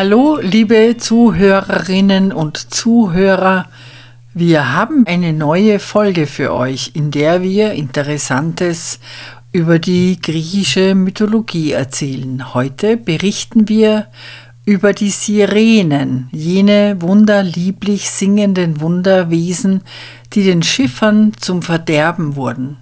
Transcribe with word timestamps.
Hallo, 0.00 0.38
liebe 0.40 0.94
Zuhörerinnen 0.96 2.30
und 2.30 2.72
Zuhörer. 2.72 3.66
Wir 4.32 4.72
haben 4.72 5.04
eine 5.08 5.32
neue 5.32 5.80
Folge 5.80 6.28
für 6.28 6.54
euch, 6.54 6.92
in 6.94 7.10
der 7.10 7.42
wir 7.42 7.72
Interessantes 7.72 9.00
über 9.50 9.80
die 9.80 10.20
griechische 10.22 10.94
Mythologie 10.94 11.72
erzählen. 11.72 12.54
Heute 12.54 12.96
berichten 12.96 13.68
wir 13.68 14.06
über 14.64 14.92
die 14.92 15.10
Sirenen, 15.10 16.28
jene 16.30 17.02
wunderlieblich 17.02 18.08
singenden 18.08 18.80
Wunderwesen, 18.80 19.82
die 20.32 20.44
den 20.44 20.62
Schiffern 20.62 21.32
zum 21.40 21.60
Verderben 21.60 22.36
wurden. 22.36 22.76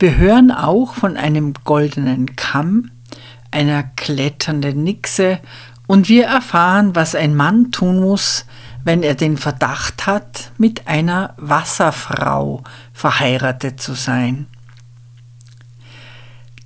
Wir 0.00 0.16
hören 0.16 0.50
auch 0.50 0.94
von 0.94 1.16
einem 1.16 1.54
goldenen 1.62 2.34
Kamm, 2.34 2.90
einer 3.52 3.84
kletternden 3.84 4.82
Nixe 4.82 5.38
und 5.86 6.08
wir 6.08 6.24
erfahren, 6.24 6.94
was 6.94 7.14
ein 7.14 7.34
Mann 7.34 7.70
tun 7.70 8.00
muss, 8.00 8.46
wenn 8.84 9.02
er 9.02 9.14
den 9.14 9.36
Verdacht 9.36 10.06
hat, 10.06 10.52
mit 10.58 10.86
einer 10.86 11.34
Wasserfrau 11.36 12.62
verheiratet 12.92 13.80
zu 13.80 13.94
sein. 13.94 14.46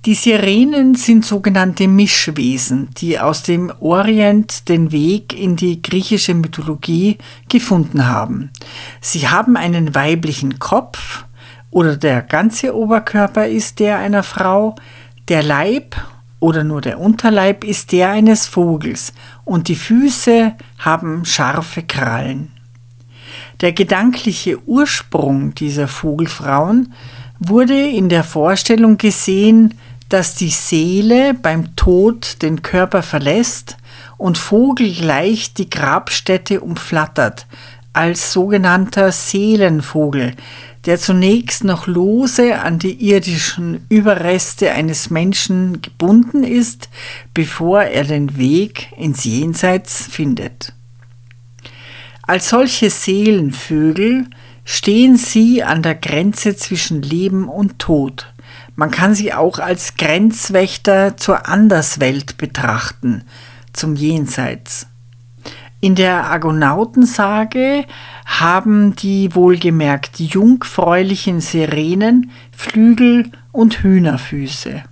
Die 0.05 0.15
Sirenen 0.15 0.95
sind 0.95 1.25
sogenannte 1.25 1.89
Mischwesen, 1.89 2.89
die 2.97 3.19
aus 3.19 3.43
dem 3.43 3.71
Orient 3.81 4.69
den 4.69 4.93
Weg 4.93 5.37
in 5.37 5.57
die 5.57 5.81
griechische 5.81 6.33
Mythologie 6.33 7.17
gefunden 7.49 8.07
haben. 8.07 8.49
Sie 9.01 9.27
haben 9.27 9.57
einen 9.57 9.93
weiblichen 9.95 10.57
Kopf 10.57 11.25
oder 11.69 11.97
der 11.97 12.21
ganze 12.21 12.75
Oberkörper 12.75 13.47
ist 13.47 13.79
der 13.79 13.97
einer 13.97 14.23
Frau, 14.23 14.75
der 15.27 15.43
Leib 15.43 15.97
oder 16.39 16.63
nur 16.63 16.81
der 16.81 16.99
Unterleib 16.99 17.63
ist 17.63 17.91
der 17.91 18.09
eines 18.09 18.47
Vogels 18.47 19.13
und 19.45 19.67
die 19.67 19.75
Füße 19.75 20.53
haben 20.79 21.25
scharfe 21.25 21.83
Krallen. 21.83 22.51
Der 23.61 23.73
gedankliche 23.73 24.57
Ursprung 24.67 25.53
dieser 25.53 25.87
Vogelfrauen 25.87 26.93
wurde 27.39 27.87
in 27.87 28.09
der 28.09 28.23
Vorstellung 28.23 28.97
gesehen, 28.97 29.73
dass 30.07 30.35
die 30.35 30.49
Seele 30.49 31.33
beim 31.33 31.75
Tod 31.75 32.41
den 32.41 32.61
Körper 32.61 33.03
verlässt 33.03 33.77
und 34.17 34.37
vogelgleich 34.37 35.53
die 35.53 35.69
Grabstätte 35.69 36.61
umflattert, 36.61 37.45
als 37.93 38.33
sogenannter 38.33 39.11
Seelenvogel, 39.11 40.33
der 40.85 40.97
zunächst 40.97 41.63
noch 41.63 41.87
lose 41.87 42.59
an 42.59 42.79
die 42.79 43.09
irdischen 43.09 43.85
Überreste 43.89 44.71
eines 44.71 45.09
Menschen 45.09 45.81
gebunden 45.81 46.43
ist, 46.43 46.89
bevor 47.33 47.83
er 47.83 48.03
den 48.03 48.37
Weg 48.37 48.87
ins 48.97 49.23
Jenseits 49.23 50.07
findet. 50.07 50.73
Als 52.21 52.49
solche 52.49 52.89
Seelenvögel 52.89 54.27
stehen 54.63 55.17
sie 55.17 55.63
an 55.63 55.81
der 55.81 55.95
Grenze 55.95 56.55
zwischen 56.55 57.01
Leben 57.01 57.49
und 57.49 57.79
Tod. 57.79 58.31
Man 58.75 58.91
kann 58.91 59.15
sie 59.15 59.33
auch 59.33 59.57
als 59.57 59.95
Grenzwächter 59.97 61.17
zur 61.17 61.47
Anderswelt 61.47 62.37
betrachten, 62.37 63.23
zum 63.73 63.95
Jenseits. 63.95 64.88
In 65.81 65.95
der 65.95 66.25
Argonautensage 66.25 67.85
haben 68.25 68.95
die 68.97 69.33
wohlgemerkt 69.33 70.19
jungfräulichen 70.19 71.39
Sirenen 71.39 72.31
Flügel 72.51 73.31
und 73.53 73.81
Hühnerfüße. 73.81 74.83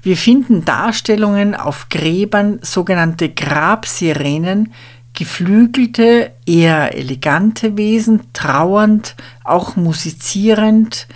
Wir 0.00 0.16
finden 0.16 0.64
Darstellungen 0.64 1.54
auf 1.54 1.90
Gräbern 1.90 2.60
sogenannte 2.62 3.28
Grabsirenen, 3.28 4.72
geflügelte, 5.12 6.30
eher 6.46 6.96
elegante 6.96 7.76
Wesen, 7.76 8.22
trauernd, 8.32 9.16
auch 9.44 9.76
musizierend, 9.76 11.08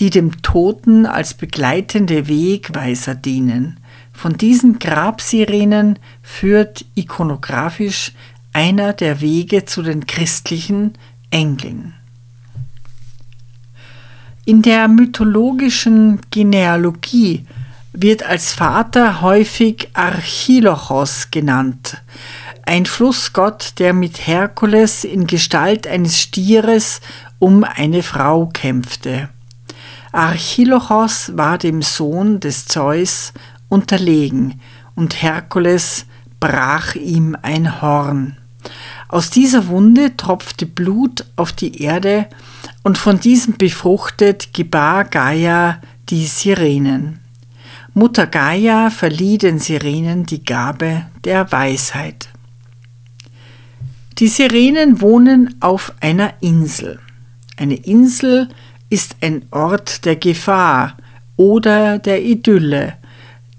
die 0.00 0.10
dem 0.10 0.42
Toten 0.42 1.06
als 1.06 1.34
begleitende 1.34 2.26
Wegweiser 2.26 3.14
dienen. 3.14 3.78
Von 4.12 4.36
diesen 4.36 4.78
Grabsirenen 4.78 5.98
führt 6.30 6.86
ikonografisch 6.94 8.12
einer 8.52 8.94
der 8.94 9.20
Wege 9.20 9.66
zu 9.66 9.82
den 9.82 10.06
christlichen 10.06 10.94
Engeln. 11.30 11.94
In 14.46 14.62
der 14.62 14.88
mythologischen 14.88 16.20
Genealogie 16.30 17.44
wird 17.92 18.22
als 18.22 18.52
Vater 18.52 19.20
häufig 19.20 19.88
Archilochos 19.92 21.30
genannt, 21.30 22.00
ein 22.64 22.86
Flussgott, 22.86 23.74
der 23.78 23.92
mit 23.92 24.26
Herkules 24.26 25.04
in 25.04 25.26
Gestalt 25.26 25.86
eines 25.86 26.18
Stieres 26.18 27.00
um 27.38 27.64
eine 27.64 28.02
Frau 28.02 28.46
kämpfte. 28.46 29.28
Archilochos 30.12 31.32
war 31.36 31.58
dem 31.58 31.82
Sohn 31.82 32.40
des 32.40 32.66
Zeus 32.66 33.32
unterlegen, 33.68 34.60
und 34.94 35.22
Herkules 35.22 36.06
brach 36.40 36.94
ihm 36.94 37.36
ein 37.42 37.80
Horn. 37.80 38.36
Aus 39.08 39.30
dieser 39.30 39.68
Wunde 39.68 40.16
tropfte 40.16 40.66
Blut 40.66 41.24
auf 41.36 41.52
die 41.52 41.82
Erde, 41.82 42.26
und 42.82 42.98
von 42.98 43.20
diesem 43.20 43.56
befruchtet 43.56 44.54
gebar 44.54 45.04
Gaia 45.04 45.80
die 46.08 46.26
Sirenen. 46.26 47.20
Mutter 47.92 48.26
Gaia 48.26 48.90
verlieh 48.90 49.36
den 49.36 49.58
Sirenen 49.58 50.24
die 50.24 50.44
Gabe 50.44 51.06
der 51.24 51.50
Weisheit. 51.52 52.28
Die 54.18 54.28
Sirenen 54.28 55.00
wohnen 55.00 55.56
auf 55.60 55.92
einer 56.00 56.34
Insel. 56.40 57.00
Eine 57.56 57.76
Insel 57.76 58.48
ist 58.88 59.16
ein 59.20 59.44
Ort 59.50 60.04
der 60.04 60.16
Gefahr 60.16 60.96
oder 61.36 61.98
der 61.98 62.22
Idylle, 62.22 62.94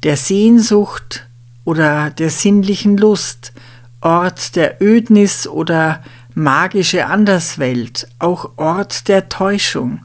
der 0.03 0.18
Sehnsucht 0.18 1.28
oder 1.64 2.10
der 2.10 2.30
sinnlichen 2.30 2.98
Lust, 2.98 3.54
Ort 4.02 4.56
der 4.56 4.82
Ödnis 4.82 5.48
oder 5.48 6.04
magische 6.34 7.06
Anderswelt, 7.06 8.08
auch 8.20 8.58
Ort 8.58 9.08
der 9.08 9.30
Täuschung. 9.30 10.02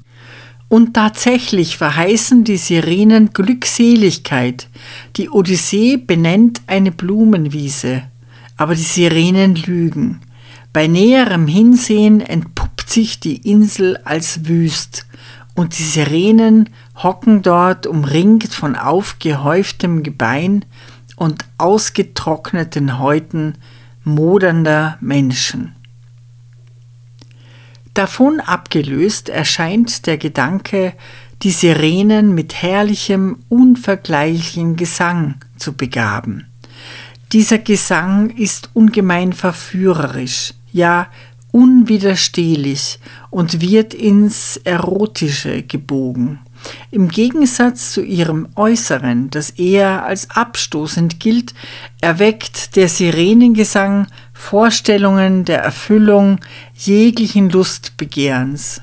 Und 0.68 0.94
tatsächlich 0.94 1.76
verheißen 1.76 2.44
die 2.44 2.56
Sirenen 2.56 3.32
Glückseligkeit. 3.32 4.68
Die 5.16 5.30
Odyssee 5.30 5.96
benennt 5.96 6.60
eine 6.66 6.90
Blumenwiese, 6.90 8.02
aber 8.56 8.74
die 8.74 8.82
Sirenen 8.82 9.54
lügen. 9.54 10.20
Bei 10.72 10.88
näherem 10.88 11.46
Hinsehen 11.46 12.20
entpuppt 12.20 12.90
sich 12.90 13.20
die 13.20 13.36
Insel 13.48 13.96
als 14.04 14.46
wüst, 14.46 15.06
und 15.54 15.78
die 15.78 15.84
Sirenen 15.84 16.68
hocken 17.02 17.40
dort 17.40 17.86
umringt 17.86 18.52
von 18.52 18.76
aufgehäuftem 18.76 20.02
Gebein 20.02 20.66
und 21.16 21.44
ausgetrockneten 21.58 22.98
Häuten 22.98 23.54
modernder 24.04 24.98
Menschen. 25.00 25.74
Davon 27.94 28.40
abgelöst 28.40 29.30
erscheint 29.30 30.06
der 30.06 30.18
Gedanke, 30.18 30.92
die 31.42 31.50
Sirenen 31.50 32.34
mit 32.34 32.62
herrlichem, 32.62 33.38
unvergleichlichen 33.48 34.76
Gesang 34.76 35.36
zu 35.56 35.72
begaben. 35.72 36.46
Dieser 37.32 37.58
Gesang 37.58 38.30
ist 38.30 38.70
ungemein 38.74 39.32
verführerisch, 39.32 40.54
ja 40.72 41.08
unwiderstehlich 41.50 42.98
und 43.30 43.62
wird 43.62 43.94
ins 43.94 44.58
Erotische 44.64 45.62
gebogen. 45.62 46.40
Im 46.90 47.08
Gegensatz 47.08 47.92
zu 47.92 48.02
ihrem 48.02 48.48
Äußeren, 48.54 49.30
das 49.30 49.50
eher 49.50 50.04
als 50.04 50.30
abstoßend 50.30 51.20
gilt, 51.20 51.54
erweckt 52.00 52.76
der 52.76 52.88
Sirenengesang 52.88 54.06
Vorstellungen 54.32 55.44
der 55.44 55.60
Erfüllung 55.60 56.38
jeglichen 56.74 57.50
Lustbegehrens. 57.50 58.80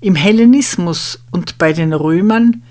Im 0.00 0.16
Hellenismus 0.16 1.22
und 1.30 1.56
bei 1.58 1.72
den 1.72 1.92
Römern 1.92 2.62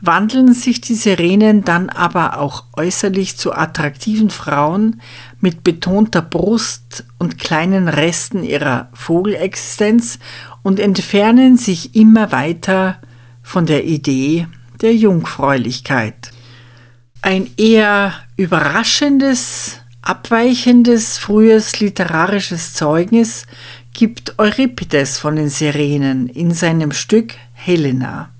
wandeln 0.00 0.54
sich 0.54 0.80
die 0.80 0.94
Sirenen 0.94 1.62
dann 1.62 1.90
aber 1.90 2.38
auch 2.38 2.64
äußerlich 2.76 3.36
zu 3.36 3.52
attraktiven 3.52 4.30
Frauen 4.30 5.00
mit 5.40 5.62
betonter 5.62 6.22
Brust 6.22 7.04
und 7.18 7.38
kleinen 7.38 7.86
Resten 7.86 8.42
ihrer 8.42 8.88
Vogelexistenz 8.94 10.18
und 10.62 10.80
entfernen 10.80 11.56
sich 11.56 11.94
immer 11.94 12.32
weiter 12.32 12.98
von 13.50 13.66
der 13.66 13.84
Idee 13.84 14.46
der 14.80 14.94
Jungfräulichkeit. 14.94 16.30
Ein 17.20 17.50
eher 17.56 18.14
überraschendes, 18.36 19.80
abweichendes 20.02 21.18
frühes 21.18 21.80
literarisches 21.80 22.74
Zeugnis 22.74 23.46
gibt 23.92 24.38
Euripides 24.38 25.18
von 25.18 25.34
den 25.34 25.48
Sirenen 25.48 26.28
in 26.28 26.52
seinem 26.52 26.92
Stück 26.92 27.34
Helena. 27.52 28.30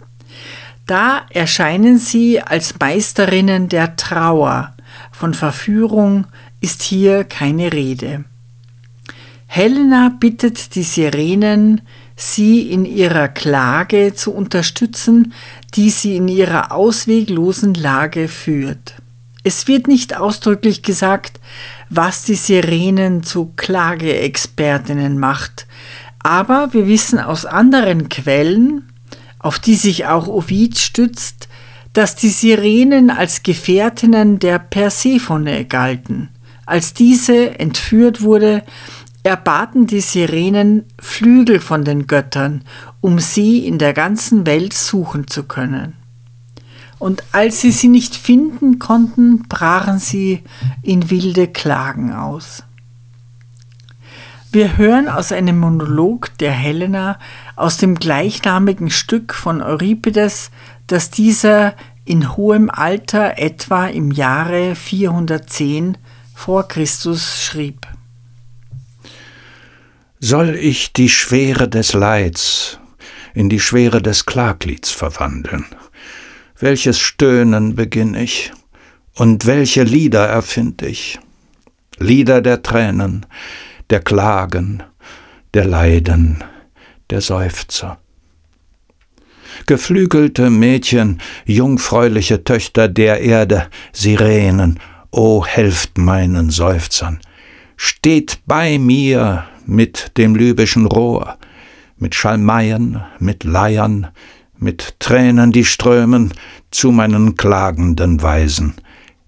Da 0.87 1.27
erscheinen 1.31 1.99
sie 1.99 2.41
als 2.41 2.79
Meisterinnen 2.79 3.69
der 3.69 3.97
Trauer, 3.97 4.75
von 5.11 5.35
Verführung 5.35 6.29
ist 6.61 6.83
hier 6.83 7.25
keine 7.25 7.73
Rede. 7.73 8.27
Helena 9.49 10.13
bittet 10.21 10.77
die 10.77 10.85
Sirenen, 10.85 11.81
sie 12.21 12.71
in 12.71 12.85
ihrer 12.85 13.29
Klage 13.29 14.15
zu 14.15 14.33
unterstützen, 14.33 15.33
die 15.75 15.91
sie 15.91 16.17
in 16.17 16.29
ihrer 16.29 16.73
ausweglosen 16.73 17.75
Lage 17.75 18.29
führt. 18.29 18.95
Es 19.43 19.67
wird 19.69 19.89
nicht 19.89 20.17
ausdrücklich 20.17 20.83
gesagt, 20.83 21.41
was 21.89 22.25
die 22.25 22.35
Sirenen 22.35 23.23
zu 23.23 23.53
Klageexpertinnen 23.57 25.19
macht, 25.19 25.67
aber 26.19 26.75
wir 26.75 26.87
wissen 26.87 27.19
aus 27.19 27.47
anderen 27.47 28.11
Quellen, 28.11 28.91
auf 29.39 29.59
die 29.59 29.75
sich 29.75 30.05
auch 30.05 30.29
Ovid 30.29 30.79
stützt, 30.79 31.49
dass 31.95 32.15
die 32.15 32.29
Sirenen 32.29 33.11
als 33.11 33.43
Gefährtinnen 33.43 34.39
der 34.39 34.59
Persephone 34.59 35.67
galten. 35.67 36.29
Als 36.67 36.93
diese 36.93 37.59
entführt 37.59 38.21
wurde, 38.21 38.63
erbaten 39.23 39.87
die 39.87 40.01
Sirenen 40.01 40.85
Flügel 40.99 41.61
von 41.61 41.85
den 41.85 42.07
Göttern, 42.07 42.63
um 43.01 43.19
sie 43.19 43.67
in 43.67 43.79
der 43.79 43.93
ganzen 43.93 44.47
Welt 44.47 44.73
suchen 44.73 45.27
zu 45.27 45.45
können. 45.45 45.95
Und 46.99 47.25
als 47.33 47.61
sie 47.61 47.71
sie 47.71 47.89
nicht 47.89 48.15
finden 48.15 48.79
konnten, 48.79 49.49
brachen 49.49 49.99
sie 49.99 50.43
in 50.83 51.11
wilde 51.11 51.49
Klagen 51.49 52.13
aus. 52.13 52.63
Wir 54.53 54.77
hören 54.77 55.09
aus 55.09 55.31
einem 55.33 55.59
Monolog 55.59 56.37
der 56.39 56.53
Helena 56.53 57.19
aus 57.57 57.77
dem 57.77 57.95
gleichnamigen 57.95 58.91
Stück 58.91 59.33
von 59.33 59.63
Euripides, 59.63 60.51
dass 60.89 61.11
dieser 61.11 61.75
in 62.05 62.37
hohem 62.37 62.69
Alter 62.69 63.39
etwa 63.39 63.87
im 63.87 64.11
Jahre 64.11 64.75
410 64.75 65.97
vor 66.35 66.67
Christus 66.67 67.41
schrieb. 67.41 67.87
Soll 70.23 70.55
ich 70.55 70.93
die 70.93 71.09
Schwere 71.09 71.67
des 71.67 71.95
Leids 71.95 72.79
in 73.33 73.49
die 73.49 73.59
Schwere 73.59 74.03
des 74.03 74.27
Klaglieds 74.27 74.91
verwandeln? 74.91 75.65
Welches 76.59 76.99
Stöhnen 76.99 77.75
beginn 77.75 78.15
ich 78.15 78.53
und 79.15 79.47
welche 79.47 79.83
Lieder 79.83 80.27
erfind 80.27 80.83
ich? 80.83 81.19
Lieder 81.99 82.43
der 82.43 82.63
Tränen, 82.63 83.25
der 83.89 84.01
Klagen, 84.01 84.83
der 85.55 85.65
Leiden, 85.65 86.45
der 87.09 87.23
Seufzer. 87.23 87.99
Geflügelte 89.65 90.51
Mädchen, 90.51 91.23
jungfräuliche 91.47 92.45
Töchter 92.45 92.89
der 92.89 93.23
Erde, 93.23 93.69
Sirenen, 93.95 94.81
o 95.11 95.47
helft 95.47 95.97
meinen 95.97 96.51
Seufzern, 96.51 97.21
steht 97.79 98.41
bei 98.45 98.79
mir 98.79 99.47
mit 99.71 100.17
dem 100.19 100.35
libyschen 100.35 100.85
Rohr, 100.85 101.39
mit 101.97 102.15
Schalmeien, 102.17 103.01
mit 103.21 103.45
Leiern, 103.45 104.09
mit 104.59 104.97
Tränen, 104.99 105.53
die 105.53 105.65
strömen, 105.65 106.35
zu 106.73 106.91
meinen 106.91 107.37
klagenden 107.37 108.21
Weisen, 108.21 108.75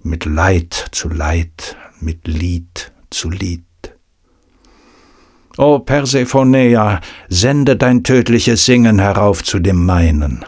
mit 0.02 0.24
Leid 0.24 0.88
zu 0.90 1.08
Leid, 1.08 1.76
mit 2.00 2.26
Lied 2.26 2.92
zu 3.10 3.30
Lied. 3.30 3.62
O 5.58 5.78
Persephoneia, 5.78 7.00
sende 7.28 7.76
dein 7.76 8.02
tödliches 8.02 8.64
Singen 8.64 8.98
herauf 8.98 9.44
zu 9.44 9.60
dem 9.60 9.86
meinen, 9.86 10.44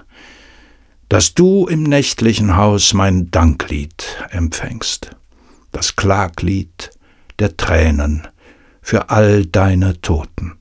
dass 1.09 1.35
du 1.35 1.67
im 1.67 1.85
nächtlichen 1.85 2.57
Haus 2.57 2.95
mein 2.95 3.31
Danklied 3.31 4.27
empfängst, 4.31 5.11
das 5.71 5.95
Klaglied 5.95 6.91
der 7.39 7.57
Tränen 7.57 8.27
für 8.85 9.09
all 9.09 9.47
deine 9.47 10.01
Toten. 10.03 10.59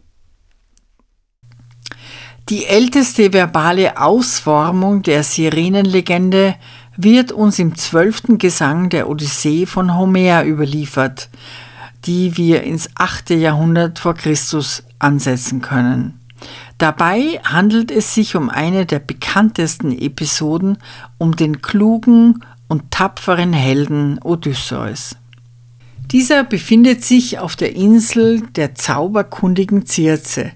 Die 2.50 2.66
älteste 2.66 3.34
verbale 3.34 4.00
Ausformung 4.00 5.04
der 5.04 5.24
Sirenenlegende 5.24 6.56
wird 6.96 7.34
uns 7.34 7.60
im 7.60 7.76
zwölften 7.76 8.38
Gesang 8.38 8.90
der 8.90 9.10
Odyssee 9.10 9.66
von 9.66 9.98
Homer 9.98 10.46
überliefert, 10.46 11.30
die 12.06 12.38
wir 12.38 12.64
ins 12.64 12.90
achte 12.96 13.34
Jahrhundert 13.34 14.00
vor 14.00 14.14
Christus 14.14 14.84
ansetzen 15.00 15.62
können. 15.62 16.20
Dabei 16.78 17.42
handelt 17.44 17.92
es 17.92 18.14
sich 18.14 18.36
um 18.36 18.50
eine 18.50 18.86
der 18.86 19.00
bekanntesten 19.00 19.92
Episoden 19.92 20.78
um 21.18 21.36
den 21.36 21.62
klugen 21.62 22.44
und 22.70 22.90
tapferen 22.92 23.54
Helden 23.54 24.20
Odysseus. 24.20 25.16
Dieser 26.14 26.44
befindet 26.44 27.04
sich 27.04 27.40
auf 27.40 27.56
der 27.56 27.76
Insel 27.76 28.42
der 28.56 28.76
zauberkundigen 28.76 29.88
Circe, 29.88 30.52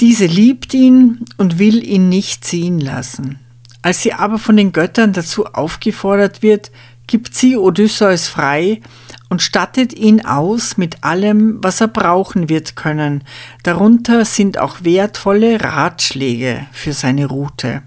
diese 0.00 0.24
liebt 0.24 0.72
ihn 0.74 1.26
und 1.36 1.58
will 1.58 1.86
ihn 1.86 2.08
nicht 2.08 2.44
ziehen 2.44 2.80
lassen. 2.80 3.38
Als 3.82 4.00
sie 4.00 4.14
aber 4.14 4.38
von 4.38 4.56
den 4.56 4.72
Göttern 4.72 5.12
dazu 5.12 5.44
aufgefordert 5.44 6.42
wird, 6.42 6.72
gibt 7.06 7.34
sie 7.34 7.58
Odysseus 7.58 8.26
frei 8.26 8.80
und 9.28 9.42
stattet 9.42 9.92
ihn 9.92 10.24
aus 10.24 10.78
mit 10.78 11.04
allem, 11.04 11.58
was 11.62 11.82
er 11.82 11.88
brauchen 11.88 12.48
wird 12.48 12.74
können. 12.74 13.22
Darunter 13.62 14.24
sind 14.24 14.56
auch 14.56 14.78
wertvolle 14.82 15.60
Ratschläge 15.60 16.66
für 16.72 16.94
seine 16.94 17.26
Route. 17.26 17.82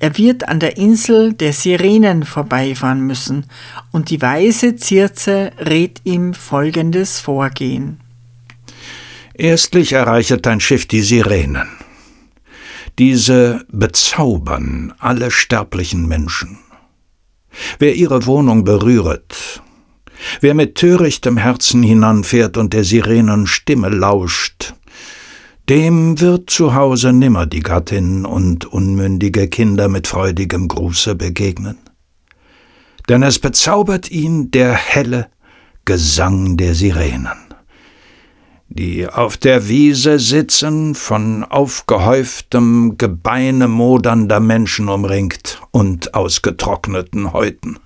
Er 0.00 0.16
wird 0.16 0.48
an 0.48 0.60
der 0.60 0.78
Insel 0.78 1.34
der 1.34 1.52
Sirenen 1.52 2.24
vorbeifahren 2.24 3.06
müssen, 3.06 3.44
und 3.92 4.08
die 4.08 4.22
weise 4.22 4.76
Circe 4.78 5.52
rät 5.58 6.00
ihm 6.04 6.32
folgendes 6.32 7.20
Vorgehen. 7.20 8.00
Erstlich 9.34 9.92
erreichet 9.92 10.46
dein 10.46 10.60
Schiff 10.60 10.86
die 10.86 11.02
Sirenen. 11.02 11.68
Diese 12.98 13.64
bezaubern 13.70 14.94
alle 14.98 15.30
sterblichen 15.30 16.08
Menschen. 16.08 16.58
Wer 17.78 17.94
ihre 17.94 18.24
Wohnung 18.24 18.64
berühret, 18.64 19.62
wer 20.40 20.54
mit 20.54 20.76
törichtem 20.76 21.36
Herzen 21.36 21.82
hinanfährt 21.82 22.56
und 22.56 22.72
der 22.72 22.84
Sirenen 22.84 23.46
Stimme 23.46 23.90
lauscht, 23.90 24.74
dem 25.70 26.20
wird 26.20 26.50
zu 26.50 26.74
Hause 26.74 27.12
nimmer 27.12 27.46
die 27.46 27.60
Gattin 27.60 28.26
und 28.26 28.64
unmündige 28.64 29.46
Kinder 29.46 29.88
mit 29.88 30.08
freudigem 30.08 30.66
Gruße 30.66 31.14
begegnen. 31.14 31.78
Denn 33.08 33.22
es 33.22 33.38
bezaubert 33.38 34.10
ihn 34.10 34.50
der 34.50 34.72
helle 34.74 35.28
Gesang 35.84 36.56
der 36.56 36.74
Sirenen 36.74 37.28
die 38.72 39.08
auf 39.08 39.36
der 39.36 39.68
Wiese 39.68 40.20
sitzen, 40.20 40.94
von 40.94 41.42
aufgehäuftem 41.42 42.96
Gebeine 42.98 43.66
modernder 43.66 44.38
Menschen 44.38 44.88
umringt 44.88 45.60
und 45.72 46.14
ausgetrockneten 46.14 47.32
Häuten. 47.32 47.80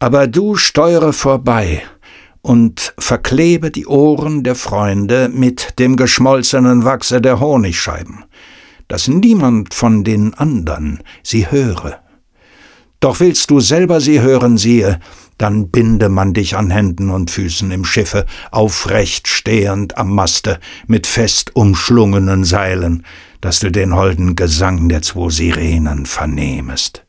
Aber 0.00 0.26
du 0.26 0.56
steuere 0.56 1.12
vorbei 1.12 1.82
und 2.42 2.94
verklebe 2.98 3.70
die 3.70 3.86
Ohren 3.86 4.42
der 4.42 4.54
Freunde 4.54 5.28
mit 5.28 5.78
dem 5.78 5.96
geschmolzenen 5.96 6.84
Wachse 6.84 7.20
der 7.20 7.40
Honigscheiben, 7.40 8.24
dass 8.88 9.08
niemand 9.08 9.74
von 9.74 10.04
den 10.04 10.34
andern 10.34 11.00
sie 11.22 11.50
höre. 11.50 12.00
Doch 13.00 13.20
willst 13.20 13.50
du 13.50 13.60
selber 13.60 14.00
sie 14.00 14.20
hören, 14.20 14.58
siehe, 14.58 15.00
dann 15.38 15.70
binde 15.70 16.10
man 16.10 16.34
dich 16.34 16.54
an 16.54 16.70
Händen 16.70 17.08
und 17.08 17.30
Füßen 17.30 17.70
im 17.70 17.86
Schiffe, 17.86 18.26
aufrecht 18.50 19.26
stehend 19.26 19.96
am 19.96 20.14
Maste, 20.14 20.60
mit 20.86 21.06
fest 21.06 21.56
umschlungenen 21.56 22.44
Seilen, 22.44 23.06
dass 23.40 23.60
du 23.60 23.70
den 23.70 23.94
holden 23.94 24.36
Gesang 24.36 24.90
der 24.90 25.00
zwei 25.00 25.30
Sirenen 25.30 26.04
vernehmest. 26.04 27.04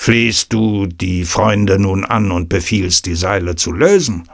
Fließt 0.00 0.52
du 0.52 0.86
die 0.86 1.24
Freunde 1.24 1.76
nun 1.80 2.04
an 2.04 2.30
und 2.30 2.48
befiehlst, 2.48 3.04
die 3.06 3.16
Seile 3.16 3.56
zu 3.56 3.72
lösen? 3.72 4.28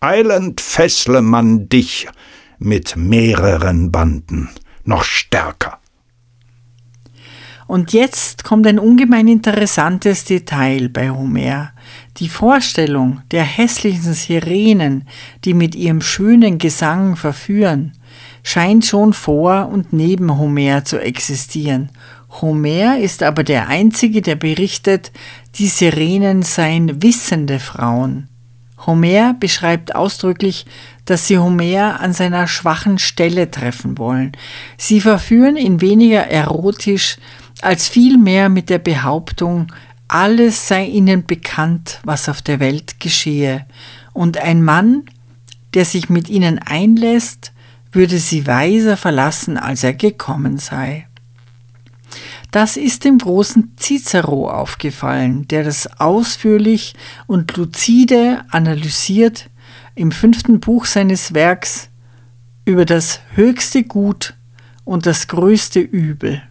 Eilend 0.00 0.62
fessle 0.62 1.20
man 1.20 1.68
dich 1.68 2.08
mit 2.58 2.96
mehreren 2.96 3.92
Banden, 3.92 4.48
noch 4.84 5.04
stärker. 5.04 5.78
Und 7.66 7.92
jetzt 7.92 8.44
kommt 8.44 8.66
ein 8.66 8.78
ungemein 8.78 9.28
interessantes 9.28 10.24
Detail 10.24 10.88
bei 10.88 11.10
Homer. 11.10 11.72
Die 12.16 12.30
Vorstellung 12.30 13.20
der 13.30 13.44
hässlichen 13.44 14.14
Sirenen, 14.14 15.06
die 15.44 15.52
mit 15.52 15.74
ihrem 15.74 16.00
schönen 16.00 16.56
Gesang 16.56 17.14
verführen, 17.14 17.92
scheint 18.42 18.86
schon 18.86 19.12
vor 19.12 19.68
und 19.68 19.92
neben 19.92 20.38
Homer 20.38 20.82
zu 20.86 20.98
existieren. 20.98 21.90
Homer 22.40 22.98
ist 22.98 23.22
aber 23.22 23.44
der 23.44 23.68
Einzige, 23.68 24.22
der 24.22 24.36
berichtet, 24.36 25.12
die 25.56 25.68
Sirenen 25.68 26.42
seien 26.42 27.02
wissende 27.02 27.58
Frauen. 27.58 28.28
Homer 28.86 29.34
beschreibt 29.34 29.94
ausdrücklich, 29.94 30.64
dass 31.04 31.26
sie 31.26 31.38
Homer 31.38 32.00
an 32.00 32.12
seiner 32.12 32.46
schwachen 32.46 32.98
Stelle 32.98 33.50
treffen 33.50 33.98
wollen. 33.98 34.32
Sie 34.76 35.00
verführen 35.00 35.56
ihn 35.56 35.80
weniger 35.80 36.28
erotisch 36.28 37.16
als 37.60 37.88
vielmehr 37.88 38.48
mit 38.48 38.70
der 38.70 38.78
Behauptung, 38.78 39.72
alles 40.06 40.68
sei 40.68 40.86
ihnen 40.86 41.26
bekannt, 41.26 42.00
was 42.04 42.28
auf 42.28 42.40
der 42.40 42.60
Welt 42.60 43.00
geschehe, 43.00 43.66
und 44.12 44.38
ein 44.38 44.62
Mann, 44.62 45.04
der 45.74 45.84
sich 45.84 46.08
mit 46.08 46.28
ihnen 46.28 46.58
einlässt, 46.58 47.52
würde 47.92 48.18
sie 48.18 48.46
weiser 48.46 48.96
verlassen, 48.96 49.56
als 49.56 49.82
er 49.82 49.92
gekommen 49.92 50.58
sei. 50.58 51.07
Das 52.50 52.76
ist 52.76 53.04
dem 53.04 53.18
großen 53.18 53.74
Cicero 53.78 54.50
aufgefallen, 54.50 55.46
der 55.48 55.64
das 55.64 56.00
ausführlich 56.00 56.94
und 57.26 57.56
lucide 57.56 58.44
analysiert 58.50 59.50
im 59.94 60.12
fünften 60.12 60.60
Buch 60.60 60.86
seines 60.86 61.34
Werks 61.34 61.90
über 62.64 62.84
das 62.84 63.20
höchste 63.34 63.82
Gut 63.82 64.34
und 64.84 65.04
das 65.04 65.28
größte 65.28 65.80
Übel, 65.80 66.42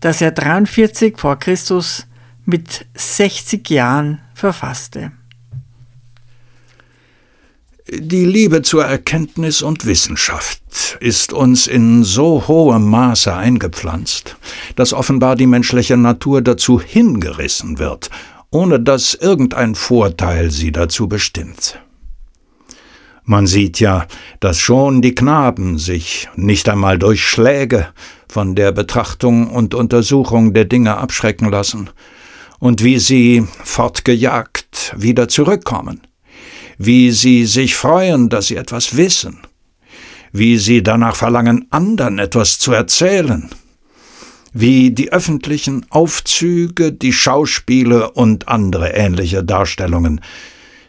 das 0.00 0.20
er 0.20 0.32
43 0.32 1.18
vor 1.18 1.38
Christus 1.38 2.06
mit 2.44 2.86
60 2.94 3.68
Jahren 3.70 4.20
verfasste. 4.34 5.12
Die 7.90 8.26
Liebe 8.26 8.60
zur 8.60 8.84
Erkenntnis 8.84 9.62
und 9.62 9.86
Wissenschaft 9.86 10.98
ist 11.00 11.32
uns 11.32 11.66
in 11.66 12.04
so 12.04 12.46
hohem 12.46 12.86
Maße 12.90 13.34
eingepflanzt, 13.34 14.36
dass 14.76 14.92
offenbar 14.92 15.36
die 15.36 15.46
menschliche 15.46 15.96
Natur 15.96 16.42
dazu 16.42 16.82
hingerissen 16.82 17.78
wird, 17.78 18.10
ohne 18.50 18.78
dass 18.78 19.14
irgendein 19.14 19.74
Vorteil 19.74 20.50
sie 20.50 20.70
dazu 20.70 21.08
bestimmt. 21.08 21.80
Man 23.24 23.46
sieht 23.46 23.80
ja, 23.80 24.06
dass 24.40 24.58
schon 24.58 25.00
die 25.00 25.14
Knaben 25.14 25.78
sich 25.78 26.28
nicht 26.36 26.68
einmal 26.68 26.98
durch 26.98 27.26
Schläge 27.26 27.88
von 28.28 28.54
der 28.54 28.72
Betrachtung 28.72 29.48
und 29.48 29.74
Untersuchung 29.74 30.52
der 30.52 30.66
Dinge 30.66 30.98
abschrecken 30.98 31.48
lassen, 31.48 31.88
und 32.58 32.84
wie 32.84 32.98
sie, 32.98 33.46
fortgejagt, 33.64 34.94
wieder 34.98 35.28
zurückkommen 35.28 36.02
wie 36.78 37.10
sie 37.10 37.44
sich 37.44 37.74
freuen, 37.74 38.28
dass 38.28 38.46
sie 38.46 38.56
etwas 38.56 38.96
wissen, 38.96 39.40
wie 40.32 40.56
sie 40.56 40.82
danach 40.82 41.16
verlangen, 41.16 41.66
anderen 41.70 42.18
etwas 42.20 42.58
zu 42.58 42.72
erzählen, 42.72 43.50
wie 44.52 44.92
die 44.92 45.12
öffentlichen 45.12 45.84
Aufzüge, 45.90 46.92
die 46.92 47.12
Schauspiele 47.12 48.12
und 48.12 48.48
andere 48.48 48.90
ähnliche 48.90 49.44
Darstellungen 49.44 50.20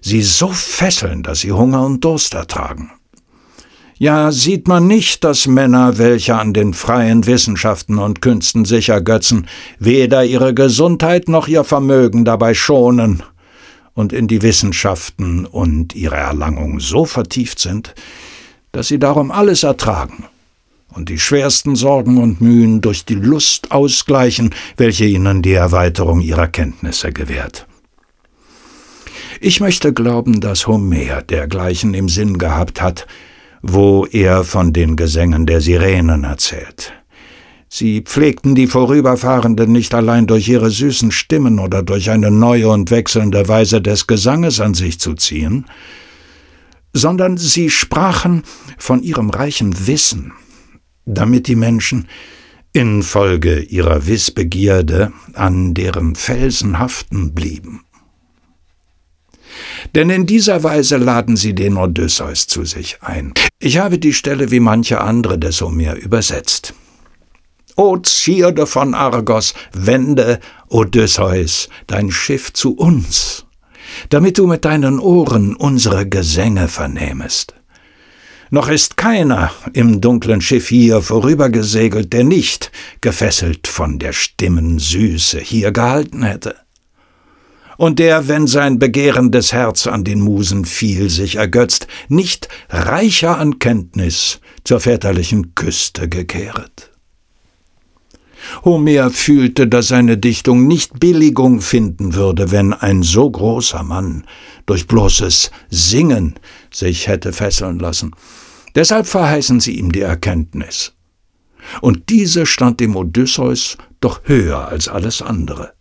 sie 0.02 0.22
so 0.22 0.50
fesseln, 0.50 1.24
dass 1.24 1.42
sie 1.42 1.52
Hunger 1.52 1.86
und 1.86 2.04
Durst 2.06 2.34
ertragen. 2.34 2.92
Ja, 3.98 4.32
sieht 4.32 4.70
man 4.70 4.88
nicht, 4.88 5.26
dass 5.26 5.46
Männer, 5.46 5.98
welche 5.98 6.38
an 6.38 6.54
den 6.54 6.74
freien 6.74 7.26
Wissenschaften 7.26 7.98
und 7.98 8.22
Künsten 8.22 8.64
sich 8.64 8.90
ergötzen, 8.90 9.48
weder 9.78 10.24
ihre 10.24 10.54
Gesundheit 10.54 11.28
noch 11.28 11.50
ihr 11.50 11.66
Vermögen 11.66 12.24
dabei 12.24 12.54
schonen 12.54 13.24
und 13.94 14.14
in 14.14 14.28
die 14.28 14.42
Wissenschaften 14.42 15.46
und 15.46 15.96
ihre 15.96 16.18
Erlangung 16.18 16.80
so 16.80 17.06
vertieft 17.06 17.60
sind, 17.60 17.94
dass 18.72 18.88
sie 18.88 19.00
darum 19.00 19.32
alles 19.32 19.64
ertragen 19.64 20.26
und 20.94 21.10
die 21.10 21.20
schwersten 21.20 21.76
Sorgen 21.76 22.18
und 22.18 22.42
Mühen 22.42 22.82
durch 22.82 23.06
die 23.06 23.16
Lust 23.16 23.72
ausgleichen, 23.72 24.54
welche 24.78 25.06
ihnen 25.06 25.42
die 25.42 25.54
Erweiterung 25.54 26.22
ihrer 26.22 26.48
Kenntnisse 26.48 27.12
gewährt. 27.12 27.68
Ich 29.40 29.62
möchte 29.62 29.94
glauben, 29.94 30.42
dass 30.42 30.68
Homer 30.68 31.22
dergleichen 31.22 31.94
im 31.94 32.10
Sinn 32.10 32.38
gehabt 32.38 32.82
hat, 32.82 33.08
wo 33.62 34.06
er 34.06 34.44
von 34.44 34.74
den 34.74 34.96
Gesängen 34.96 35.46
der 35.46 35.62
Sirenen 35.62 36.24
erzählt. 36.24 36.94
Sie 37.72 38.02
pflegten 38.02 38.56
die 38.56 38.66
Vorüberfahrenden 38.66 39.72
nicht 39.72 39.94
allein 39.94 40.26
durch 40.26 40.50
ihre 40.50 40.72
süßen 40.72 41.12
Stimmen 41.12 41.60
oder 41.60 41.84
durch 41.84 42.10
eine 42.10 42.32
neue 42.32 42.70
und 42.70 42.90
wechselnde 42.90 43.48
Weise 43.48 43.80
des 43.80 44.08
Gesanges 44.08 44.60
an 44.60 44.74
sich 44.74 45.00
zu 45.00 45.14
ziehen, 45.14 45.66
sondern 46.94 47.38
sie 47.38 47.70
sprachen 47.70 48.44
von 48.80 49.04
ihrem 49.04 49.30
reichen 49.30 49.88
Wissen, 49.88 50.34
damit 51.06 51.48
die 51.48 51.56
Menschen 51.56 52.08
infolge 52.74 53.60
ihrer 53.60 54.08
Wissbegierde 54.08 55.12
an 55.34 55.76
deren 55.76 56.16
Felsen 56.16 56.80
haften 56.80 57.36
blieben. 57.36 57.82
Denn 59.94 60.10
in 60.10 60.26
dieser 60.26 60.64
Weise 60.64 60.98
laden 60.98 61.36
sie 61.36 61.54
den 61.54 61.78
Odysseus 61.78 62.48
zu 62.48 62.66
sich 62.66 62.98
ein. 63.02 63.34
Ich 63.60 63.78
habe 63.78 64.00
die 64.00 64.14
Stelle 64.14 64.52
wie 64.52 64.60
manche 64.60 65.02
andere 65.02 65.38
des 65.38 65.62
Homer 65.62 65.96
übersetzt. 65.96 66.74
O 67.82 67.96
Zierde 67.96 68.68
von 68.68 68.94
Argos, 68.94 69.54
wende, 69.72 70.42
Odysseus, 70.68 71.70
dein 71.88 72.12
Schiff 72.12 72.52
zu 72.52 72.76
uns, 72.76 73.46
damit 74.10 74.38
du 74.38 74.48
mit 74.48 74.66
deinen 74.66 75.00
Ohren 75.00 75.56
unsere 75.56 76.06
Gesänge 76.06 76.68
vernehmest. 76.68 77.54
Noch 78.50 78.68
ist 78.68 78.98
keiner 78.98 79.54
im 79.72 80.02
dunklen 80.02 80.42
Schiff 80.42 80.68
hier 80.68 81.02
vorübergesegelt, 81.02 82.12
der 82.12 82.26
nicht, 82.26 82.74
gefesselt 83.00 83.66
von 83.66 83.98
der 83.98 84.12
Stimmen 84.12 84.78
Süße, 84.78 85.40
hier 85.40 85.72
gehalten 85.72 86.24
hätte. 86.24 86.58
Und 87.78 88.00
der, 88.00 88.28
wenn 88.28 88.46
sein 88.46 88.78
begehrendes 88.78 89.54
Herz 89.54 89.88
an 89.88 90.04
den 90.04 90.20
Musen 90.20 90.66
fiel, 90.66 91.10
sich 91.10 91.38
ergötzt, 91.38 91.88
nicht 92.10 92.50
reicher 92.68 93.38
an 93.38 93.58
Kenntnis 93.58 94.42
zur 94.66 94.82
väterlichen 94.82 95.56
Küste 95.56 96.10
gekehret. 96.10 96.90
Homer 98.64 99.10
fühlte, 99.10 99.68
dass 99.68 99.90
seine 99.90 100.18
Dichtung 100.18 100.68
nicht 100.68 101.00
Billigung 101.00 101.62
finden 101.62 102.14
würde, 102.14 102.52
wenn 102.52 102.74
ein 102.74 103.04
so 103.04 103.30
großer 103.30 103.84
Mann 103.84 104.26
durch 104.66 104.88
bloßes 104.88 105.52
Singen 105.70 106.36
sich 106.72 107.08
hätte 107.08 107.34
fesseln 107.34 107.80
lassen. 107.80 108.16
Deshalb 108.76 109.08
verheißen 109.08 109.60
sie 109.60 109.78
ihm 109.78 109.92
die 109.92 110.02
Erkenntnis. 110.02 110.94
Und 111.82 112.10
diese 112.10 112.46
stand 112.46 112.80
dem 112.80 112.96
Odysseus 112.96 113.78
doch 114.00 114.22
höher 114.24 114.68
als 114.68 114.88
alles 114.88 115.22
andere. 115.22 115.74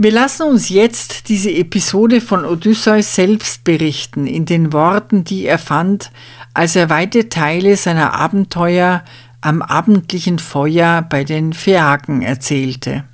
Wir 0.00 0.12
lassen 0.12 0.44
uns 0.44 0.68
jetzt 0.68 1.28
diese 1.28 1.50
Episode 1.50 2.20
von 2.20 2.44
Odysseus 2.44 3.16
selbst 3.16 3.64
berichten, 3.64 4.28
in 4.28 4.44
den 4.44 4.72
Worten, 4.72 5.24
die 5.24 5.44
er 5.44 5.58
fand, 5.58 6.12
als 6.54 6.76
er 6.76 6.88
weite 6.88 7.28
Teile 7.28 7.76
seiner 7.76 8.14
Abenteuer 8.14 9.02
am 9.40 9.62
abendlichen 9.62 10.38
Feuer 10.38 11.02
bei 11.02 11.24
den 11.24 11.52
Phäaken 11.52 12.22
erzählte. 12.22 13.04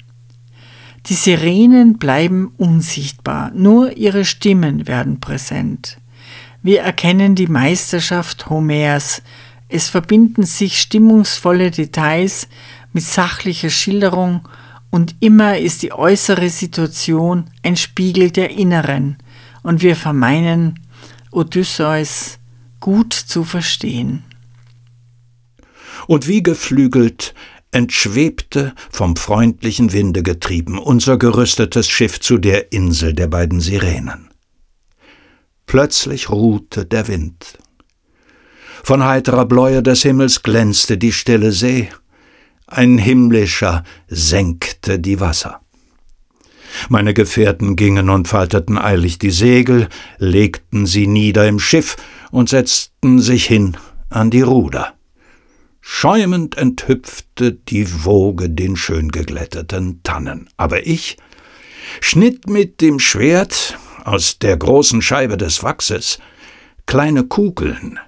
Die 1.06 1.14
Sirenen 1.14 1.98
bleiben 1.98 2.52
unsichtbar, 2.56 3.50
nur 3.54 3.96
ihre 3.96 4.24
Stimmen 4.24 4.86
werden 4.86 5.20
präsent. 5.20 5.98
Wir 6.62 6.80
erkennen 6.80 7.34
die 7.34 7.46
Meisterschaft 7.46 8.48
Homers, 8.48 9.22
es 9.68 9.90
verbinden 9.90 10.44
sich 10.44 10.80
stimmungsvolle 10.80 11.70
Details 11.70 12.48
mit 12.94 13.04
sachlicher 13.04 13.70
Schilderung 13.70 14.48
und 14.90 15.16
immer 15.20 15.58
ist 15.58 15.82
die 15.82 15.92
äußere 15.92 16.48
Situation 16.48 17.44
ein 17.62 17.76
Spiegel 17.76 18.30
der 18.30 18.50
inneren 18.50 19.16
und 19.62 19.82
wir 19.82 19.96
vermeinen 19.96 20.80
Odysseus 21.32 22.38
gut 22.80 23.12
zu 23.12 23.44
verstehen 23.44 24.22
und 26.06 26.28
wie 26.28 26.42
geflügelt 26.42 27.34
entschwebte, 27.70 28.72
vom 28.90 29.16
freundlichen 29.16 29.92
Winde 29.92 30.22
getrieben, 30.22 30.78
unser 30.78 31.18
gerüstetes 31.18 31.88
Schiff 31.88 32.20
zu 32.20 32.38
der 32.38 32.72
Insel 32.72 33.14
der 33.14 33.26
beiden 33.26 33.60
Sirenen. 33.60 34.30
Plötzlich 35.66 36.30
ruhte 36.30 36.86
der 36.86 37.08
Wind. 37.08 37.58
Von 38.84 39.04
heiterer 39.04 39.46
Bläue 39.46 39.82
des 39.82 40.02
Himmels 40.02 40.42
glänzte 40.42 40.98
die 40.98 41.12
stille 41.12 41.52
See, 41.52 41.88
ein 42.66 42.98
himmlischer 42.98 43.82
senkte 44.08 44.98
die 44.98 45.20
Wasser. 45.20 45.60
Meine 46.88 47.14
Gefährten 47.14 47.76
gingen 47.76 48.10
und 48.10 48.28
falteten 48.28 48.78
eilig 48.78 49.18
die 49.18 49.30
Segel, 49.30 49.88
legten 50.18 50.86
sie 50.86 51.06
nieder 51.06 51.46
im 51.46 51.58
Schiff 51.58 51.96
und 52.30 52.48
setzten 52.48 53.20
sich 53.20 53.46
hin 53.46 53.76
an 54.10 54.30
die 54.30 54.42
Ruder. 54.42 54.94
Schäumend 55.86 56.56
enthüpfte 56.56 57.52
die 57.52 58.04
Woge 58.04 58.48
den 58.48 58.74
schön 58.74 59.10
geglätteten 59.10 60.02
Tannen. 60.02 60.48
Aber 60.56 60.86
ich 60.86 61.18
schnitt 62.00 62.48
mit 62.48 62.80
dem 62.80 62.98
Schwert 62.98 63.78
aus 64.02 64.38
der 64.38 64.56
großen 64.56 65.02
Scheibe 65.02 65.36
des 65.36 65.62
Wachses 65.62 66.18
kleine 66.86 67.24
Kugeln, 67.24 68.00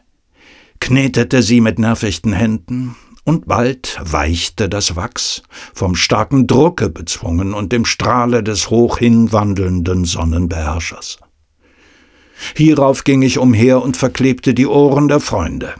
knetete 0.80 1.42
sie 1.42 1.60
mit 1.60 1.78
nervichten 1.78 2.32
Händen, 2.32 2.96
und 3.24 3.46
bald 3.46 3.98
weichte 4.00 4.70
das 4.70 4.96
Wachs, 4.96 5.42
vom 5.74 5.96
starken 5.96 6.46
Drucke 6.46 6.88
bezwungen 6.88 7.52
und 7.52 7.72
dem 7.72 7.84
Strahle 7.84 8.42
des 8.42 8.70
hoch 8.70 8.98
hinwandelnden 8.98 10.06
Sonnenbeherrschers. 10.06 11.18
Hierauf 12.54 13.04
ging 13.04 13.20
ich 13.20 13.38
umher 13.38 13.82
und 13.82 13.98
verklebte 13.98 14.54
die 14.54 14.66
Ohren 14.66 15.08
der 15.08 15.20
Freunde. 15.20 15.74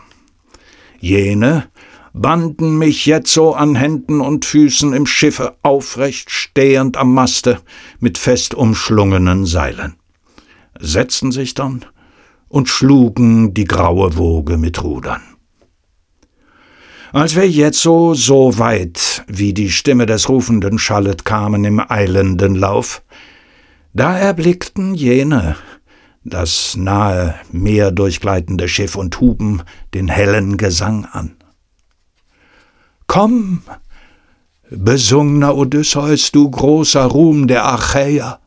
Jene 0.99 1.69
banden 2.17 2.79
mich 2.79 3.05
jetzo 3.05 3.53
an 3.53 3.75
Händen 3.75 4.23
und 4.23 4.47
Füßen 4.47 4.95
im 4.95 5.05
Schiffe 5.07 5.57
aufrecht 5.63 6.31
stehend 6.31 6.97
am 6.97 7.13
Maste 7.13 7.61
mit 8.01 8.17
fest 8.17 8.55
umschlungenen 8.55 9.45
Seilen, 9.45 9.97
setzten 10.81 11.31
sich 11.31 11.53
dann 11.53 11.85
und 12.49 12.71
schlugen 12.71 13.53
die 13.53 13.65
graue 13.65 14.17
Woge 14.17 14.57
mit 14.57 14.83
Rudern. 14.83 15.21
Als 17.13 17.37
wir 17.37 17.49
jetzo 17.49 18.15
so 18.15 18.59
weit, 18.59 19.25
wie 19.29 19.53
die 19.53 19.71
Stimme 19.71 20.07
des 20.07 20.29
Rufenden 20.29 20.79
schallet, 20.79 21.25
kamen 21.25 21.65
im 21.65 21.81
eilenden 21.87 22.55
Lauf, 22.55 23.03
da 23.93 24.19
erblickten 24.19 24.95
jene 24.95 25.57
das 26.25 26.77
nahe 26.77 27.37
Meer 27.53 27.93
durchgleitende 27.93 28.69
Schiff 28.69 28.97
und 28.97 29.21
huben 29.21 29.63
den 29.95 30.09
hellen 30.09 30.57
Gesang 30.57 31.05
an. 31.05 31.36
Komm, 33.07 33.63
besungner 34.71 35.57
Odysseus, 35.57 36.33
du 36.33 36.51
großer 36.51 37.05
Ruhm 37.05 37.47
der 37.47 37.67
Achäer, 37.67 38.41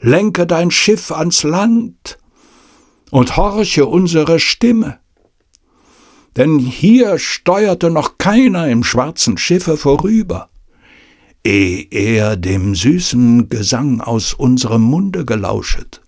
lenke 0.00 0.46
dein 0.46 0.70
Schiff 0.70 1.10
ans 1.10 1.42
Land 1.42 2.18
und 3.10 3.36
horche 3.36 3.86
unsere 3.86 4.40
Stimme. 4.40 4.98
Denn 6.36 6.58
hier 6.58 7.18
steuerte 7.18 7.90
noch 7.90 8.18
keiner 8.18 8.68
im 8.68 8.84
schwarzen 8.84 9.38
Schiffe 9.38 9.76
vorüber, 9.76 10.50
eh 11.46 11.86
er 11.90 12.36
dem 12.36 12.74
süßen 12.74 13.48
Gesang 13.48 14.00
aus 14.00 14.34
unserem 14.34 14.82
Munde 14.82 15.24
gelauschet. 15.24 16.02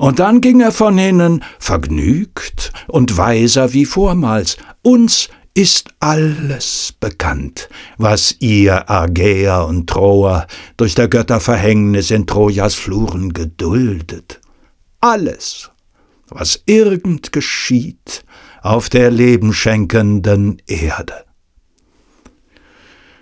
Und 0.00 0.18
dann 0.18 0.40
ging 0.40 0.62
er 0.62 0.72
von 0.72 0.96
hinnen, 0.96 1.44
vergnügt 1.58 2.72
und 2.88 3.18
weiser 3.18 3.74
wie 3.74 3.84
vormals. 3.84 4.56
Uns 4.80 5.28
ist 5.54 5.90
alles 5.98 6.94
bekannt, 6.98 7.68
was 7.98 8.36
ihr 8.38 8.88
Argäer 8.88 9.66
und 9.66 9.88
Troer 9.88 10.46
durch 10.76 10.94
der 10.94 11.08
Götter 11.08 11.40
Verhängnis 11.40 12.10
in 12.10 12.26
Trojas 12.26 12.74
Fluren 12.74 13.32
geduldet. 13.32 14.40
Alles, 15.00 15.70
was 16.28 16.62
irgend 16.66 17.32
geschieht 17.32 18.24
auf 18.62 18.88
der 18.88 19.10
lebenschenkenden 19.10 20.62
Erde. 20.66 21.24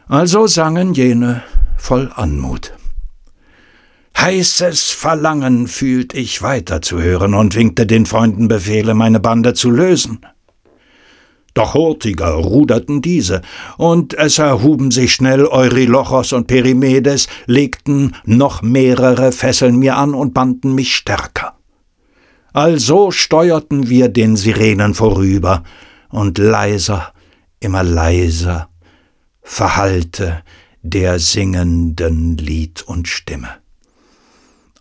Also 0.07 0.47
sangen 0.47 0.95
jene 0.95 1.43
voll 1.77 2.11
Anmut. 2.15 2.73
Heißes 4.19 4.91
Verlangen 4.91 5.69
fühlt 5.69 6.13
ich 6.13 6.43
weiterzuhören 6.43 7.35
und 7.35 7.55
winkte 7.55 7.87
den 7.87 8.05
Freunden 8.05 8.49
Befehle, 8.49 8.95
meine 8.95 9.21
Bande 9.21 9.55
zu 9.55 9.71
lösen. 9.71 10.21
Doch 11.59 11.75
hurtiger 11.75 12.35
ruderten 12.35 13.03
diese, 13.03 13.43
und 13.79 14.15
es 14.15 14.39
erhuben 14.39 14.93
sich 14.93 15.13
schnell 15.13 15.45
Eurylochos 15.45 16.33
und 16.33 16.47
Perimedes, 16.47 17.27
legten 17.47 18.15
noch 18.25 18.63
mehrere 18.63 19.33
Fesseln 19.33 19.75
mir 19.75 19.97
an 19.97 20.15
und 20.15 20.35
banden 20.35 20.77
mich 20.77 20.95
stärker. 20.95 21.59
Also 22.53 23.11
steuerten 23.11 23.89
wir 23.89 24.09
den 24.09 24.37
Sirenen 24.37 24.95
vorüber, 24.95 25.65
und 26.11 26.39
leiser, 26.39 27.13
immer 27.59 27.83
leiser, 27.83 28.69
verhallte 29.43 30.45
der 30.83 31.19
singenden 31.19 32.37
Lied 32.37 32.83
und 32.83 33.09
Stimme. 33.09 33.49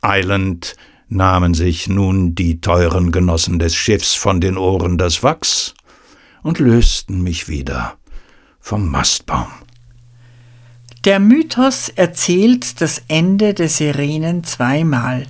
Eilend 0.02 0.76
nahmen 1.10 1.56
sich 1.56 1.90
nun 1.90 2.36
die 2.36 2.62
teuren 2.62 3.12
Genossen 3.12 3.58
des 3.58 3.74
Schiffs 3.74 4.14
von 4.14 4.40
den 4.40 4.60
Ohren 4.60 5.00
das 5.00 5.24
Wachs 5.24 5.74
und 6.48 6.60
lösten 6.60 7.24
mich 7.24 7.50
wieder 7.50 7.98
vom 8.62 8.90
Mastbaum. 8.90 9.50
Der 11.04 11.20
Mythos 11.20 11.90
erzählt 11.90 12.80
das 12.80 13.02
Ende 13.10 13.54
der 13.54 13.68
Sirenen 13.68 14.46
zweimal. 14.46 15.28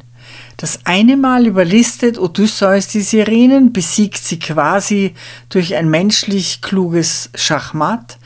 Das 0.60 0.80
eine 0.86 1.18
Mal 1.18 1.46
überlistet 1.46 2.18
Odysseus 2.18 2.88
die 2.88 3.02
Sirenen, 3.02 3.74
besiegt 3.74 4.18
sie 4.18 4.40
quasi 4.40 5.14
durch 5.50 5.76
ein 5.76 5.88
menschlich 5.88 6.64
kluges 6.64 7.30
Schachmatt, 7.36 8.18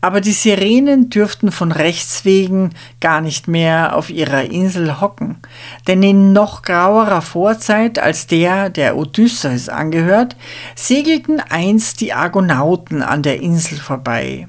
aber 0.00 0.20
die 0.20 0.30
Sirenen 0.30 1.10
dürften 1.10 1.50
von 1.50 1.72
Rechts 1.72 2.24
wegen 2.24 2.70
gar 3.00 3.20
nicht 3.20 3.48
mehr 3.48 3.96
auf 3.96 4.08
ihrer 4.08 4.44
Insel 4.44 5.00
hocken, 5.00 5.38
denn 5.88 6.00
in 6.04 6.32
noch 6.32 6.62
grauerer 6.62 7.22
Vorzeit 7.22 7.98
als 7.98 8.28
der, 8.28 8.70
der 8.70 8.96
Odysseus 8.96 9.68
angehört, 9.68 10.36
segelten 10.76 11.40
einst 11.40 12.00
die 12.00 12.12
Argonauten 12.12 13.02
an 13.02 13.24
der 13.24 13.40
Insel 13.40 13.78
vorbei. 13.78 14.46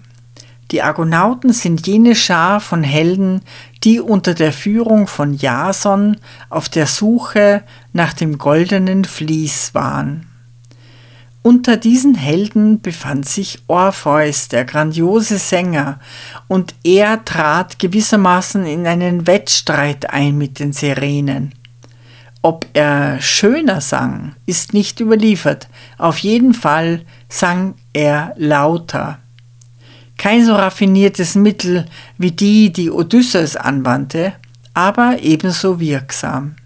Die 0.71 0.81
Argonauten 0.81 1.51
sind 1.51 1.85
jene 1.85 2.15
Schar 2.15 2.61
von 2.61 2.83
Helden, 2.83 3.41
die 3.83 3.99
unter 3.99 4.33
der 4.33 4.53
Führung 4.53 5.07
von 5.07 5.33
Jason 5.33 6.17
auf 6.49 6.69
der 6.69 6.87
Suche 6.87 7.63
nach 7.91 8.13
dem 8.13 8.37
goldenen 8.37 9.03
Vlies 9.03 9.73
waren. 9.73 10.27
Unter 11.43 11.75
diesen 11.75 12.15
Helden 12.15 12.81
befand 12.81 13.27
sich 13.27 13.59
Orpheus, 13.67 14.47
der 14.47 14.63
grandiose 14.63 15.39
Sänger, 15.39 15.99
und 16.47 16.75
er 16.83 17.25
trat 17.25 17.79
gewissermaßen 17.79 18.65
in 18.65 18.85
einen 18.85 19.25
Wettstreit 19.27 20.11
ein 20.11 20.37
mit 20.37 20.59
den 20.59 20.71
Sirenen. 20.71 21.53
Ob 22.43 22.65
er 22.73 23.19
schöner 23.19 23.81
sang, 23.81 24.35
ist 24.45 24.73
nicht 24.73 24.99
überliefert, 24.99 25.67
auf 25.97 26.19
jeden 26.19 26.53
Fall 26.53 27.01
sang 27.27 27.73
er 27.91 28.33
lauter. 28.37 29.17
Kein 30.21 30.45
so 30.45 30.53
raffiniertes 30.53 31.33
Mittel 31.33 31.87
wie 32.19 32.29
die, 32.29 32.71
die 32.71 32.91
Odysseus 32.91 33.55
anwandte, 33.55 34.33
aber 34.75 35.17
ebenso 35.19 35.79
wirksam. 35.79 36.57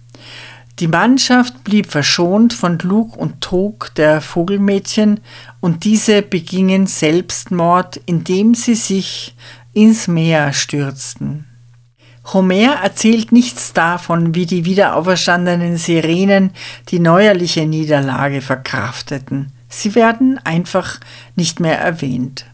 Die 0.80 0.89
Mannschaft 0.89 1.63
blieb 1.63 1.89
verschont 1.89 2.54
von 2.54 2.78
Lug 2.80 3.15
und 3.15 3.39
Trug 3.39 3.96
der 3.96 4.20
Vogelmädchen 4.20 5.22
und 5.62 5.86
diese 5.86 6.22
begingen 6.22 6.86
Selbstmord, 6.86 7.96
indem 8.06 8.56
sie 8.56 8.76
sich 8.76 9.38
ins 9.72 10.10
Meer 10.10 10.52
stürzten. 10.52 11.46
Homer 12.34 12.82
erzählt 12.84 13.32
nichts 13.32 13.72
davon, 13.72 14.36
wie 14.36 14.46
die 14.46 14.65
wiederauferstandenen 14.65 15.78
Sirenen 15.78 16.52
die 16.89 17.00
neuerliche 17.00 17.65
Niederlage 17.65 18.41
verkrafteten. 18.41 19.54
Sie 19.70 19.96
werden 19.96 20.41
einfach 20.44 21.00
nicht 21.38 21.62
mehr 21.62 21.80
erwähnt. 21.80 22.48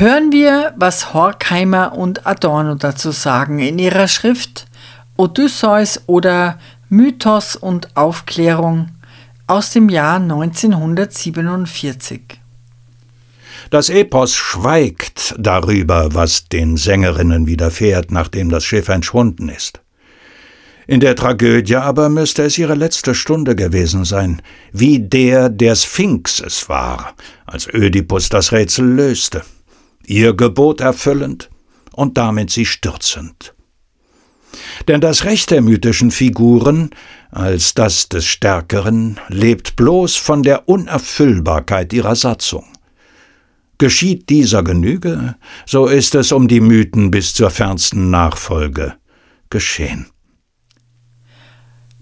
Hören 0.00 0.30
wir, 0.30 0.74
was 0.76 1.12
Horkheimer 1.12 1.92
und 1.92 2.24
Adorno 2.24 2.76
dazu 2.76 3.10
sagen 3.10 3.58
in 3.58 3.80
ihrer 3.80 4.06
Schrift 4.06 4.66
Odysseus 5.16 6.02
oder 6.06 6.60
Mythos 6.88 7.56
und 7.56 7.96
Aufklärung 7.96 8.90
aus 9.48 9.72
dem 9.72 9.88
Jahr 9.88 10.20
1947. 10.20 12.20
Das 13.70 13.88
Epos 13.88 14.36
schweigt 14.36 15.34
darüber, 15.36 16.14
was 16.14 16.48
den 16.48 16.76
Sängerinnen 16.76 17.48
widerfährt, 17.48 18.12
nachdem 18.12 18.50
das 18.50 18.62
Schiff 18.62 18.88
entschwunden 18.88 19.48
ist. 19.48 19.80
In 20.86 21.00
der 21.00 21.16
Tragödie 21.16 21.74
aber 21.74 22.08
müsste 22.08 22.44
es 22.44 22.56
ihre 22.56 22.76
letzte 22.76 23.16
Stunde 23.16 23.56
gewesen 23.56 24.04
sein, 24.04 24.42
wie 24.70 25.00
der 25.00 25.48
der 25.48 25.74
Sphinx 25.74 26.38
es 26.38 26.68
war, 26.68 27.16
als 27.46 27.66
Ödipus 27.66 28.28
das 28.28 28.52
Rätsel 28.52 28.86
löste 28.86 29.42
ihr 30.08 30.34
Gebot 30.34 30.80
erfüllend 30.80 31.50
und 31.92 32.16
damit 32.16 32.50
sie 32.50 32.66
stürzend. 32.66 33.54
Denn 34.86 35.00
das 35.00 35.24
Recht 35.24 35.50
der 35.50 35.60
mythischen 35.60 36.10
Figuren 36.10 36.90
als 37.30 37.74
das 37.74 38.08
des 38.08 38.24
Stärkeren 38.24 39.20
lebt 39.28 39.76
bloß 39.76 40.16
von 40.16 40.42
der 40.42 40.68
Unerfüllbarkeit 40.68 41.92
ihrer 41.92 42.16
Satzung. 42.16 42.64
Geschieht 43.76 44.28
dieser 44.28 44.64
Genüge, 44.64 45.36
so 45.66 45.86
ist 45.86 46.14
es 46.14 46.32
um 46.32 46.48
die 46.48 46.60
Mythen 46.60 47.10
bis 47.10 47.34
zur 47.34 47.50
fernsten 47.50 48.10
Nachfolge 48.10 48.94
geschehen. 49.50 50.06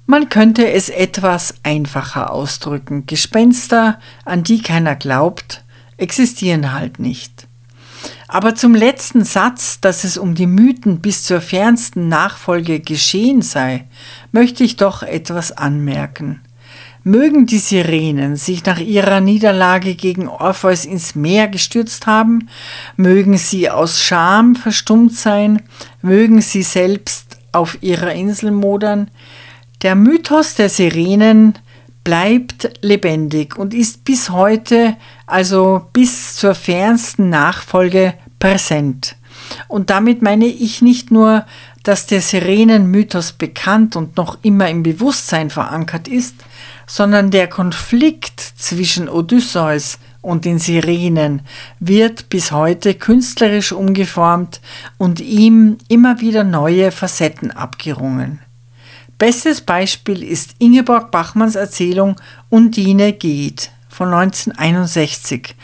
Man 0.06 0.28
könnte 0.28 0.70
es 0.70 0.88
etwas 0.88 1.54
einfacher 1.64 2.30
ausdrücken. 2.30 3.06
Gespenster, 3.06 3.98
an 4.24 4.44
die 4.44 4.62
keiner 4.62 4.94
glaubt, 4.94 5.64
existieren 5.96 6.72
halt 6.72 7.00
nicht. 7.00 7.35
Aber 8.28 8.54
zum 8.54 8.74
letzten 8.74 9.24
Satz, 9.24 9.80
dass 9.80 10.04
es 10.04 10.18
um 10.18 10.34
die 10.34 10.46
Mythen 10.46 11.00
bis 11.00 11.22
zur 11.22 11.40
fernsten 11.40 12.08
Nachfolge 12.08 12.80
geschehen 12.80 13.42
sei, 13.42 13.84
möchte 14.32 14.64
ich 14.64 14.76
doch 14.76 15.02
etwas 15.02 15.52
anmerken. 15.52 16.40
Mögen 17.04 17.46
die 17.46 17.58
Sirenen 17.58 18.34
sich 18.34 18.64
nach 18.64 18.80
ihrer 18.80 19.20
Niederlage 19.20 19.94
gegen 19.94 20.26
Orpheus 20.26 20.84
ins 20.84 21.14
Meer 21.14 21.46
gestürzt 21.46 22.08
haben, 22.08 22.48
mögen 22.96 23.38
sie 23.38 23.70
aus 23.70 24.02
Scham 24.02 24.56
verstummt 24.56 25.14
sein, 25.14 25.62
mögen 26.02 26.40
sie 26.40 26.62
selbst 26.62 27.38
auf 27.52 27.80
ihrer 27.80 28.12
Insel 28.12 28.50
modern, 28.50 29.08
der 29.82 29.94
Mythos 29.94 30.56
der 30.56 30.68
Sirenen 30.68 31.54
bleibt 32.02 32.70
lebendig 32.82 33.56
und 33.56 33.74
ist 33.74 34.04
bis 34.04 34.30
heute, 34.30 34.96
also 35.26 35.86
bis 35.92 36.36
zur 36.36 36.54
fernsten 36.54 37.28
Nachfolge, 37.28 38.14
präsent. 38.38 39.16
Und 39.68 39.90
damit 39.90 40.22
meine 40.22 40.46
ich 40.46 40.82
nicht 40.82 41.10
nur, 41.10 41.44
dass 41.82 42.06
der 42.06 42.20
Sirenenmythos 42.20 43.32
bekannt 43.32 43.96
und 43.96 44.16
noch 44.16 44.38
immer 44.42 44.68
im 44.68 44.82
Bewusstsein 44.82 45.50
verankert 45.50 46.08
ist, 46.08 46.34
sondern 46.86 47.30
der 47.30 47.48
Konflikt 47.48 48.40
zwischen 48.40 49.08
Odysseus 49.08 49.98
und 50.20 50.44
den 50.44 50.58
Sirenen 50.58 51.42
wird 51.78 52.28
bis 52.28 52.50
heute 52.50 52.94
künstlerisch 52.94 53.72
umgeformt 53.72 54.60
und 54.98 55.20
ihm 55.20 55.78
immer 55.88 56.20
wieder 56.20 56.42
neue 56.42 56.90
Facetten 56.90 57.52
abgerungen. 57.52 58.40
Bestes 59.18 59.60
Beispiel 59.60 60.22
ist 60.22 60.56
Ingeborg 60.58 61.10
Bachmanns 61.10 61.54
Erzählung 61.54 62.16
Undine 62.50 63.12
geht 63.12 63.70
von 63.96 64.12
1961, 64.12 65.54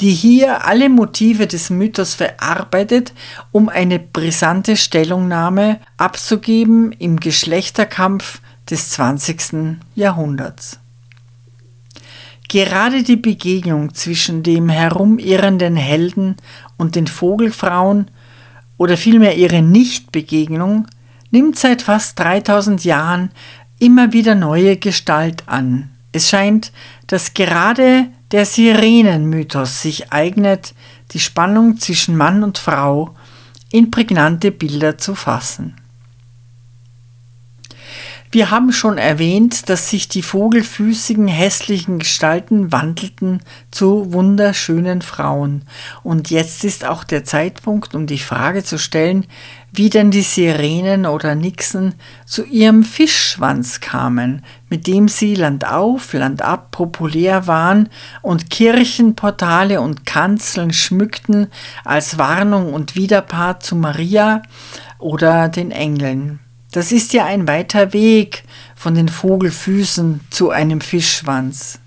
die 0.00 0.10
hier 0.10 0.64
alle 0.64 0.88
Motive 0.88 1.46
des 1.46 1.70
Mythos 1.70 2.14
verarbeitet, 2.14 3.12
um 3.52 3.68
eine 3.68 4.00
brisante 4.00 4.76
Stellungnahme 4.76 5.78
abzugeben 5.96 6.90
im 6.90 7.20
Geschlechterkampf 7.20 8.40
des 8.68 8.90
20. 8.90 9.78
Jahrhunderts. 9.94 10.80
Gerade 12.48 13.04
die 13.04 13.16
Begegnung 13.16 13.94
zwischen 13.94 14.42
dem 14.42 14.68
herumirrenden 14.68 15.76
Helden 15.76 16.36
und 16.76 16.96
den 16.96 17.06
Vogelfrauen 17.06 18.10
oder 18.78 18.96
vielmehr 18.96 19.36
ihre 19.36 19.62
Nichtbegegnung 19.62 20.88
nimmt 21.30 21.56
seit 21.56 21.82
fast 21.82 22.18
3000 22.18 22.84
Jahren 22.84 23.30
immer 23.78 24.12
wieder 24.12 24.34
neue 24.34 24.76
Gestalt 24.76 25.44
an. 25.46 25.90
Es 26.16 26.30
scheint, 26.30 26.72
dass 27.08 27.34
gerade 27.34 28.06
der 28.30 28.46
Sirenenmythos 28.46 29.82
sich 29.82 30.14
eignet, 30.14 30.72
die 31.10 31.20
Spannung 31.20 31.76
zwischen 31.76 32.16
Mann 32.16 32.42
und 32.42 32.56
Frau 32.56 33.14
in 33.70 33.90
prägnante 33.90 34.50
Bilder 34.50 34.96
zu 34.96 35.14
fassen. 35.14 35.76
Wir 38.32 38.50
haben 38.50 38.72
schon 38.72 38.98
erwähnt, 38.98 39.68
dass 39.68 39.90
sich 39.90 40.08
die 40.08 40.22
vogelfüßigen, 40.22 41.28
hässlichen 41.28 41.98
Gestalten 41.98 42.72
wandelten 42.72 43.40
zu 43.70 44.12
wunderschönen 44.12 45.00
Frauen. 45.00 45.62
Und 46.02 46.30
jetzt 46.30 46.64
ist 46.64 46.84
auch 46.84 47.04
der 47.04 47.24
Zeitpunkt, 47.24 47.94
um 47.94 48.06
die 48.06 48.18
Frage 48.18 48.64
zu 48.64 48.78
stellen, 48.78 49.26
wie 49.72 49.90
denn 49.90 50.10
die 50.10 50.22
Sirenen 50.22 51.06
oder 51.06 51.34
Nixen 51.34 51.94
zu 52.24 52.44
ihrem 52.44 52.82
Fischschwanz 52.82 53.80
kamen, 53.80 54.42
mit 54.68 54.86
dem 54.86 55.08
sie 55.08 55.34
landauf, 55.34 56.12
landab 56.12 56.70
populär 56.70 57.46
waren 57.46 57.88
und 58.22 58.50
Kirchenportale 58.50 59.80
und 59.80 60.06
Kanzeln 60.06 60.72
schmückten 60.72 61.48
als 61.84 62.18
Warnung 62.18 62.74
und 62.74 62.96
Widerpart 62.96 63.62
zu 63.62 63.76
Maria 63.76 64.42
oder 64.98 65.48
den 65.48 65.70
Engeln. 65.70 66.40
Das 66.72 66.92
ist 66.92 67.12
ja 67.12 67.24
ein 67.24 67.48
weiter 67.48 67.92
Weg 67.92 68.44
von 68.74 68.94
den 68.94 69.08
Vogelfüßen 69.08 70.20
zu 70.30 70.50
einem 70.50 70.80
Fischschwanz. 70.80 71.78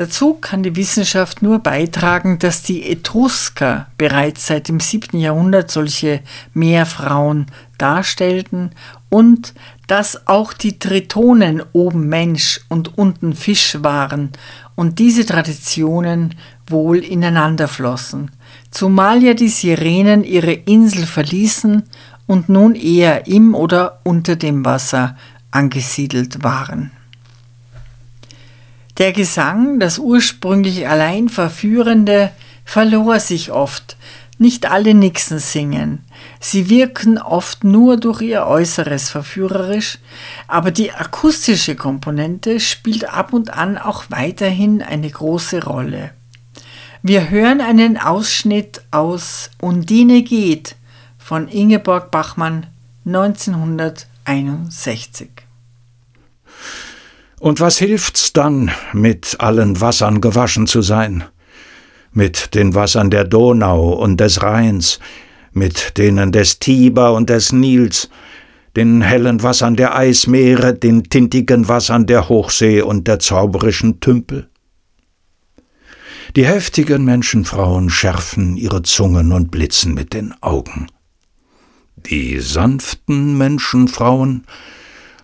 Dazu 0.00 0.32
kann 0.32 0.62
die 0.62 0.76
Wissenschaft 0.76 1.42
nur 1.42 1.58
beitragen, 1.58 2.38
dass 2.38 2.62
die 2.62 2.90
Etrusker 2.90 3.86
bereits 3.98 4.46
seit 4.46 4.68
dem 4.68 4.80
7. 4.80 5.18
Jahrhundert 5.20 5.70
solche 5.70 6.22
Meerfrauen 6.54 7.44
darstellten 7.76 8.70
und 9.10 9.52
dass 9.88 10.26
auch 10.26 10.54
die 10.54 10.78
Tritonen 10.78 11.62
oben 11.74 12.08
Mensch 12.08 12.62
und 12.68 12.96
unten 12.96 13.34
Fisch 13.34 13.76
waren 13.82 14.30
und 14.74 14.98
diese 15.00 15.26
Traditionen 15.26 16.34
wohl 16.66 17.04
ineinander 17.04 17.68
flossen, 17.68 18.30
zumal 18.70 19.22
ja 19.22 19.34
die 19.34 19.50
Sirenen 19.50 20.24
ihre 20.24 20.52
Insel 20.52 21.04
verließen 21.04 21.82
und 22.26 22.48
nun 22.48 22.74
eher 22.74 23.26
im 23.26 23.54
oder 23.54 24.00
unter 24.04 24.36
dem 24.36 24.64
Wasser 24.64 25.18
angesiedelt 25.50 26.42
waren. 26.42 26.90
Der 29.00 29.12
Gesang, 29.12 29.80
das 29.80 29.98
ursprünglich 29.98 30.86
allein 30.86 31.28
Verführende, 31.30 32.30
verlor 32.66 33.18
sich 33.18 33.50
oft. 33.50 33.96
Nicht 34.36 34.70
alle 34.70 34.92
Nixen 34.92 35.38
singen. 35.38 36.04
Sie 36.38 36.68
wirken 36.68 37.16
oft 37.16 37.64
nur 37.64 37.96
durch 37.96 38.20
ihr 38.20 38.46
Äußeres 38.46 39.08
verführerisch, 39.08 39.96
aber 40.48 40.70
die 40.70 40.92
akustische 40.92 41.76
Komponente 41.76 42.60
spielt 42.60 43.10
ab 43.10 43.32
und 43.32 43.54
an 43.54 43.78
auch 43.78 44.04
weiterhin 44.10 44.82
eine 44.82 45.08
große 45.08 45.64
Rolle. 45.64 46.10
Wir 47.02 47.30
hören 47.30 47.62
einen 47.62 47.96
Ausschnitt 47.96 48.82
aus 48.90 49.50
Undine 49.62 50.22
geht 50.22 50.76
von 51.16 51.48
Ingeborg 51.48 52.10
Bachmann 52.10 52.66
1961. 53.06 55.30
Und 57.40 57.58
was 57.58 57.78
hilft's 57.78 58.34
dann, 58.34 58.70
mit 58.92 59.36
allen 59.38 59.80
Wassern 59.80 60.20
gewaschen 60.20 60.66
zu 60.66 60.82
sein? 60.82 61.24
Mit 62.12 62.54
den 62.54 62.74
Wassern 62.74 63.10
der 63.10 63.24
Donau 63.24 63.94
und 63.94 64.20
des 64.20 64.42
Rheins, 64.42 65.00
mit 65.52 65.96
denen 65.96 66.32
des 66.32 66.58
Tiber 66.58 67.14
und 67.14 67.30
des 67.30 67.50
Nils, 67.52 68.10
den 68.76 69.00
hellen 69.00 69.42
Wassern 69.42 69.74
der 69.74 69.96
Eismeere, 69.96 70.74
den 70.74 71.04
tintigen 71.04 71.66
Wassern 71.66 72.04
der 72.04 72.28
Hochsee 72.28 72.82
und 72.82 73.08
der 73.08 73.20
zauberischen 73.20 74.00
Tümpel? 74.00 74.50
Die 76.36 76.44
heftigen 76.44 77.06
Menschenfrauen 77.06 77.88
schärfen 77.88 78.58
ihre 78.58 78.82
Zungen 78.82 79.32
und 79.32 79.50
blitzen 79.50 79.94
mit 79.94 80.12
den 80.12 80.34
Augen. 80.42 80.88
Die 81.96 82.38
sanften 82.38 83.38
Menschenfrauen 83.38 84.44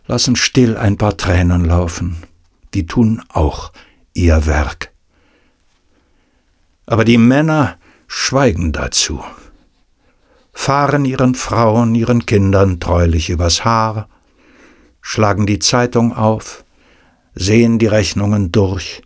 lassen 0.06 0.36
still 0.36 0.76
ein 0.76 0.96
paar 0.96 1.16
Tränen 1.16 1.64
laufen, 1.64 2.16
die 2.74 2.86
tun 2.86 3.22
auch 3.28 3.72
ihr 4.14 4.46
Werk. 4.46 4.92
Aber 6.86 7.04
die 7.04 7.18
Männer 7.18 7.76
schweigen 8.06 8.72
dazu, 8.72 9.22
fahren 10.52 11.04
ihren 11.04 11.34
Frauen, 11.34 11.94
ihren 11.94 12.24
Kindern 12.26 12.78
treulich 12.78 13.30
übers 13.30 13.64
Haar, 13.64 14.08
schlagen 15.00 15.46
die 15.46 15.58
Zeitung 15.58 16.16
auf, 16.16 16.64
sehen 17.34 17.78
die 17.78 17.86
Rechnungen 17.86 18.52
durch 18.52 19.02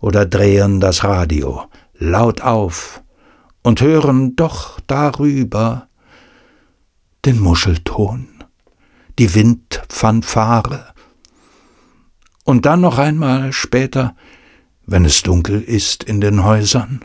oder 0.00 0.26
drehen 0.26 0.80
das 0.80 1.04
Radio 1.04 1.64
laut 1.98 2.40
auf 2.40 3.02
und 3.62 3.80
hören 3.80 4.36
doch 4.36 4.80
darüber 4.86 5.88
den 7.24 7.40
Muschelton, 7.40 8.28
die 9.18 9.34
Windfanfare. 9.34 10.94
Und 12.44 12.66
dann 12.66 12.80
noch 12.80 12.98
einmal 12.98 13.52
später, 13.52 14.16
wenn 14.86 15.04
es 15.04 15.22
dunkel 15.22 15.60
ist 15.60 16.04
in 16.04 16.20
den 16.20 16.44
Häusern, 16.44 17.04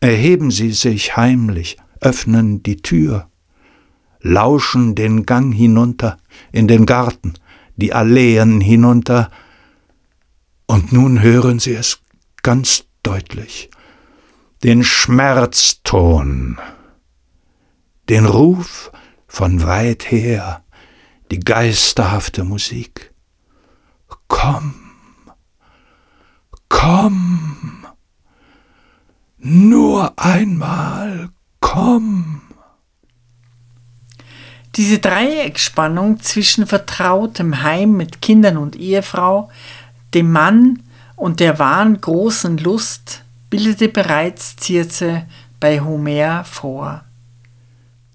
erheben 0.00 0.50
sie 0.50 0.72
sich 0.72 1.16
heimlich, 1.16 1.76
öffnen 2.00 2.62
die 2.62 2.76
Tür, 2.78 3.28
lauschen 4.20 4.94
den 4.94 5.26
Gang 5.26 5.54
hinunter 5.54 6.18
in 6.52 6.68
den 6.68 6.86
Garten, 6.86 7.34
die 7.76 7.92
Alleen 7.92 8.60
hinunter, 8.60 9.30
und 10.66 10.92
nun 10.92 11.20
hören 11.20 11.58
sie 11.58 11.74
es 11.74 12.00
ganz 12.42 12.84
deutlich, 13.02 13.70
den 14.64 14.82
Schmerzton 14.82 16.58
den 18.08 18.24
Ruf 18.24 18.92
von 19.26 19.64
weit 19.64 20.10
her, 20.10 20.62
die 21.30 21.40
geisterhafte 21.40 22.44
Musik. 22.44 23.12
Komm, 24.28 24.74
komm, 26.68 27.86
nur 29.38 30.12
einmal 30.18 31.30
komm. 31.60 32.42
Diese 34.76 34.98
Dreieckspannung 34.98 36.20
zwischen 36.20 36.66
vertrautem 36.66 37.62
Heim 37.62 37.96
mit 37.96 38.20
Kindern 38.20 38.58
und 38.58 38.76
Ehefrau, 38.76 39.50
dem 40.12 40.30
Mann 40.30 40.82
und 41.16 41.40
der 41.40 41.58
wahren 41.58 41.98
großen 42.00 42.58
Lust 42.58 43.24
bildete 43.48 43.88
bereits 43.88 44.56
Circe 44.60 45.22
bei 45.60 45.80
Homer 45.80 46.44
vor. 46.44 47.05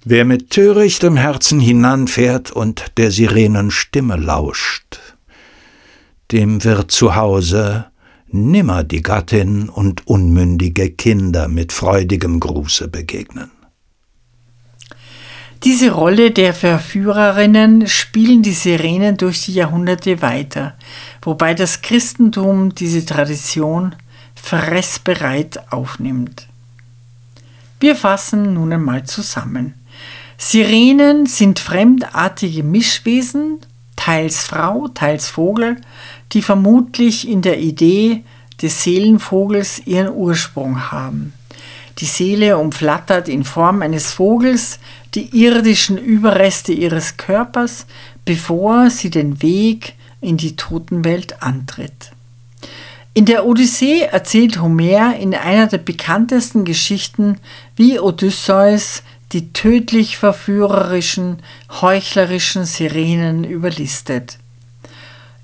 Wer 0.04 0.26
mit 0.26 0.50
törichtem 0.50 1.16
Herzen 1.16 1.60
hinanfährt 1.60 2.50
und 2.50 2.98
der 2.98 3.12
Sirenen 3.12 3.70
Stimme 3.70 4.16
lauscht, 4.16 5.00
dem 6.32 6.64
wird 6.64 6.90
zu 6.92 7.16
Hause 7.16 7.86
nimmer 8.28 8.84
die 8.84 9.04
Gattin 9.04 9.70
und 9.70 10.08
unmündige 10.08 10.90
Kinder 10.90 11.48
mit 11.48 11.72
freudigem 11.72 12.40
Gruße 12.40 12.88
begegnen. 12.88 13.52
Diese 15.64 15.92
Rolle 15.92 16.32
der 16.32 16.56
Verführerinnen 16.56 17.88
spielen 17.88 18.42
die 18.42 18.54
Sirenen 18.54 19.18
durch 19.18 19.46
die 19.46 19.54
Jahrhunderte 19.54 20.24
weiter, 20.24 20.76
wobei 21.22 21.54
das 21.54 21.84
Christentum 21.84 22.74
diese 22.74 23.06
Tradition 23.06 23.96
fressbereit 24.34 25.72
aufnimmt. 25.72 26.48
Wir 27.80 27.96
fassen 27.96 28.56
nun 28.56 28.74
einmal 28.74 29.04
zusammen. 29.04 29.76
Sirenen 30.44 31.28
sind 31.28 31.60
fremdartige 31.60 32.64
Mischwesen, 32.64 33.60
teils 33.96 34.44
Frau, 34.44 34.88
teils 34.88 35.28
Vogel, 35.28 35.78
die 36.32 36.42
vermutlich 36.42 37.30
in 37.30 37.44
der 37.44 37.60
Idee 37.60 38.24
des 38.60 38.84
Seelenvogels 38.84 39.86
ihren 39.86 40.10
Ursprung 40.10 40.92
haben. 40.92 41.34
Die 42.00 42.06
Seele 42.06 42.58
umflattert 42.58 43.30
in 43.30 43.44
Form 43.44 43.84
eines 43.84 44.14
Vogels 44.14 44.80
die 45.14 45.30
irdischen 45.44 46.00
Überreste 46.00 46.74
ihres 46.74 47.18
Körpers, 47.18 47.86
bevor 48.26 48.90
sie 48.90 49.12
den 49.12 49.44
Weg 49.44 49.94
in 50.22 50.38
die 50.38 50.56
Totenwelt 50.56 51.44
antritt. 51.44 52.14
In 53.14 53.26
der 53.26 53.46
Odyssee 53.46 54.04
erzählt 54.04 54.60
Homer 54.60 55.16
in 55.18 55.36
einer 55.36 55.68
der 55.68 55.78
bekanntesten 55.78 56.66
Geschichten, 56.66 57.38
wie 57.76 58.00
Odysseus 58.00 59.04
die 59.32 59.54
tödlich 59.54 60.18
verführerischen, 60.18 61.40
heuchlerischen 61.82 62.66
Sirenen 62.66 63.44
überlistet. 63.44 64.38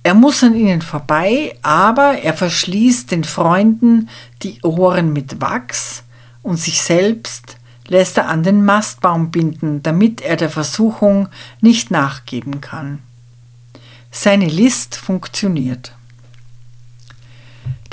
Er 0.04 0.14
muss 0.14 0.44
an 0.44 0.56
ihnen 0.56 0.82
vorbei, 0.82 1.58
aber 1.62 2.20
er 2.20 2.34
verschließt 2.34 3.12
den 3.12 3.24
Freunden 3.24 4.10
die 4.44 4.62
Ohren 4.62 5.12
mit 5.12 5.42
Wachs 5.42 6.04
und 6.44 6.58
sich 6.58 6.82
selbst 6.82 7.58
lässt 7.88 8.18
er 8.18 8.30
an 8.30 8.44
den 8.44 8.64
Mastbaum 8.64 9.32
binden, 9.32 9.84
damit 9.84 10.22
er 10.22 10.36
der 10.36 10.50
Versuchung 10.50 11.30
nicht 11.62 11.92
nachgeben 11.92 12.62
kann. 12.62 13.00
Seine 14.12 14.48
List 14.48 14.96
funktioniert. 14.96 15.97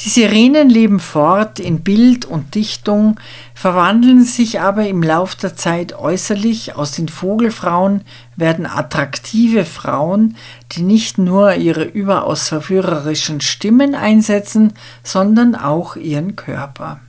Die 0.00 0.09
Sirenen 0.09 0.68
leben 0.68 0.98
fort 0.98 1.61
in 1.61 1.80
Bild 1.83 2.24
und 2.24 2.57
Dichtung, 2.57 3.18
verwandeln 3.54 4.24
sich 4.24 4.61
aber 4.61 4.88
im 4.88 5.02
Lauf 5.02 5.37
der 5.37 5.54
Zeit 5.54 5.92
äußerlich. 5.92 6.74
Aus 6.74 6.92
den 6.92 7.09
Vogelfrauen 7.09 8.02
werden 8.35 8.66
attraktive 8.66 9.64
Frauen, 9.64 10.37
die 10.72 10.83
nicht 10.83 11.18
nur 11.18 11.54
ihre 11.54 11.85
überaus 11.85 12.48
verführerischen 12.48 13.40
Stimmen 13.40 13.94
einsetzen, 13.94 14.72
sondern 15.04 15.54
auch 15.54 15.94
ihren 15.94 16.35
Körper. 16.35 17.00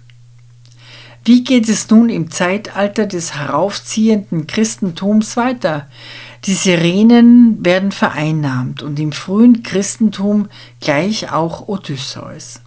Wie 1.27 1.43
geht 1.43 1.67
es 1.67 1.89
nun 1.89 2.09
im 2.09 2.29
Zeitalter 2.29 3.07
des 3.07 3.33
heraufziehenden 3.33 4.45
Christentums 4.45 5.35
weiter? 5.35 5.87
Die 6.43 6.53
Sirenen 6.53 7.65
werden 7.65 7.91
vereinnahmt 7.91 8.83
und 8.83 8.99
im 8.99 9.11
frühen 9.11 9.63
Christentum 9.63 10.49
gleich 10.81 11.31
auch 11.31 11.67
Odysseus. 11.67 12.61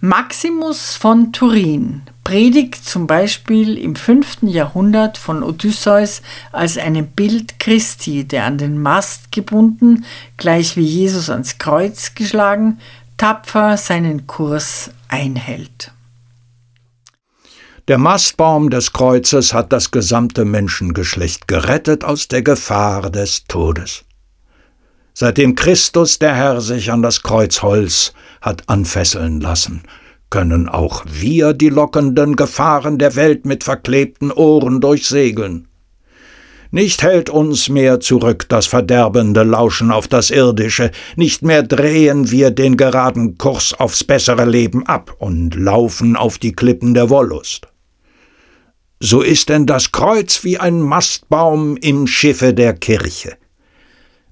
Maximus 0.00 0.94
von 0.94 1.32
Turin 1.32 2.02
predigt 2.22 2.84
zum 2.84 3.08
Beispiel 3.08 3.76
im 3.76 3.96
5. 3.96 4.42
Jahrhundert 4.42 5.18
von 5.18 5.42
Odysseus 5.42 6.22
als 6.52 6.78
einem 6.78 7.08
Bild 7.08 7.58
Christi, 7.58 8.22
der 8.22 8.44
an 8.44 8.58
den 8.58 8.80
Mast 8.80 9.32
gebunden, 9.32 10.04
gleich 10.36 10.76
wie 10.76 10.84
Jesus 10.84 11.30
ans 11.30 11.58
Kreuz 11.58 12.14
geschlagen, 12.14 12.78
tapfer 13.16 13.76
seinen 13.76 14.28
Kurs 14.28 14.92
einhält. 15.08 15.90
Der 17.88 17.98
Mastbaum 17.98 18.70
des 18.70 18.92
Kreuzes 18.92 19.52
hat 19.52 19.72
das 19.72 19.90
gesamte 19.90 20.44
Menschengeschlecht 20.44 21.48
gerettet 21.48 22.04
aus 22.04 22.28
der 22.28 22.42
Gefahr 22.42 23.10
des 23.10 23.46
Todes. 23.48 24.04
Seitdem 25.20 25.56
Christus 25.56 26.20
der 26.20 26.36
Herr 26.36 26.60
sich 26.60 26.92
an 26.92 27.02
das 27.02 27.24
Kreuzholz 27.24 28.12
hat 28.40 28.62
anfesseln 28.68 29.40
lassen, 29.40 29.82
können 30.30 30.68
auch 30.68 31.04
wir 31.10 31.54
die 31.54 31.70
lockenden 31.70 32.36
Gefahren 32.36 32.98
der 32.98 33.16
Welt 33.16 33.44
mit 33.44 33.64
verklebten 33.64 34.30
Ohren 34.30 34.80
durchsegeln. 34.80 35.66
Nicht 36.70 37.02
hält 37.02 37.30
uns 37.30 37.68
mehr 37.68 37.98
zurück 37.98 38.46
das 38.48 38.66
verderbende 38.68 39.42
Lauschen 39.42 39.90
auf 39.90 40.06
das 40.06 40.30
Irdische, 40.30 40.92
nicht 41.16 41.42
mehr 41.42 41.64
drehen 41.64 42.30
wir 42.30 42.52
den 42.52 42.76
geraden 42.76 43.38
Kurs 43.38 43.74
aufs 43.74 44.04
bessere 44.04 44.44
Leben 44.44 44.86
ab 44.86 45.16
und 45.18 45.56
laufen 45.56 46.14
auf 46.14 46.38
die 46.38 46.52
Klippen 46.52 46.94
der 46.94 47.10
Wollust. 47.10 47.66
So 49.00 49.22
ist 49.22 49.48
denn 49.48 49.66
das 49.66 49.90
Kreuz 49.90 50.44
wie 50.44 50.58
ein 50.58 50.80
Mastbaum 50.80 51.76
im 51.76 52.06
Schiffe 52.06 52.54
der 52.54 52.74
Kirche. 52.74 53.36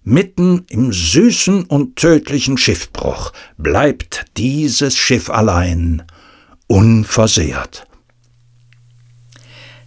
Mitten 0.09 0.65
im 0.69 0.93
süßen 0.93 1.65
und 1.65 1.97
tödlichen 1.97 2.59
Schiffbruch 2.59 3.33
bleibt 3.59 4.27
dieses 4.37 4.97
Schiff 4.97 5.29
allein, 5.29 6.05
unversehrt. 6.69 7.89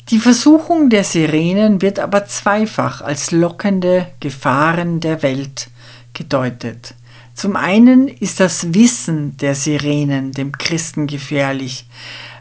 Die 0.10 0.20
Versuchung 0.20 0.90
der 0.90 1.06
Sirenen 1.06 1.82
wird 1.82 2.00
aber 2.00 2.26
zweifach 2.26 3.00
als 3.00 3.32
lockende 3.32 4.08
Gefahren 4.20 5.00
der 5.00 5.24
Welt 5.24 5.70
gedeutet. 6.14 6.96
Zum 7.34 7.56
einen 7.56 8.10
ist 8.10 8.42
das 8.42 8.74
Wissen 8.74 9.38
der 9.38 9.56
Sirenen 9.56 10.34
dem 10.34 10.52
Christen 10.52 11.08
gefährlich, 11.08 11.86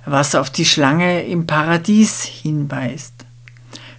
was 0.05 0.35
auf 0.35 0.51
die 0.51 0.65
Schlange 0.65 1.23
im 1.27 1.47
Paradies 1.47 2.25
hinweist. 2.25 3.15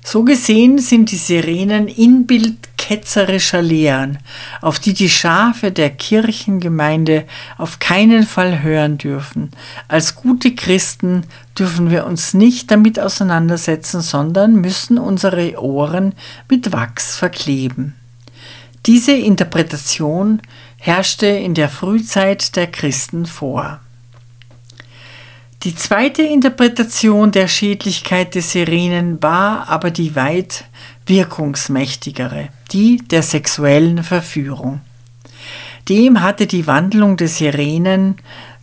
So 0.04 0.26
gesehen 0.26 0.80
sind 0.80 1.12
die 1.12 1.18
Sirenen 1.18 1.88
Inbild 1.88 2.69
ketzerischer 2.90 3.62
Lehren, 3.62 4.18
auf 4.62 4.80
die 4.80 4.96
die 4.96 5.12
Schafe 5.12 5.72
der 5.72 5.92
Kirchengemeinde 5.92 7.26
auf 7.60 7.78
keinen 7.78 8.24
Fall 8.24 8.64
hören 8.64 8.98
dürfen. 8.98 9.52
Als 9.88 10.16
gute 10.16 10.56
Christen 10.56 11.24
dürfen 11.56 11.92
wir 11.92 12.08
uns 12.08 12.34
nicht 12.34 12.72
damit 12.72 13.00
auseinandersetzen, 13.00 14.02
sondern 14.02 14.56
müssen 14.56 14.98
unsere 14.98 15.62
Ohren 15.62 16.16
mit 16.50 16.72
Wachs 16.72 17.16
verkleben. 17.16 17.94
Diese 18.88 19.12
Interpretation 19.12 20.42
herrschte 20.78 21.28
in 21.28 21.54
der 21.54 21.70
Frühzeit 21.70 22.56
der 22.56 22.66
Christen 22.66 23.28
vor. 23.28 23.82
Die 25.62 25.76
zweite 25.76 26.24
Interpretation 26.24 27.32
der 27.32 27.48
Schädlichkeit 27.50 28.34
des 28.34 28.54
Sirenen 28.54 29.22
war 29.22 29.68
aber 29.68 29.92
die 29.92 30.16
weit 30.16 30.64
wirkungsmächtigere, 31.10 32.50
die 32.72 32.98
der 32.98 33.24
sexuellen 33.24 34.04
Verführung. 34.04 34.82
Dem 35.90 36.22
hatte 36.22 36.48
die 36.48 36.68
Wandlung 36.68 37.18
des 37.18 37.38
Sirenen 37.38 38.18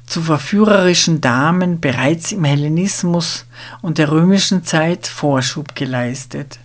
zu 0.06 0.22
verführerischen 0.22 1.20
Damen 1.20 1.80
bereits 1.80 2.32
im 2.32 2.44
Hellenismus 2.44 3.46
und 3.82 3.98
der 3.98 4.12
römischen 4.12 4.64
Zeit 4.64 5.08
Vorschub 5.08 5.74
geleistet. 5.74 6.60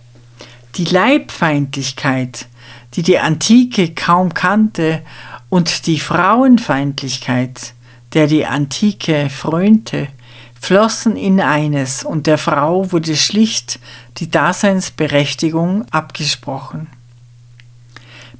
Die 0.76 0.84
Leibfeindlichkeit, 0.84 2.46
die 2.94 3.02
die 3.02 3.18
Antike 3.18 3.92
kaum 3.94 4.32
kannte, 4.32 5.02
und 5.48 5.86
die 5.86 6.00
Frauenfeindlichkeit, 6.00 7.74
der 8.14 8.26
die 8.26 8.46
Antike 8.46 9.28
frönte, 9.28 10.08
flossen 10.62 11.16
in 11.16 11.40
eines 11.40 12.04
und 12.04 12.28
der 12.28 12.38
Frau 12.38 12.92
wurde 12.92 13.16
schlicht 13.16 13.80
die 14.18 14.30
Daseinsberechtigung 14.30 15.86
abgesprochen. 15.90 16.86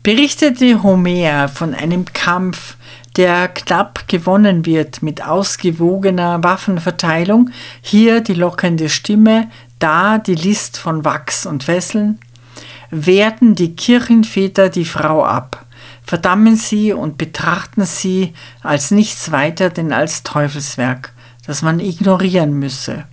Berichtete 0.05 0.85
Homer 0.85 1.49
von 1.49 1.75
einem 1.75 2.05
Kampf, 2.05 2.77
der 3.17 3.49
knapp 3.49 4.07
gewonnen 4.07 4.65
wird 4.65 5.03
mit 5.03 5.27
ausgewogener 5.27 6.45
Waffenverteilung, 6.45 7.51
hier 7.81 8.21
die 8.21 8.35
lockende 8.35 8.89
Stimme, 8.89 9.51
da 9.81 10.19
die 10.19 10.37
List 10.37 10.79
von 10.79 11.05
Wachs 11.05 11.45
und 11.45 11.65
Fesseln, 11.65 12.21
werten 12.91 13.57
die 13.57 13.75
Kirchenväter 13.75 14.69
die 14.69 14.85
Frau 14.85 15.25
ab, 15.25 15.67
verdammen 16.05 16.55
sie 16.55 16.93
und 16.93 17.19
betrachten 17.19 17.85
sie 17.85 18.33
als 18.63 18.93
nichts 18.93 19.33
weiter 19.33 19.71
denn 19.71 19.93
als 19.93 20.23
Teufelswerk, 20.23 21.13
das 21.47 21.63
man 21.63 21.81
ignorieren 21.81 22.59
müsse. 22.59 23.05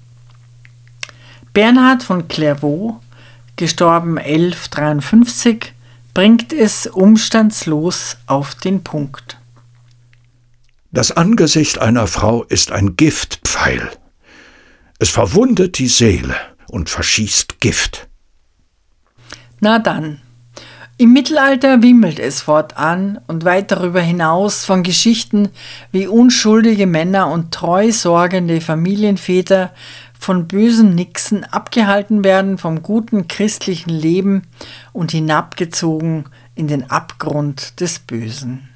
Bernhard 1.53 2.03
von 2.03 2.27
Clairvaux, 2.27 3.01
gestorben 3.55 4.17
1153, 4.17 5.73
bringt 6.13 6.53
es 6.53 6.87
umstandslos 6.87 8.17
auf 8.27 8.55
den 8.55 8.83
Punkt. 8.83 9.37
Das 10.91 11.11
Angesicht 11.11 11.79
einer 11.79 12.07
Frau 12.07 12.43
ist 12.43 12.71
ein 12.71 12.95
Giftpfeil. 12.95 13.89
Es 14.97 15.09
verwundet 15.09 15.77
die 15.77 15.87
Seele 15.87 16.35
und 16.67 16.89
verschießt 16.89 17.59
Gift. 17.59 18.07
Na 19.59 19.79
dann. 19.79 20.21
Im 21.01 21.13
Mittelalter 21.13 21.81
wimmelt 21.81 22.19
es 22.19 22.41
fortan 22.41 23.21
und 23.25 23.45
weit 23.45 23.71
darüber 23.71 24.01
hinaus 24.01 24.65
von 24.65 24.83
Geschichten, 24.83 25.47
wie 25.93 26.07
unschuldige 26.07 26.87
Männer 26.87 27.31
und 27.31 27.53
treu 27.53 27.93
sorgende 27.93 28.59
Familienväter 28.59 29.71
von 30.19 30.49
bösen 30.49 30.95
Nixen 30.95 31.45
abgehalten 31.45 32.25
werden 32.25 32.57
vom 32.57 32.83
guten 32.83 33.29
christlichen 33.29 33.91
Leben 33.91 34.41
und 34.91 35.11
hinabgezogen 35.11 36.25
in 36.55 36.67
den 36.67 36.91
Abgrund 36.91 37.79
des 37.79 37.99
Bösen. 37.99 38.67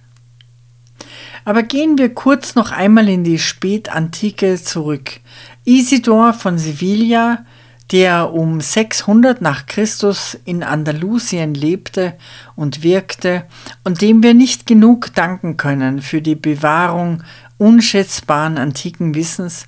Aber 1.43 1.61
gehen 1.61 1.97
wir 1.97 2.13
kurz 2.13 2.55
noch 2.55 2.71
einmal 2.71 3.09
in 3.09 3.25
die 3.25 3.37
Spätantike 3.37 4.55
zurück. 4.63 5.19
Isidor 5.65 6.31
von 6.31 6.57
Sevilla, 6.57 7.43
der 7.91 8.33
um 8.33 8.61
600 8.61 9.41
nach 9.41 9.65
Christus 9.65 10.37
in 10.45 10.63
Andalusien 10.63 11.53
lebte 11.53 12.13
und 12.55 12.83
wirkte 12.83 13.43
und 13.83 14.01
dem 14.01 14.23
wir 14.23 14.33
nicht 14.33 14.65
genug 14.65 15.13
danken 15.13 15.57
können 15.57 16.01
für 16.01 16.21
die 16.21 16.35
Bewahrung 16.35 17.23
unschätzbaren 17.57 18.57
antiken 18.57 19.15
Wissens, 19.15 19.67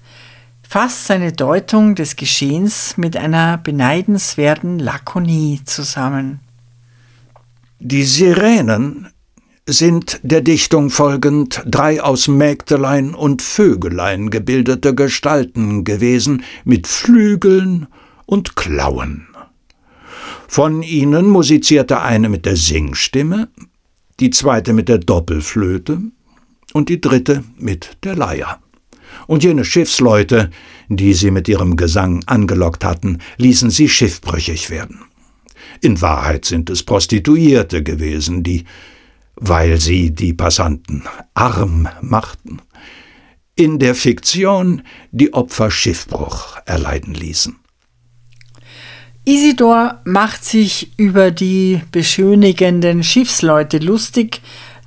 fasst 0.68 1.08
seine 1.08 1.32
Deutung 1.32 1.96
des 1.96 2.16
Geschehens 2.16 2.98
mit 2.98 3.16
einer 3.16 3.58
beneidenswerten 3.58 4.80
Lakonie 4.80 5.62
zusammen. 5.66 6.40
Die 7.80 8.04
Sirenen 8.04 9.08
sind 9.68 10.20
der 10.24 10.42
Dichtung 10.42 10.90
folgend 10.90 11.64
drei 11.66 12.02
aus 12.02 12.28
Mägdelein 12.28 13.16
und 13.16 13.42
Vögelein 13.42 14.30
gebildete 14.30 14.94
Gestalten 14.94 15.84
gewesen 15.84 16.44
mit 16.64 16.88
Flügeln 16.88 17.88
und 18.26 18.56
Klauen. 18.56 19.28
Von 20.48 20.84
ihnen 20.84 21.28
musizierte 21.28 22.02
eine 22.02 22.30
mit 22.30 22.46
der 22.46 22.56
Singstimme, 22.56 23.50
die 24.20 24.30
zweite 24.30 24.74
mit 24.74 24.90
der 24.90 25.00
Doppelflöte 25.00 26.02
und 26.74 26.90
die 26.90 27.02
dritte 27.02 27.44
mit 27.58 27.98
der 28.04 28.16
Leier. 28.16 28.60
Und 29.28 29.44
jene 29.44 29.66
Schiffsleute, 29.66 30.52
die 30.88 31.14
sie 31.14 31.32
mit 31.32 31.48
ihrem 31.48 31.78
Gesang 31.78 32.24
angelockt 32.26 32.84
hatten, 32.84 33.20
ließen 33.38 33.70
sie 33.70 33.90
schiffbrüchig 33.90 34.70
werden. 34.70 35.02
In 35.82 36.02
Wahrheit 36.02 36.46
sind 36.46 36.70
es 36.70 36.84
Prostituierte 36.84 37.84
gewesen, 37.84 38.44
die 38.44 38.66
weil 39.36 39.80
sie 39.80 40.12
die 40.12 40.34
Passanten 40.34 41.04
arm 41.34 41.88
machten, 42.02 42.62
in 43.56 43.80
der 43.80 43.96
Fiktion 43.96 44.82
die 45.12 45.34
Opfer 45.34 45.72
Schiffbruch 45.72 46.58
erleiden 46.66 47.14
ließen. 47.14 47.58
Isidor 49.28 50.02
macht 50.04 50.46
sich 50.46 50.92
über 50.98 51.32
die 51.32 51.82
beschönigenden 51.92 53.04
Schiffsleute 53.04 53.80
lustig, 53.80 54.42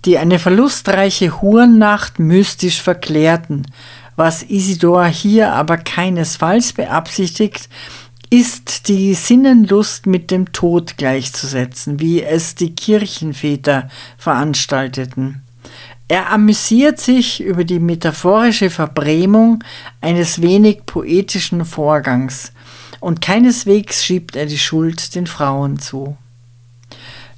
die 0.05 0.17
eine 0.17 0.39
verlustreiche 0.39 1.43
Hurennacht 1.43 2.21
mystisch 2.21 2.81
verklärten, 2.81 3.67
was 4.15 4.45
Isidor 4.45 5.07
hier 5.07 5.53
aber 5.53 5.77
keinesfalls 5.77 6.73
beabsichtigt, 6.73 7.69
ist 8.31 8.89
die 8.89 9.15
Sinnenlust 9.15 10.07
mit 10.07 10.31
dem 10.31 10.53
Tod 10.53 10.97
gleichzusetzen, 10.99 11.99
wie 11.99 12.23
es 12.23 12.55
die 12.55 12.77
Kirchenväter 12.77 13.89
veranstalteten. 14.19 15.43
Er 16.09 16.31
amüsiert 16.31 17.01
sich 17.01 17.43
über 17.43 17.65
die 17.65 17.81
metaphorische 17.81 18.71
Verbrämung 18.71 19.65
eines 20.01 20.41
wenig 20.41 20.87
poetischen 20.87 21.65
Vorgangs, 21.65 22.53
und 23.01 23.21
keineswegs 23.21 24.05
schiebt 24.05 24.37
er 24.37 24.47
die 24.47 24.59
Schuld 24.59 25.15
den 25.15 25.27
Frauen 25.27 25.79
zu. 25.79 26.17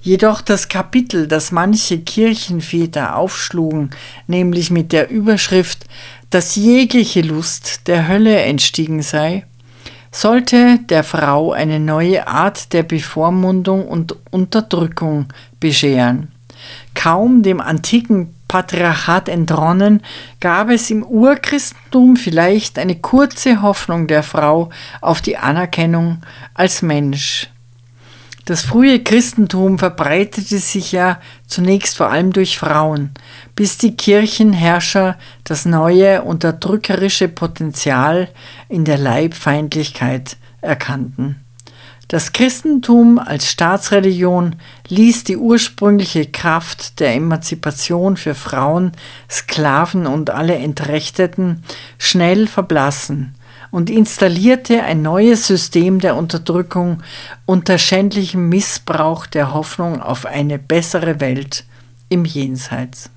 Jedoch 0.03 0.40
das 0.40 0.68
Kapitel, 0.68 1.29
das 1.29 1.53
manche 1.53 2.01
Kirchenväter 2.01 3.16
aufschlugen, 3.16 3.90
nämlich 4.27 4.70
mit 4.70 4.92
der 4.92 5.11
Überschrift, 5.11 5.85
dass 6.31 6.57
jegliche 6.57 7.20
Lust 7.20 7.87
der 7.87 8.09
Hölle 8.09 8.40
entstiegen 8.40 9.03
sei, 9.03 9.44
sollte 10.11 10.79
der 10.88 11.05
Frau 11.05 11.53
eine 11.53 11.79
neue 11.79 12.27
Art 12.27 12.73
der 12.73 12.83
Bevormundung 12.83 13.87
und 13.87 14.16
Unterdrückung 14.31 15.27
bescheren. 15.61 16.33
Kaum 16.94 17.42
dem 17.42 17.61
antiken 17.61 18.35
Patriarchat 18.51 19.29
entronnen, 19.29 20.03
gab 20.41 20.71
es 20.71 20.91
im 20.91 21.05
Urchristentum 21.05 22.17
vielleicht 22.17 22.81
eine 22.81 22.97
kurze 22.97 23.63
Hoffnung 23.63 24.09
der 24.09 24.25
Frau 24.25 24.71
auf 25.01 25.23
die 25.23 25.37
Anerkennung 25.37 26.23
als 26.53 26.83
Mensch. 26.83 27.49
Das 28.47 28.63
frühe 28.63 29.05
Christentum 29.05 29.79
verbreitete 29.79 30.59
sich 30.59 30.91
ja 30.91 31.21
zunächst 31.47 31.97
vor 31.97 32.11
allem 32.11 32.33
durch 32.33 32.59
Frauen, 32.59 33.15
bis 33.55 33.79
die 33.79 33.95
Kirchenherrscher 33.95 35.17
das 35.45 35.65
neue 35.65 36.23
unterdrückerische 36.23 37.29
Potenzial 37.29 38.31
in 38.69 38.85
der 38.85 38.99
Leibfeindlichkeit 38.99 40.37
erkannten. 40.61 41.37
Das 42.11 42.33
Christentum 42.33 43.20
als 43.20 43.49
Staatsreligion 43.49 44.57
ließ 44.88 45.23
die 45.23 45.37
ursprüngliche 45.37 46.27
Kraft 46.27 46.99
der 46.99 47.14
Emanzipation 47.14 48.16
für 48.16 48.35
Frauen, 48.35 48.90
Sklaven 49.31 50.09
und 50.09 50.29
alle 50.29 50.57
Entrechteten 50.57 51.62
schnell 51.99 52.49
verblassen 52.49 53.37
und 53.70 53.90
installierte 53.90 54.83
ein 54.83 55.03
neues 55.03 55.46
System 55.46 56.01
der 56.01 56.16
Unterdrückung 56.16 57.01
unter 57.46 57.79
schändlichem 57.79 58.49
Missbrauch 58.49 59.27
der 59.27 59.55
Hoffnung 59.55 60.03
auf 60.03 60.27
eine 60.27 60.59
bessere 60.59 61.20
Welt 61.20 61.64
im 62.09 62.25
Jenseits. 62.25 63.09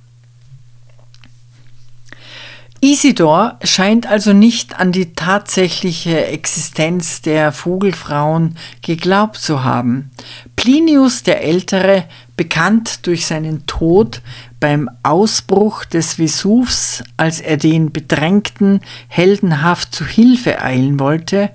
Isidor 2.83 3.59
scheint 3.63 4.07
also 4.07 4.33
nicht 4.33 4.77
an 4.77 4.91
die 4.91 5.13
tatsächliche 5.13 6.25
Existenz 6.25 7.21
der 7.21 7.53
Vogelfrauen 7.53 8.57
geglaubt 8.81 9.37
zu 9.37 9.63
haben. 9.63 10.11
Plinius 10.57 11.23
der 11.23 11.45
Ältere, 11.45 12.03
bekannt 12.35 13.07
durch 13.07 13.25
seinen 13.25 13.65
Tod 13.67 14.21
beim 14.59 14.89
Ausbruch 15.01 15.85
des 15.85 16.15
Vesuvs, 16.15 17.05
als 17.15 17.39
er 17.39 17.55
den 17.55 17.93
Bedrängten 17.93 18.81
heldenhaft 19.07 19.95
zu 19.95 20.05
Hilfe 20.05 20.61
eilen 20.61 20.99
wollte, 20.99 21.51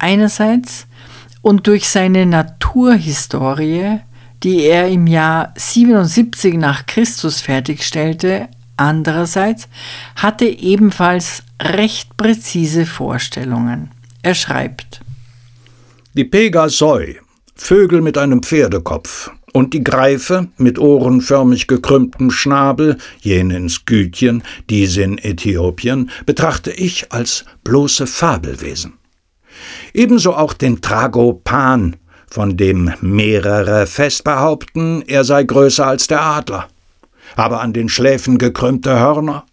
einerseits, 0.00 0.88
und 1.42 1.68
durch 1.68 1.88
seine 1.88 2.26
Naturhistorie, 2.26 4.00
die 4.42 4.62
er 4.62 4.88
im 4.88 5.06
Jahr 5.06 5.52
77 5.54 6.54
nach 6.54 6.86
Christus 6.86 7.40
fertigstellte, 7.40 8.48
Andererseits 8.76 9.68
hatte 10.16 10.46
ebenfalls 10.46 11.42
recht 11.60 12.16
präzise 12.16 12.84
Vorstellungen. 12.84 13.90
Er 14.22 14.34
schreibt 14.34 15.00
Die 16.14 16.24
Pegasoi, 16.24 17.18
Vögel 17.54 18.02
mit 18.02 18.18
einem 18.18 18.42
Pferdekopf, 18.42 19.30
und 19.52 19.72
die 19.72 19.82
Greife 19.82 20.48
mit 20.58 20.78
ohrenförmig 20.78 21.66
gekrümmtem 21.66 22.30
Schnabel, 22.30 22.98
jene 23.20 23.56
in 23.56 23.68
Skythien, 23.70 24.42
diese 24.68 25.00
in 25.00 25.16
Äthiopien, 25.16 26.10
betrachte 26.26 26.70
ich 26.70 27.10
als 27.10 27.46
bloße 27.64 28.06
Fabelwesen. 28.06 28.98
Ebenso 29.94 30.34
auch 30.34 30.52
den 30.52 30.82
Tragopan, 30.82 31.96
von 32.28 32.58
dem 32.58 32.92
mehrere 33.00 33.86
fest 33.86 34.24
behaupten, 34.24 35.02
er 35.06 35.24
sei 35.24 35.44
größer 35.44 35.86
als 35.86 36.06
der 36.06 36.20
Adler 36.20 36.68
aber 37.36 37.60
an 37.60 37.72
den 37.72 37.88
Schläfen 37.88 38.38
gekrümmte 38.38 38.98
Hörner, 38.98 39.44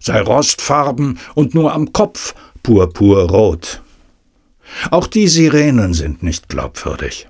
sei 0.00 0.20
rostfarben 0.20 1.18
und 1.34 1.54
nur 1.54 1.72
am 1.72 1.92
Kopf 1.92 2.34
purpurrot. 2.62 3.82
Auch 4.90 5.06
die 5.06 5.28
Sirenen 5.28 5.94
sind 5.94 6.22
nicht 6.22 6.48
glaubwürdig. 6.48 7.28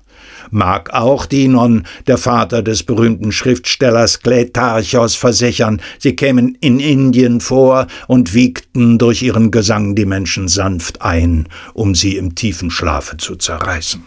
Mag 0.49 0.93
auch 0.93 1.25
Dinon, 1.25 1.85
der 2.07 2.17
Vater 2.17 2.61
des 2.61 2.83
berühmten 2.83 3.31
Schriftstellers 3.31 4.21
Kletarchos, 4.21 5.15
versichern, 5.15 5.81
sie 5.99 6.15
kämen 6.15 6.55
in 6.61 6.79
Indien 6.79 7.41
vor 7.41 7.87
und 8.07 8.33
wiegten 8.33 8.97
durch 8.97 9.21
ihren 9.21 9.51
Gesang 9.51 9.95
die 9.95 10.05
Menschen 10.05 10.47
sanft 10.47 11.01
ein, 11.01 11.49
um 11.73 11.95
sie 11.95 12.15
im 12.15 12.35
tiefen 12.35 12.71
Schlafe 12.71 13.17
zu 13.17 13.35
zerreißen. 13.35 14.03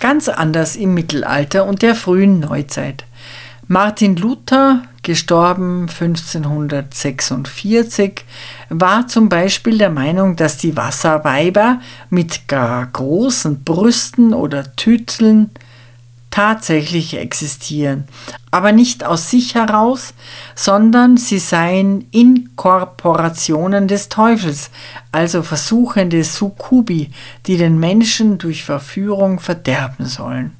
Ganz 0.00 0.28
anders 0.28 0.76
im 0.76 0.92
Mittelalter 0.92 1.64
und 1.64 1.80
der 1.80 1.94
frühen 1.94 2.40
Neuzeit. 2.40 3.06
Martin 3.68 4.14
Luther, 4.14 4.82
gestorben 5.02 5.88
1546, 5.88 8.24
war 8.68 9.08
zum 9.08 9.28
Beispiel 9.28 9.76
der 9.76 9.90
Meinung, 9.90 10.36
dass 10.36 10.58
die 10.58 10.76
Wasserweiber 10.76 11.80
mit 12.08 12.46
gar 12.46 12.86
großen 12.86 13.64
Brüsten 13.64 14.34
oder 14.34 14.76
Tüteln 14.76 15.50
tatsächlich 16.30 17.16
existieren, 17.16 18.04
aber 18.52 18.70
nicht 18.70 19.02
aus 19.02 19.30
sich 19.30 19.56
heraus, 19.56 20.14
sondern 20.54 21.16
sie 21.16 21.40
seien 21.40 22.06
Inkorporationen 22.12 23.88
des 23.88 24.08
Teufels, 24.08 24.70
also 25.10 25.42
versuchende 25.42 26.22
Sukkubi, 26.22 27.10
die 27.46 27.56
den 27.56 27.80
Menschen 27.80 28.38
durch 28.38 28.62
Verführung 28.62 29.40
verderben 29.40 30.06
sollen. 30.06 30.52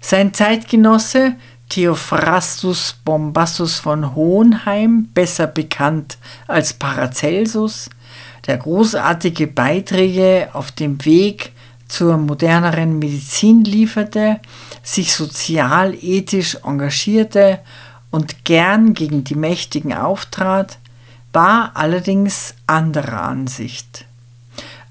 Sein 0.00 0.32
Zeitgenosse 0.32 1.34
Theophrastus 1.68 2.96
Bombassus 3.04 3.78
von 3.78 4.14
Hohenheim, 4.14 5.08
besser 5.12 5.46
bekannt 5.46 6.18
als 6.46 6.72
Paracelsus, 6.72 7.90
der 8.46 8.56
großartige 8.56 9.46
Beiträge 9.46 10.48
auf 10.52 10.72
dem 10.72 11.04
Weg 11.04 11.52
zur 11.88 12.16
moderneren 12.16 12.98
Medizin 12.98 13.64
lieferte, 13.64 14.40
sich 14.82 15.14
sozial 15.14 15.94
ethisch 16.00 16.58
engagierte 16.64 17.60
und 18.10 18.44
gern 18.44 18.94
gegen 18.94 19.24
die 19.24 19.34
Mächtigen 19.34 19.92
auftrat, 19.92 20.78
war 21.32 21.72
allerdings 21.74 22.54
anderer 22.66 23.22
Ansicht. 23.22 24.06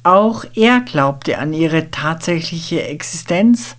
Auch 0.04 0.46
er 0.56 0.82
glaubte 0.82 1.38
an 1.40 1.54
ihre 1.54 1.92
tatsächliche 1.92 2.84
Existenz, 2.84 3.76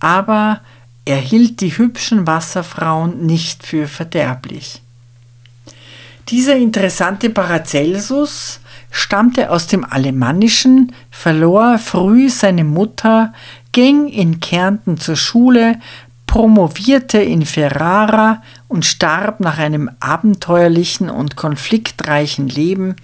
aber 0.00 0.60
er 1.04 1.16
hielt 1.16 1.60
die 1.60 1.76
hübschen 1.76 2.26
Wasserfrauen 2.26 3.26
nicht 3.26 3.66
für 3.66 3.88
verderblich. 3.88 4.80
Dieser 6.28 6.56
interessante 6.56 7.28
Paracelsus 7.28 8.60
stammte 8.90 9.50
aus 9.50 9.66
dem 9.66 9.84
Alemannischen, 9.84 10.92
verlor 11.10 11.78
früh 11.78 12.30
seine 12.30 12.64
Mutter, 12.64 13.34
ging 13.72 14.08
in 14.08 14.40
Kärnten 14.40 14.96
zur 14.98 15.16
Schule, 15.16 15.78
promovierte 16.26 17.18
in 17.18 17.44
Ferrara 17.44 18.42
und 18.68 18.86
starb 18.86 19.40
nach 19.40 19.58
einem 19.58 19.90
abenteuerlichen 20.00 21.10
und 21.10 21.36
konfliktreichen 21.36 22.48
Leben 22.48 22.96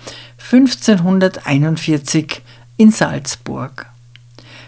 1541 0.50 2.40
in 2.78 2.90
Salzburg. 2.90 3.86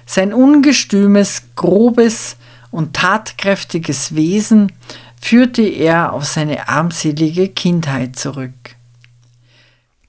Sein 0.05 0.35
ungestümes, 0.35 1.45
grobes 1.57 2.37
und 2.73 2.95
tatkräftiges 2.95 4.17
Wesen 4.17 4.73
führte 5.21 5.63
er 5.63 6.13
auf 6.13 6.25
seine 6.25 6.69
armselige 6.69 7.49
Kindheit 7.49 8.17
zurück. 8.17 8.75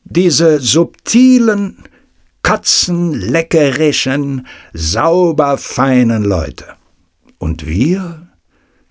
Diese 0.06 0.60
subtilen, 0.60 1.84
katzenleckerischen, 2.42 4.48
sauber 4.74 5.60
feinen 5.60 6.24
Leute. 6.24 6.66
Und 7.38 7.68
wir, 7.68 8.28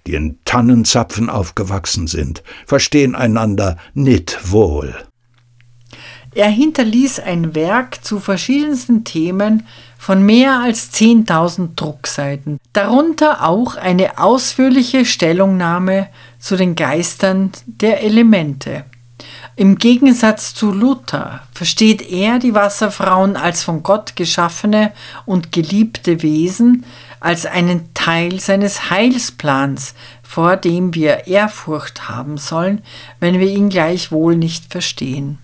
die 0.06 0.14
in 0.14 0.38
Tannenzapfen 0.44 1.28
aufgewachsen 1.28 2.06
sind, 2.06 2.42
verstehen 2.66 3.14
einander 3.14 3.76
nicht 3.94 4.52
wohl. 4.52 4.94
Er 6.34 6.48
hinterließ 6.48 7.20
ein 7.20 7.54
Werk 7.54 8.04
zu 8.04 8.18
verschiedensten 8.18 9.04
Themen 9.04 9.66
von 9.98 10.22
mehr 10.22 10.60
als 10.60 10.92
10.000 10.92 11.74
Druckseiten, 11.76 12.58
darunter 12.72 13.46
auch 13.46 13.76
eine 13.76 14.18
ausführliche 14.18 15.04
Stellungnahme 15.04 16.08
zu 16.38 16.56
den 16.56 16.74
Geistern 16.74 17.52
der 17.66 18.02
Elemente. 18.02 18.84
Im 19.54 19.76
Gegensatz 19.76 20.54
zu 20.54 20.72
Luther 20.72 21.42
versteht 21.52 22.10
er 22.10 22.38
die 22.38 22.54
Wasserfrauen 22.54 23.36
als 23.36 23.62
von 23.62 23.82
Gott 23.82 24.16
geschaffene 24.16 24.92
und 25.26 25.52
geliebte 25.52 26.22
Wesen, 26.22 26.86
als 27.20 27.44
einen 27.44 27.92
Teil 27.92 28.40
seines 28.40 28.90
Heilsplans, 28.90 29.94
vor 30.22 30.56
dem 30.56 30.94
wir 30.94 31.26
Ehrfurcht 31.26 32.08
haben 32.08 32.38
sollen, 32.38 32.80
wenn 33.20 33.38
wir 33.38 33.48
ihn 33.48 33.68
gleichwohl 33.68 34.34
nicht 34.34 34.72
verstehen. 34.72 35.38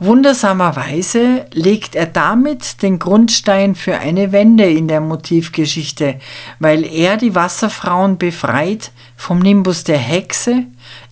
Wundersamerweise 0.00 1.46
legt 1.52 1.96
er 1.96 2.06
damit 2.06 2.82
den 2.82 3.00
Grundstein 3.00 3.74
für 3.74 3.98
eine 3.98 4.30
Wende 4.30 4.70
in 4.70 4.86
der 4.86 5.00
Motivgeschichte, 5.00 6.20
weil 6.60 6.84
er 6.84 7.16
die 7.16 7.34
Wasserfrauen 7.34 8.16
befreit 8.16 8.92
vom 9.16 9.40
Nimbus 9.40 9.82
der 9.82 9.98
Hexe, 9.98 10.64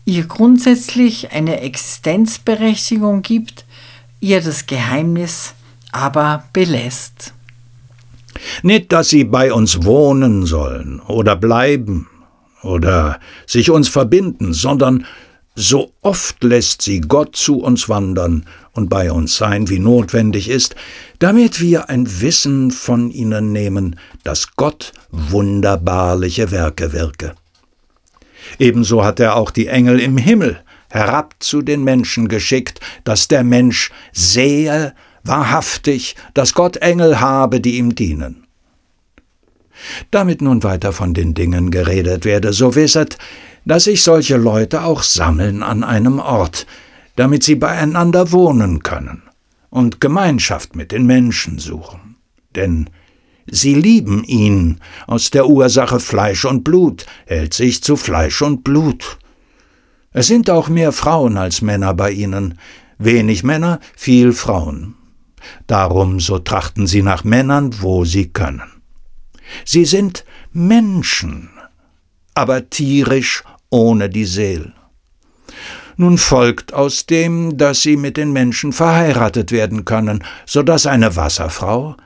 ihr 0.04 0.24
grundsätzlich 0.26 1.32
eine 1.32 1.60
Existenzberechtigung 1.62 3.22
gibt, 3.22 3.64
ihr 4.20 4.40
das 4.40 4.66
Geheimnis 4.66 5.54
aber 5.90 6.44
belässt. 6.52 7.32
Nicht, 8.62 8.92
dass 8.92 9.08
sie 9.08 9.24
bei 9.24 9.52
uns 9.52 9.84
wohnen 9.84 10.46
sollen 10.46 11.00
oder 11.00 11.34
bleiben 11.34 12.08
oder 12.62 13.18
sich 13.46 13.70
uns 13.70 13.88
verbinden, 13.88 14.52
sondern 14.52 15.06
so 15.56 15.90
oft 16.02 16.44
lässt 16.44 16.82
sie 16.82 17.00
Gott 17.00 17.34
zu 17.34 17.60
uns 17.60 17.88
wandern 17.88 18.44
und 18.76 18.88
bei 18.88 19.10
uns 19.10 19.36
sein, 19.36 19.68
wie 19.68 19.78
notwendig 19.78 20.48
ist, 20.48 20.74
damit 21.18 21.60
wir 21.60 21.88
ein 21.88 22.20
Wissen 22.20 22.70
von 22.70 23.10
ihnen 23.10 23.52
nehmen, 23.52 23.98
dass 24.24 24.56
Gott 24.56 24.92
wunderbarliche 25.10 26.50
Werke 26.50 26.92
wirke. 26.92 27.34
Ebenso 28.58 29.04
hat 29.04 29.20
er 29.20 29.36
auch 29.36 29.50
die 29.50 29.66
Engel 29.66 30.00
im 30.00 30.16
Himmel 30.16 30.60
herab 30.90 31.34
zu 31.40 31.62
den 31.62 31.84
Menschen 31.84 32.28
geschickt, 32.28 32.80
dass 33.04 33.28
der 33.28 33.44
Mensch 33.44 33.90
sehe 34.12 34.94
wahrhaftig, 35.24 36.16
dass 36.34 36.54
Gott 36.54 36.76
Engel 36.76 37.20
habe, 37.20 37.60
die 37.60 37.78
ihm 37.78 37.94
dienen. 37.94 38.46
Damit 40.10 40.40
nun 40.40 40.62
weiter 40.62 40.92
von 40.92 41.12
den 41.12 41.34
Dingen 41.34 41.70
geredet 41.70 42.24
werde, 42.24 42.52
so 42.52 42.74
wisset, 42.74 43.18
dass 43.66 43.84
sich 43.84 44.02
solche 44.02 44.36
Leute 44.36 44.84
auch 44.84 45.02
sammeln 45.02 45.62
an 45.62 45.84
einem 45.84 46.18
Ort, 46.18 46.66
damit 47.16 47.42
sie 47.42 47.56
beieinander 47.56 48.30
wohnen 48.32 48.82
können 48.82 49.22
und 49.70 50.00
Gemeinschaft 50.00 50.76
mit 50.76 50.92
den 50.92 51.06
Menschen 51.06 51.58
suchen. 51.58 52.16
Denn 52.54 52.88
sie 53.46 53.74
lieben 53.74 54.22
ihn, 54.24 54.80
aus 55.06 55.30
der 55.30 55.48
Ursache 55.48 56.00
Fleisch 56.00 56.44
und 56.44 56.62
Blut, 56.62 57.06
hält 57.26 57.54
sich 57.54 57.82
zu 57.82 57.96
Fleisch 57.96 58.40
und 58.42 58.64
Blut. 58.64 59.18
Es 60.12 60.28
sind 60.28 60.48
auch 60.48 60.68
mehr 60.68 60.92
Frauen 60.92 61.36
als 61.36 61.60
Männer 61.60 61.92
bei 61.94 62.10
ihnen, 62.10 62.58
wenig 62.98 63.44
Männer, 63.44 63.80
viel 63.96 64.32
Frauen. 64.32 64.94
Darum 65.66 66.20
so 66.20 66.38
trachten 66.38 66.86
sie 66.86 67.02
nach 67.02 67.24
Männern, 67.24 67.74
wo 67.80 68.04
sie 68.04 68.28
können. 68.28 68.70
Sie 69.64 69.84
sind 69.84 70.24
Menschen, 70.52 71.50
aber 72.34 72.68
tierisch 72.70 73.44
ohne 73.70 74.08
die 74.08 74.24
Seel. 74.24 74.72
Nun 75.96 76.18
folgt 76.18 76.74
aus 76.74 77.06
dem, 77.06 77.56
dass 77.56 77.82
sie 77.82 77.96
mit 77.96 78.16
den 78.16 78.32
Menschen 78.32 78.72
verheiratet 78.72 79.50
werden 79.50 79.84
können, 79.84 80.22
so 80.44 80.62
dass 80.62 80.86
eine 80.86 81.16
Wasserfrau 81.16 81.96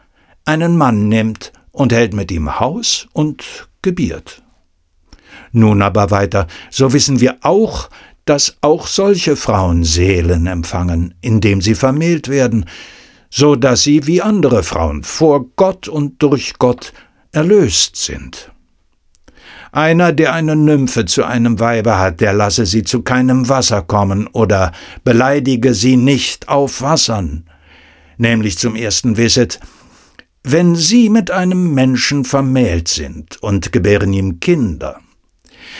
einen 0.44 0.76
Mann 0.76 1.08
nimmt 1.08 1.52
und 1.72 1.92
hält 1.92 2.14
mit 2.14 2.30
ihm 2.30 2.60
Haus 2.60 3.08
und 3.12 3.68
gebiert. 3.82 4.42
Nun 5.52 5.82
aber 5.82 6.10
weiter, 6.10 6.46
so 6.70 6.92
wissen 6.92 7.20
wir 7.20 7.38
auch, 7.42 7.90
dass 8.24 8.56
auch 8.60 8.86
solche 8.86 9.34
Frauen 9.34 9.82
Seelen 9.82 10.46
empfangen, 10.46 11.14
indem 11.20 11.60
sie 11.60 11.74
vermählt 11.74 12.28
werden, 12.28 12.66
so 13.28 13.56
dass 13.56 13.82
sie 13.82 14.06
wie 14.06 14.22
andere 14.22 14.62
Frauen 14.62 15.02
vor 15.02 15.46
Gott 15.56 15.88
und 15.88 16.22
durch 16.22 16.54
Gott 16.58 16.92
erlöst 17.32 17.96
sind. 17.96 18.49
Einer, 19.72 20.12
der 20.12 20.32
eine 20.32 20.56
Nymphe 20.56 21.04
zu 21.04 21.24
einem 21.24 21.60
Weibe 21.60 21.98
hat, 21.98 22.20
der 22.20 22.32
lasse 22.32 22.66
sie 22.66 22.82
zu 22.82 23.02
keinem 23.02 23.48
Wasser 23.48 23.82
kommen 23.82 24.26
oder 24.26 24.72
beleidige 25.04 25.74
sie 25.74 25.96
nicht 25.96 26.48
auf 26.48 26.82
Wassern. 26.82 27.44
Nämlich 28.18 28.58
zum 28.58 28.74
ersten 28.74 29.16
wisset, 29.16 29.60
wenn 30.42 30.74
sie 30.74 31.08
mit 31.08 31.30
einem 31.30 31.72
Menschen 31.72 32.24
vermählt 32.24 32.88
sind 32.88 33.40
und 33.42 33.72
gebären 33.72 34.12
ihm 34.12 34.40
Kinder, 34.40 34.98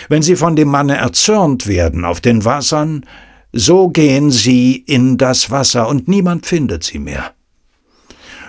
wenn 0.09 0.23
sie 0.23 0.37
von 0.37 0.55
dem 0.55 0.69
Manne 0.69 0.97
erzürnt 0.97 1.67
werden 1.67 2.05
auf 2.05 2.21
den 2.21 2.45
Wassern, 2.45 3.05
so 3.53 3.89
gehen 3.89 4.31
sie 4.31 4.77
in 4.77 5.19
das 5.19 5.51
Wasser 5.51 5.89
und 5.89 6.07
niemand 6.07 6.47
findet 6.47 6.85
sie 6.85 7.01
mehr. 7.01 7.33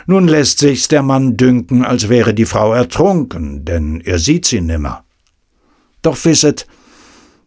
Nun 0.05 0.27
lässt 0.27 0.59
sich's 0.59 0.87
der 0.87 1.01
Mann 1.03 1.37
dünken, 1.37 1.83
als 1.83 2.09
wäre 2.09 2.33
die 2.33 2.45
Frau 2.45 2.73
ertrunken, 2.73 3.65
denn 3.65 4.01
er 4.01 4.19
sieht 4.19 4.45
sie 4.45 4.61
nimmer. 4.61 5.03
Doch 6.01 6.23
wisset, 6.25 6.67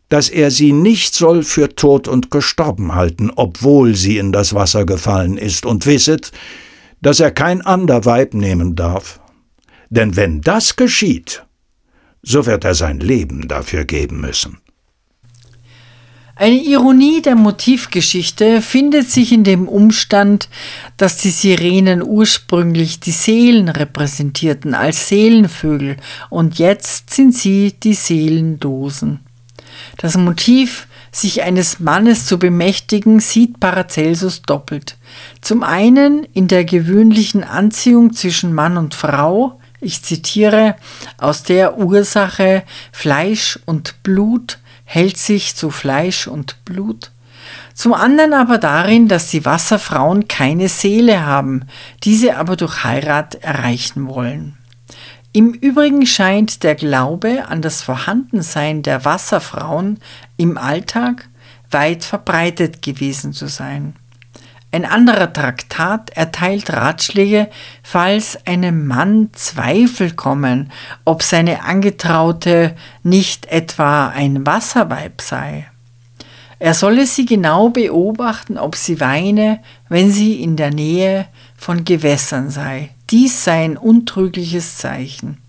dass 0.08 0.28
er 0.28 0.50
sie 0.50 0.72
nicht 0.72 1.14
soll 1.14 1.42
für 1.42 1.74
tot 1.74 2.08
und 2.08 2.30
gestorben 2.30 2.94
halten, 2.94 3.30
obwohl 3.34 3.94
sie 3.94 4.18
in 4.18 4.32
das 4.32 4.54
Wasser 4.54 4.84
gefallen 4.84 5.36
ist, 5.36 5.66
und 5.66 5.86
wisset, 5.86 6.30
dass 7.00 7.20
er 7.20 7.30
kein 7.30 7.62
ander 7.62 8.04
Weib 8.04 8.34
nehmen 8.34 8.76
darf. 8.76 9.20
Denn 9.90 10.16
wenn 10.16 10.40
das 10.40 10.76
geschieht, 10.76 11.44
so 12.22 12.46
wird 12.46 12.64
er 12.64 12.74
sein 12.74 13.00
Leben 13.00 13.48
dafür 13.48 13.84
geben 13.84 14.20
müssen. 14.20 14.58
Eine 16.36 16.56
Ironie 16.56 17.22
der 17.22 17.36
Motivgeschichte 17.36 18.60
findet 18.60 19.08
sich 19.08 19.30
in 19.30 19.44
dem 19.44 19.68
Umstand, 19.68 20.48
dass 20.96 21.18
die 21.18 21.30
Sirenen 21.30 22.02
ursprünglich 22.02 22.98
die 22.98 23.12
Seelen 23.12 23.68
repräsentierten 23.68 24.74
als 24.74 25.08
Seelenvögel 25.08 25.96
und 26.30 26.58
jetzt 26.58 27.14
sind 27.14 27.36
sie 27.36 27.74
die 27.80 27.94
Seelendosen. 27.94 29.20
Das 29.96 30.16
Motiv, 30.16 30.88
sich 31.12 31.42
eines 31.42 31.78
Mannes 31.78 32.26
zu 32.26 32.36
bemächtigen, 32.40 33.20
sieht 33.20 33.60
Paracelsus 33.60 34.42
doppelt. 34.42 34.96
Zum 35.40 35.62
einen 35.62 36.24
in 36.32 36.48
der 36.48 36.64
gewöhnlichen 36.64 37.44
Anziehung 37.44 38.12
zwischen 38.12 38.52
Mann 38.52 38.76
und 38.76 38.96
Frau, 38.96 39.60
ich 39.80 40.02
zitiere, 40.02 40.74
aus 41.16 41.44
der 41.44 41.78
Ursache 41.78 42.64
Fleisch 42.90 43.60
und 43.66 44.02
Blut 44.02 44.58
hält 44.84 45.16
sich 45.16 45.56
zu 45.56 45.70
Fleisch 45.70 46.26
und 46.26 46.64
Blut, 46.64 47.10
zum 47.74 47.92
anderen 47.92 48.32
aber 48.34 48.58
darin, 48.58 49.08
dass 49.08 49.30
die 49.30 49.44
Wasserfrauen 49.44 50.28
keine 50.28 50.68
Seele 50.68 51.26
haben, 51.26 51.64
diese 52.04 52.36
aber 52.36 52.56
durch 52.56 52.84
Heirat 52.84 53.34
erreichen 53.36 54.08
wollen. 54.08 54.56
Im 55.32 55.52
Übrigen 55.52 56.06
scheint 56.06 56.62
der 56.62 56.76
Glaube 56.76 57.48
an 57.48 57.60
das 57.60 57.82
Vorhandensein 57.82 58.82
der 58.82 59.04
Wasserfrauen 59.04 59.98
im 60.36 60.56
Alltag 60.56 61.28
weit 61.70 62.04
verbreitet 62.04 62.82
gewesen 62.82 63.32
zu 63.32 63.48
sein. 63.48 63.96
Ein 64.74 64.86
anderer 64.86 65.32
Traktat 65.32 66.10
erteilt 66.16 66.72
Ratschläge, 66.72 67.48
falls 67.84 68.44
einem 68.44 68.88
Mann 68.88 69.28
Zweifel 69.32 70.10
kommen, 70.10 70.72
ob 71.04 71.22
seine 71.22 71.62
Angetraute 71.62 72.74
nicht 73.04 73.46
etwa 73.46 74.08
ein 74.08 74.44
Wasserweib 74.44 75.20
sei. 75.20 75.68
Er 76.58 76.74
solle 76.74 77.06
sie 77.06 77.24
genau 77.24 77.68
beobachten, 77.68 78.58
ob 78.58 78.74
sie 78.74 78.98
weine, 78.98 79.60
wenn 79.88 80.10
sie 80.10 80.42
in 80.42 80.56
der 80.56 80.72
Nähe 80.72 81.28
von 81.56 81.84
Gewässern 81.84 82.50
sei. 82.50 82.90
Dies 83.10 83.44
sei 83.44 83.66
ein 83.66 83.76
untrügliches 83.76 84.78
Zeichen. 84.78 85.43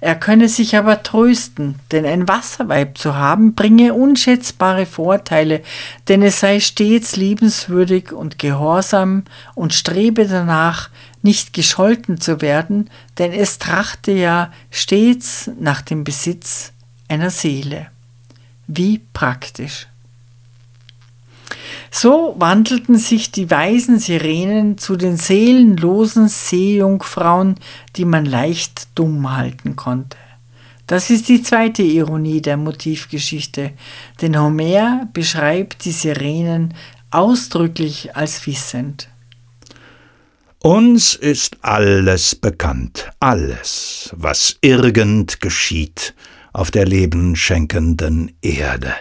Er 0.00 0.14
könne 0.14 0.48
sich 0.48 0.76
aber 0.76 1.02
trösten, 1.02 1.76
denn 1.90 2.06
ein 2.06 2.28
Wasserweib 2.28 2.98
zu 2.98 3.16
haben 3.16 3.54
bringe 3.54 3.94
unschätzbare 3.94 4.86
Vorteile, 4.86 5.62
denn 6.08 6.22
es 6.22 6.40
sei 6.40 6.60
stets 6.60 7.16
liebenswürdig 7.16 8.12
und 8.12 8.38
gehorsam 8.38 9.24
und 9.54 9.74
strebe 9.74 10.26
danach, 10.26 10.90
nicht 11.22 11.52
gescholten 11.52 12.20
zu 12.20 12.40
werden, 12.40 12.90
denn 13.18 13.32
es 13.32 13.58
trachte 13.58 14.12
ja 14.12 14.52
stets 14.70 15.50
nach 15.58 15.82
dem 15.82 16.04
Besitz 16.04 16.72
einer 17.08 17.30
Seele. 17.30 17.88
Wie 18.68 19.00
praktisch. 19.12 19.88
So 21.90 22.34
wandelten 22.38 22.96
sich 22.96 23.32
die 23.32 23.50
weisen 23.50 23.98
Sirenen 23.98 24.78
zu 24.78 24.96
den 24.96 25.16
seelenlosen 25.16 26.28
Seejungfrauen, 26.28 27.56
die 27.96 28.04
man 28.04 28.24
leicht 28.24 28.88
dumm 28.94 29.34
halten 29.34 29.76
konnte. 29.76 30.16
Das 30.86 31.10
ist 31.10 31.28
die 31.28 31.42
zweite 31.42 31.82
Ironie 31.82 32.40
der 32.40 32.56
Motivgeschichte, 32.56 33.72
denn 34.22 34.40
Homer 34.40 35.08
beschreibt 35.12 35.84
die 35.84 35.92
Sirenen 35.92 36.74
ausdrücklich 37.10 38.16
als 38.16 38.46
wissend. 38.46 39.08
Uns 40.60 41.14
ist 41.14 41.58
alles 41.62 42.34
bekannt, 42.34 43.10
alles, 43.20 44.10
was 44.16 44.56
irgend 44.60 45.40
geschieht 45.40 46.14
auf 46.52 46.70
der 46.70 46.86
lebenschenkenden 46.86 48.32
Erde 48.40 48.94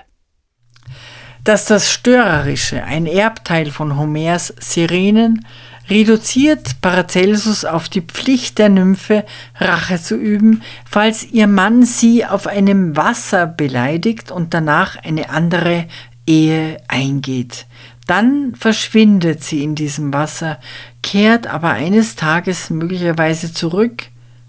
dass 1.48 1.64
das 1.64 1.90
Störerische, 1.90 2.84
ein 2.84 3.06
Erbteil 3.06 3.72
von 3.72 3.98
Homers 3.98 4.54
Sirenen, 4.60 5.46
reduziert 5.90 6.82
Paracelsus 6.82 7.64
auf 7.64 7.88
die 7.88 8.02
Pflicht 8.02 8.58
der 8.58 8.68
Nymphe, 8.68 9.24
Rache 9.56 9.98
zu 9.98 10.18
üben, 10.18 10.62
falls 10.84 11.24
ihr 11.24 11.48
Mann 11.48 11.84
sie 11.84 12.26
auf 12.26 12.48
einem 12.48 12.98
Wasser 12.98 13.48
beleidigt 13.48 14.30
und 14.30 14.54
danach 14.54 14.98
eine 14.98 15.30
andere 15.30 15.86
Ehe 16.26 16.82
eingeht. 16.90 17.66
Dann 18.08 18.54
verschwindet 18.54 19.42
sie 19.42 19.64
in 19.64 19.76
diesem 19.76 20.12
Wasser, 20.12 20.60
kehrt 21.02 21.48
aber 21.48 21.70
eines 21.70 22.18
Tages 22.18 22.70
möglicherweise 22.70 23.54
zurück 23.54 24.04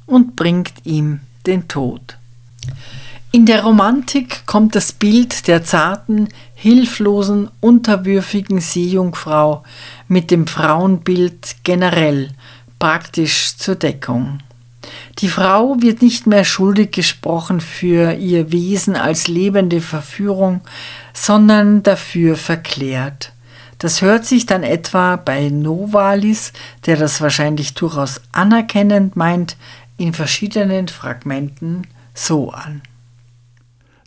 und 0.04 0.34
bringt 0.34 0.72
ihm 0.82 1.20
den 1.46 1.68
Tod. 1.68 2.18
In 3.30 3.44
der 3.44 3.62
Romantik 3.62 4.46
kommt 4.46 4.74
das 4.74 4.92
Bild 4.92 5.48
der 5.48 5.62
zarten, 5.62 6.28
hilflosen, 6.60 7.50
unterwürfigen 7.60 8.60
Seejungfrau 8.60 9.62
mit 10.08 10.32
dem 10.32 10.48
Frauenbild 10.48 11.54
generell 11.62 12.30
praktisch 12.80 13.56
zur 13.56 13.76
Deckung. 13.76 14.40
Die 15.18 15.28
Frau 15.28 15.76
wird 15.78 16.02
nicht 16.02 16.26
mehr 16.26 16.44
schuldig 16.44 16.90
gesprochen 16.90 17.60
für 17.60 18.14
ihr 18.14 18.50
Wesen 18.50 18.96
als 18.96 19.28
lebende 19.28 19.80
Verführung, 19.80 20.62
sondern 21.14 21.84
dafür 21.84 22.36
verklärt. 22.36 23.32
Das 23.78 24.02
hört 24.02 24.24
sich 24.24 24.44
dann 24.44 24.64
etwa 24.64 25.14
bei 25.14 25.50
Novalis, 25.50 26.52
der 26.86 26.96
das 26.96 27.20
wahrscheinlich 27.20 27.74
durchaus 27.74 28.20
anerkennend 28.32 29.14
meint, 29.14 29.56
in 29.96 30.12
verschiedenen 30.12 30.88
Fragmenten 30.88 31.86
so 32.14 32.50
an. 32.50 32.82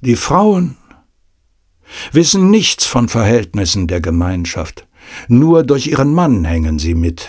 Die 0.01 0.17
Frauen 0.17 0.75
wissen 2.11 2.49
nichts 2.49 2.85
von 2.85 3.07
Verhältnissen 3.07 3.87
der 3.87 4.01
Gemeinschaft. 4.01 4.87
Nur 5.27 5.63
durch 5.63 5.87
ihren 5.87 6.13
Mann 6.13 6.45
hängen 6.45 6.79
sie 6.79 6.95
mit 6.95 7.27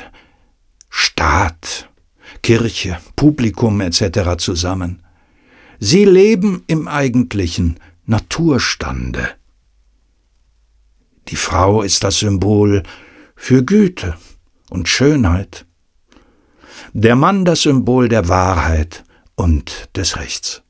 Staat, 0.89 1.89
Kirche, 2.43 2.99
Publikum 3.17 3.81
etc. 3.81 4.37
zusammen. 4.39 5.03
Sie 5.79 6.05
leben 6.05 6.63
im 6.67 6.87
eigentlichen 6.87 7.79
Naturstande. 8.07 9.31
Die 11.29 11.37
Frau 11.37 11.83
ist 11.83 12.05
das 12.05 12.19
Symbol 12.19 12.83
für 13.37 13.65
Güte 13.65 14.17
und 14.71 14.89
Schönheit, 14.89 15.67
der 16.93 17.17
Mann 17.17 17.45
das 17.45 17.63
Symbol 17.63 18.09
der 18.09 18.29
Wahrheit 18.29 19.05
und 19.35 19.89
des 19.97 20.17
Rechts. 20.17 20.62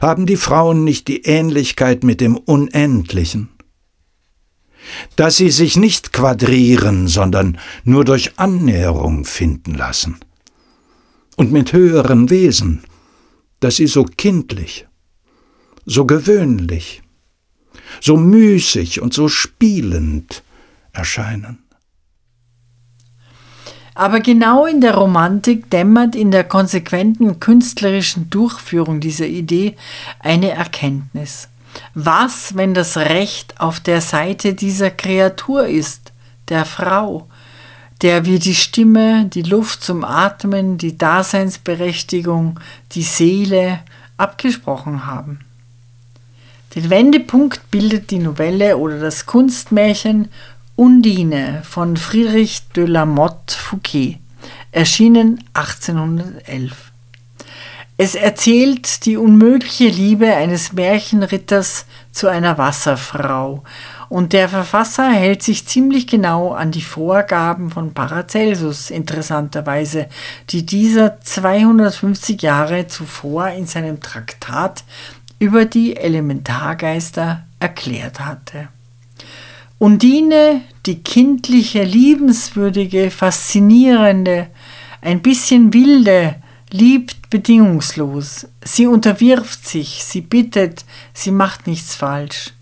Haben 0.00 0.26
die 0.26 0.36
Frauen 0.36 0.84
nicht 0.84 1.08
die 1.08 1.22
Ähnlichkeit 1.22 2.04
mit 2.04 2.20
dem 2.20 2.36
Unendlichen? 2.36 3.50
Dass 5.16 5.36
sie 5.36 5.50
sich 5.50 5.76
nicht 5.76 6.12
quadrieren, 6.12 7.08
sondern 7.08 7.58
nur 7.84 8.04
durch 8.04 8.38
Annäherung 8.38 9.24
finden 9.24 9.74
lassen. 9.74 10.18
Und 11.36 11.52
mit 11.52 11.72
höheren 11.72 12.30
Wesen, 12.30 12.84
dass 13.60 13.76
sie 13.76 13.86
so 13.86 14.04
kindlich, 14.04 14.86
so 15.86 16.04
gewöhnlich, 16.04 17.02
so 18.00 18.16
müßig 18.16 19.00
und 19.00 19.14
so 19.14 19.28
spielend 19.28 20.42
erscheinen. 20.92 21.63
Aber 23.94 24.20
genau 24.20 24.66
in 24.66 24.80
der 24.80 24.96
Romantik 24.96 25.70
dämmert 25.70 26.16
in 26.16 26.32
der 26.32 26.44
konsequenten 26.44 27.38
künstlerischen 27.38 28.28
Durchführung 28.28 29.00
dieser 29.00 29.26
Idee 29.26 29.76
eine 30.18 30.50
Erkenntnis. 30.50 31.48
Was, 31.94 32.56
wenn 32.56 32.74
das 32.74 32.96
Recht 32.96 33.60
auf 33.60 33.78
der 33.80 34.00
Seite 34.00 34.54
dieser 34.54 34.90
Kreatur 34.90 35.66
ist, 35.66 36.12
der 36.48 36.64
Frau, 36.64 37.28
der 38.02 38.24
wir 38.24 38.38
die 38.38 38.54
Stimme, 38.54 39.26
die 39.26 39.42
Luft 39.42 39.82
zum 39.82 40.04
Atmen, 40.04 40.76
die 40.76 40.98
Daseinsberechtigung, 40.98 42.58
die 42.92 43.02
Seele 43.02 43.80
abgesprochen 44.16 45.06
haben? 45.06 45.40
Den 46.74 46.90
Wendepunkt 46.90 47.70
bildet 47.70 48.10
die 48.10 48.18
Novelle 48.18 48.76
oder 48.76 48.98
das 48.98 49.26
Kunstmärchen 49.26 50.28
Undine 50.76 51.62
von 51.62 51.96
Friedrich 51.96 52.68
de 52.74 52.86
la 52.86 53.06
Motte 53.06 53.54
Fouquet, 53.56 54.18
erschienen 54.72 55.44
1811. 55.52 56.90
Es 57.96 58.16
erzählt 58.16 59.06
die 59.06 59.16
unmögliche 59.16 59.86
Liebe 59.86 60.34
eines 60.34 60.72
Märchenritters 60.72 61.86
zu 62.10 62.26
einer 62.26 62.58
Wasserfrau, 62.58 63.62
und 64.08 64.32
der 64.32 64.48
Verfasser 64.48 65.12
hält 65.12 65.44
sich 65.44 65.64
ziemlich 65.64 66.08
genau 66.08 66.54
an 66.54 66.72
die 66.72 66.82
Vorgaben 66.82 67.70
von 67.70 67.94
Paracelsus, 67.94 68.90
interessanterweise, 68.90 70.08
die 70.50 70.66
dieser 70.66 71.20
250 71.20 72.42
Jahre 72.42 72.88
zuvor 72.88 73.46
in 73.50 73.66
seinem 73.66 74.00
Traktat 74.00 74.82
über 75.38 75.66
die 75.66 75.96
Elementargeister 75.96 77.44
erklärt 77.60 78.18
hatte. 78.18 78.70
Undine, 79.78 80.62
die 80.86 81.02
kindliche, 81.02 81.82
liebenswürdige, 81.82 83.10
faszinierende, 83.10 84.48
ein 85.00 85.20
bisschen 85.20 85.72
wilde, 85.72 86.36
liebt 86.70 87.28
bedingungslos. 87.30 88.46
Sie 88.62 88.86
unterwirft 88.86 89.66
sich, 89.66 90.04
sie 90.04 90.20
bittet, 90.20 90.84
sie 91.12 91.30
macht 91.30 91.66
nichts 91.66 91.94
falsch. 91.94 92.52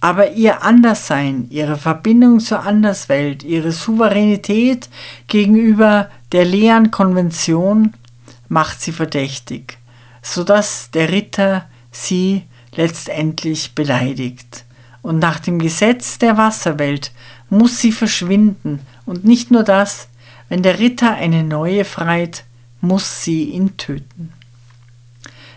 Aber 0.00 0.32
ihr 0.32 0.62
Anderssein, 0.62 1.46
ihre 1.50 1.76
Verbindung 1.76 2.40
zur 2.40 2.60
Anderswelt, 2.60 3.42
ihre 3.42 3.72
Souveränität 3.72 4.88
gegenüber 5.28 6.10
der 6.32 6.44
leeren 6.44 6.90
Konvention 6.90 7.94
macht 8.48 8.80
sie 8.82 8.92
verdächtig, 8.92 9.78
sodass 10.20 10.90
der 10.90 11.10
Ritter 11.10 11.66
sie 11.90 12.42
letztendlich 12.74 13.74
beleidigt. 13.74 14.63
Und 15.04 15.18
nach 15.18 15.38
dem 15.38 15.58
Gesetz 15.58 16.16
der 16.16 16.38
Wasserwelt 16.38 17.12
muss 17.50 17.78
sie 17.78 17.92
verschwinden. 17.92 18.80
Und 19.04 19.26
nicht 19.26 19.50
nur 19.50 19.62
das, 19.62 20.08
wenn 20.48 20.62
der 20.62 20.78
Ritter 20.78 21.12
eine 21.12 21.44
neue 21.44 21.84
freit, 21.84 22.44
muss 22.80 23.22
sie 23.22 23.44
ihn 23.44 23.76
töten. 23.76 24.32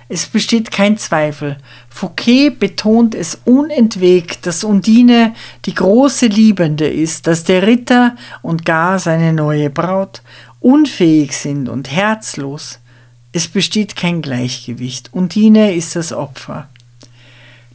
Es 0.10 0.26
besteht 0.26 0.70
kein 0.70 0.98
Zweifel. 0.98 1.56
Fouquet 1.90 2.50
betont 2.60 3.16
es 3.16 3.40
unentwegt, 3.46 4.46
dass 4.46 4.66
Undine 4.66 5.34
die 5.64 5.74
große 5.74 6.26
Liebende 6.26 6.90
ist, 6.90 7.26
dass 7.26 7.46
der 7.46 7.66
Ritter 7.66 8.18
und 8.42 8.66
gar 8.66 9.00
seine 9.00 9.32
neue 9.32 9.70
Braut 9.70 10.24
unfähig 10.60 11.32
sind 11.32 11.70
und 11.70 11.90
herzlos. 11.90 12.80
Es 13.32 13.48
besteht 13.48 13.96
kein 13.96 14.22
Gleichgewicht. 14.22 15.14
Undine 15.14 15.74
ist 15.74 15.96
das 15.96 16.12
Opfer. 16.12 16.68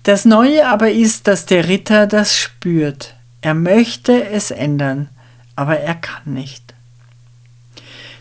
Das 0.03 0.25
Neue 0.25 0.67
aber 0.67 0.91
ist, 0.91 1.29
dass 1.29 1.47
der 1.47 1.69
Ritter 1.69 2.09
das 2.09 2.37
spürt. 2.37 3.15
Er 3.41 3.55
möchte 3.55 4.29
es 4.31 4.51
ändern, 4.51 5.09
aber 5.55 5.79
er 5.79 5.95
kann 5.95 6.35
nicht. 6.35 6.75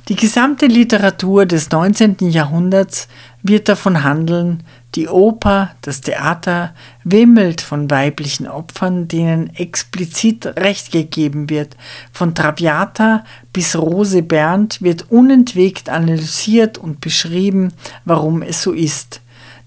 Die 0.07 0.15
gesamte 0.15 0.65
Literatur 0.65 1.45
des 1.45 1.71
19. 1.71 2.17
Jahrhunderts 2.19 3.07
wird 3.41 3.69
davon 3.69 4.03
handeln, 4.03 4.63
die 4.95 5.07
Oper, 5.07 5.71
das 5.81 6.01
Theater 6.01 6.73
wimmelt 7.03 7.61
von 7.61 7.89
weiblichen 7.89 8.47
Opfern, 8.47 9.07
denen 9.07 9.55
explizit 9.55 10.45
Recht 10.45 10.91
gegeben 10.91 11.49
wird. 11.49 11.77
Von 12.11 12.35
Traviata 12.35 13.23
bis 13.53 13.75
Rose 13.75 14.21
Berndt 14.21 14.81
wird 14.81 15.09
unentwegt 15.09 15.89
analysiert 15.89 16.77
und 16.77 16.99
beschrieben, 16.99 17.73
warum 18.03 18.41
es 18.41 18.61
so 18.61 18.73
ist. 18.73 19.21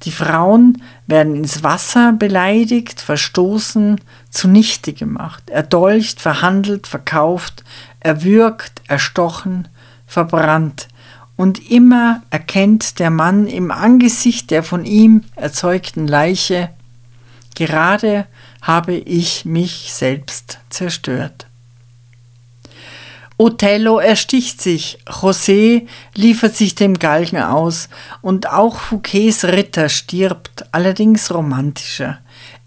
Die 0.04 0.10
Frauen 0.10 0.82
werden 1.06 1.34
ins 1.34 1.62
Wasser 1.62 2.12
beleidigt, 2.12 3.00
verstoßen, 3.00 4.00
zunichte 4.30 4.92
gemacht, 4.92 5.48
erdolcht, 5.48 6.20
verhandelt, 6.20 6.86
verkauft, 6.86 7.64
erwürgt, 8.00 8.82
erstochen, 8.86 9.68
verbrannt. 10.06 10.88
Und 11.36 11.70
immer 11.70 12.22
erkennt 12.30 12.98
der 12.98 13.10
Mann 13.10 13.46
im 13.46 13.70
Angesicht 13.70 14.50
der 14.50 14.62
von 14.62 14.84
ihm 14.84 15.22
erzeugten 15.36 16.06
Leiche, 16.06 16.70
gerade 17.56 18.26
habe 18.62 18.94
ich 18.94 19.44
mich 19.44 19.92
selbst 19.92 20.58
zerstört. 20.70 21.46
Othello 23.36 23.98
ersticht 23.98 24.62
sich, 24.62 24.98
José 25.06 25.86
liefert 26.14 26.54
sich 26.54 26.76
dem 26.76 26.98
Galgen 26.98 27.38
aus 27.38 27.88
und 28.22 28.48
auch 28.48 28.78
Fouquets 28.78 29.44
Ritter 29.44 29.88
stirbt, 29.88 30.66
allerdings 30.70 31.34
romantischer. 31.34 32.18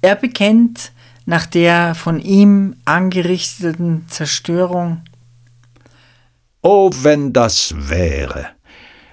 Er 0.01 0.15
bekennt 0.15 0.91
nach 1.25 1.45
der 1.45 1.95
von 1.95 2.19
ihm 2.19 2.75
angerichteten 2.85 4.05
Zerstörung 4.09 5.03
Oh, 6.61 6.91
wenn 7.01 7.31
das 7.31 7.73
wäre, 7.77 8.47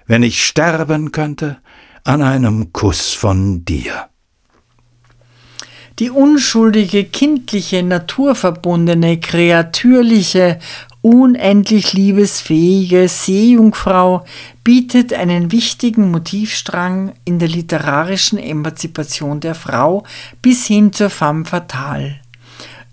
wenn 0.07 0.24
ich 0.24 0.44
sterben 0.44 1.12
könnte 1.12 1.59
an 2.02 2.20
einem 2.20 2.72
Kuss 2.72 3.12
von 3.12 3.64
dir. 3.64 4.09
Die 6.00 6.11
unschuldige, 6.11 7.05
kindliche, 7.05 7.84
naturverbundene, 7.84 9.20
kreatürliche, 9.20 10.59
unendlich 11.05 11.92
liebesfähige 11.92 13.09
Seejungfrau 13.09 14.24
bietet 14.64 15.12
einen 15.12 15.52
wichtigen 15.52 16.11
Motivstrang 16.11 17.12
in 17.26 17.38
der 17.38 17.48
literarischen 17.48 18.38
Emanzipation 18.38 19.38
der 19.40 19.55
Frau 19.55 20.05
bis 20.40 20.66
hin 20.66 20.94
zur 20.94 21.11
femme 21.11 21.44
fatale. 21.44 22.16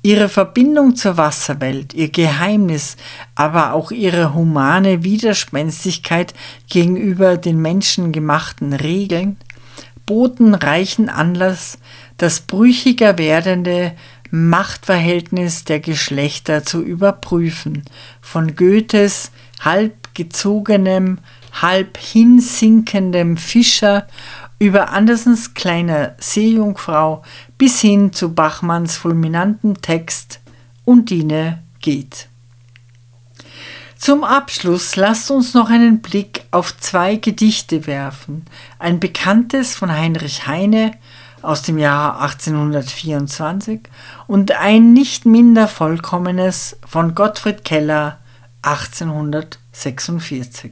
Ihre 0.03 0.27
Verbindung 0.27 0.97
zur 0.97 1.15
Wasserwelt, 1.15 1.93
ihr 1.93 2.09
Geheimnis, 2.09 2.97
aber 3.35 3.71
auch 3.71 3.91
ihre 3.91 4.33
humane 4.33 5.05
Widerspenstigkeit 5.05 6.33
gegenüber 6.69 7.37
den 7.37 7.61
menschengemachten 7.61 8.73
Regeln 8.73 9.37
boten 10.05 10.53
reichen 10.53 11.07
Anlass, 11.07 11.77
das 12.17 12.41
brüchiger 12.41 13.17
werdende 13.17 13.93
Machtverhältnis 14.31 15.65
der 15.65 15.79
Geschlechter 15.79 16.63
zu 16.63 16.81
überprüfen, 16.81 17.83
von 18.21 18.55
Goethes 18.55 19.31
halb 19.59 20.15
gezogenem, 20.15 21.19
halb 21.53 21.97
hinsinkendem 21.97 23.37
Fischer 23.37 24.07
über 24.57 24.91
Andersens 24.91 25.53
kleiner 25.53 26.15
Seejungfrau 26.19 27.23
bis 27.57 27.81
hin 27.81 28.13
zu 28.13 28.33
Bachmanns 28.33 28.95
fulminanten 28.95 29.81
Text 29.81 30.39
Undine 30.85 31.61
geht. 31.81 32.27
Zum 33.97 34.23
Abschluss 34.23 34.95
lasst 34.95 35.29
uns 35.29 35.53
noch 35.53 35.69
einen 35.69 36.01
Blick 36.01 36.43
auf 36.49 36.75
zwei 36.79 37.17
Gedichte 37.17 37.85
werfen. 37.85 38.45
Ein 38.79 38.99
bekanntes 38.99 39.75
von 39.75 39.91
Heinrich 39.91 40.47
Heine 40.47 40.93
aus 41.41 41.63
dem 41.63 41.77
Jahr 41.77 42.21
1824 42.21 43.81
und 44.27 44.53
ein 44.53 44.93
nicht 44.93 45.25
minder 45.25 45.67
vollkommenes 45.67 46.77
von 46.87 47.13
Gottfried 47.15 47.65
Keller 47.65 48.19
1846. 48.61 50.71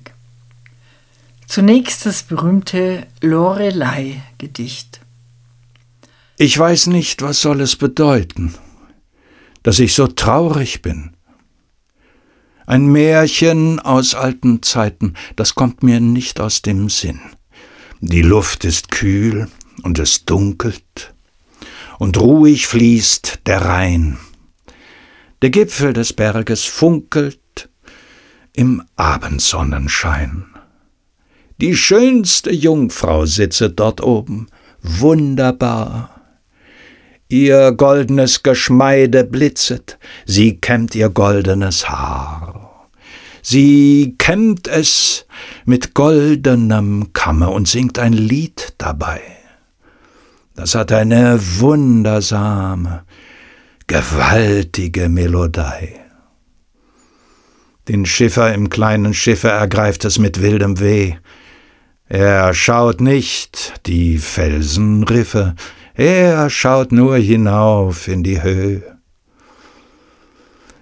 Zunächst 1.48 2.06
das 2.06 2.24
berühmte 2.24 3.08
Lorelei-Gedicht. 3.22 5.02
Ich 6.38 6.58
weiß 6.58 6.88
nicht, 6.88 7.22
was 7.22 7.42
soll 7.42 7.62
es 7.62 7.76
bedeuten, 7.76 8.56
dass 9.64 9.80
ich 9.80 9.94
so 9.94 10.08
traurig 10.08 10.82
bin. 10.82 11.12
Ein 12.66 12.86
Märchen 12.86 13.80
aus 13.80 14.14
alten 14.14 14.62
Zeiten, 14.62 15.16
das 15.36 15.56
kommt 15.56 15.82
mir 15.82 16.00
nicht 16.00 16.40
aus 16.40 16.62
dem 16.62 16.90
Sinn. 16.90 17.20
Die 18.00 18.22
Luft 18.22 18.64
ist 18.64 18.92
kühl 18.92 19.50
und 19.82 20.00
es 20.00 20.26
dunkelt, 20.26 21.14
und 21.98 22.18
ruhig 22.20 22.68
fließt 22.68 23.42
der 23.46 23.62
Rhein. 23.62 24.18
Der 25.42 25.50
Gipfel 25.50 25.94
des 25.94 26.14
Berges 26.14 26.66
funkelt 26.66 27.70
im 28.54 28.84
Abendsonnenschein. 28.96 30.46
Die 31.62 31.76
schönste 31.76 32.52
Jungfrau 32.52 33.26
sitze 33.26 33.70
dort 33.70 34.02
oben, 34.02 34.48
wunderbar. 34.82 36.22
Ihr 37.28 37.74
goldenes 37.74 38.44
Geschmeide 38.44 39.24
blitzet, 39.24 40.00
sie 40.26 40.58
kämmt 40.58 40.96
ihr 40.96 41.10
goldenes 41.10 41.90
Haar. 41.90 42.90
Sie 43.42 44.16
kämmt 44.18 44.68
es 44.68 45.26
mit 45.66 45.94
goldenem 45.94 47.14
Kamme 47.14 47.50
und 47.50 47.68
singt 47.68 48.00
ein 48.00 48.14
Lied 48.14 48.74
dabei. 48.78 49.39
Das 50.60 50.76
hat 50.76 50.92
eine 50.92 51.40
wundersame, 51.62 53.06
gewaltige 53.88 55.08
Melodie. 55.08 55.96
Den 57.88 58.06
Schiffer 58.06 58.54
im 58.54 58.68
kleinen 58.68 59.14
Schiffe 59.14 59.48
ergreift 59.48 60.04
es 60.04 60.20
mit 60.20 60.42
wildem 60.42 60.82
Weh, 60.82 61.14
er 62.10 62.54
schaut 62.54 63.00
nicht 63.00 63.80
die 63.86 64.18
Felsenriffe, 64.18 65.56
er 65.94 66.50
schaut 66.50 66.92
nur 66.92 67.16
hinauf 67.16 68.10
in 68.10 68.24
die 68.24 68.44
Höhe. 68.44 68.84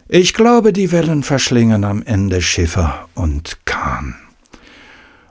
Ich 0.07 0.33
glaube, 0.33 0.73
die 0.73 0.91
Wellen 0.91 1.21
verschlingen 1.21 1.83
am 1.83 2.01
Ende 2.01 2.41
Schiffer 2.41 3.07
und 3.13 3.63
Kahn. 3.65 4.15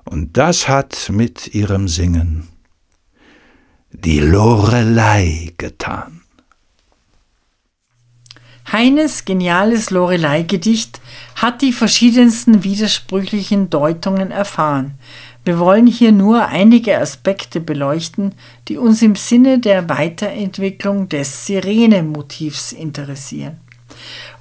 Und 0.05 0.37
das 0.37 0.69
hat 0.69 1.11
mit 1.13 1.53
ihrem 1.53 1.89
Singen 1.89 2.47
die 4.05 4.21
Lorelei 4.21 5.53
getan. 5.57 6.21
Heines 8.71 9.25
geniales 9.25 9.91
Lorelei-Gedicht 9.91 11.01
hat 11.37 11.63
die 11.63 11.73
verschiedensten 11.73 12.65
widersprüchlichen 12.65 13.71
Deutungen 13.71 14.31
erfahren, 14.31 14.95
wir 15.47 15.61
wollen 15.61 15.87
hier 15.87 16.11
nur 16.11 16.47
einige 16.47 16.99
Aspekte 16.99 17.61
beleuchten, 17.61 18.35
die 18.67 18.79
uns 18.79 19.01
im 19.01 19.15
Sinne 19.15 19.61
der 19.61 19.89
Weiterentwicklung 19.89 21.09
des 21.09 21.47
Sirene-Motivs 21.47 22.73
interessieren. 22.73 23.61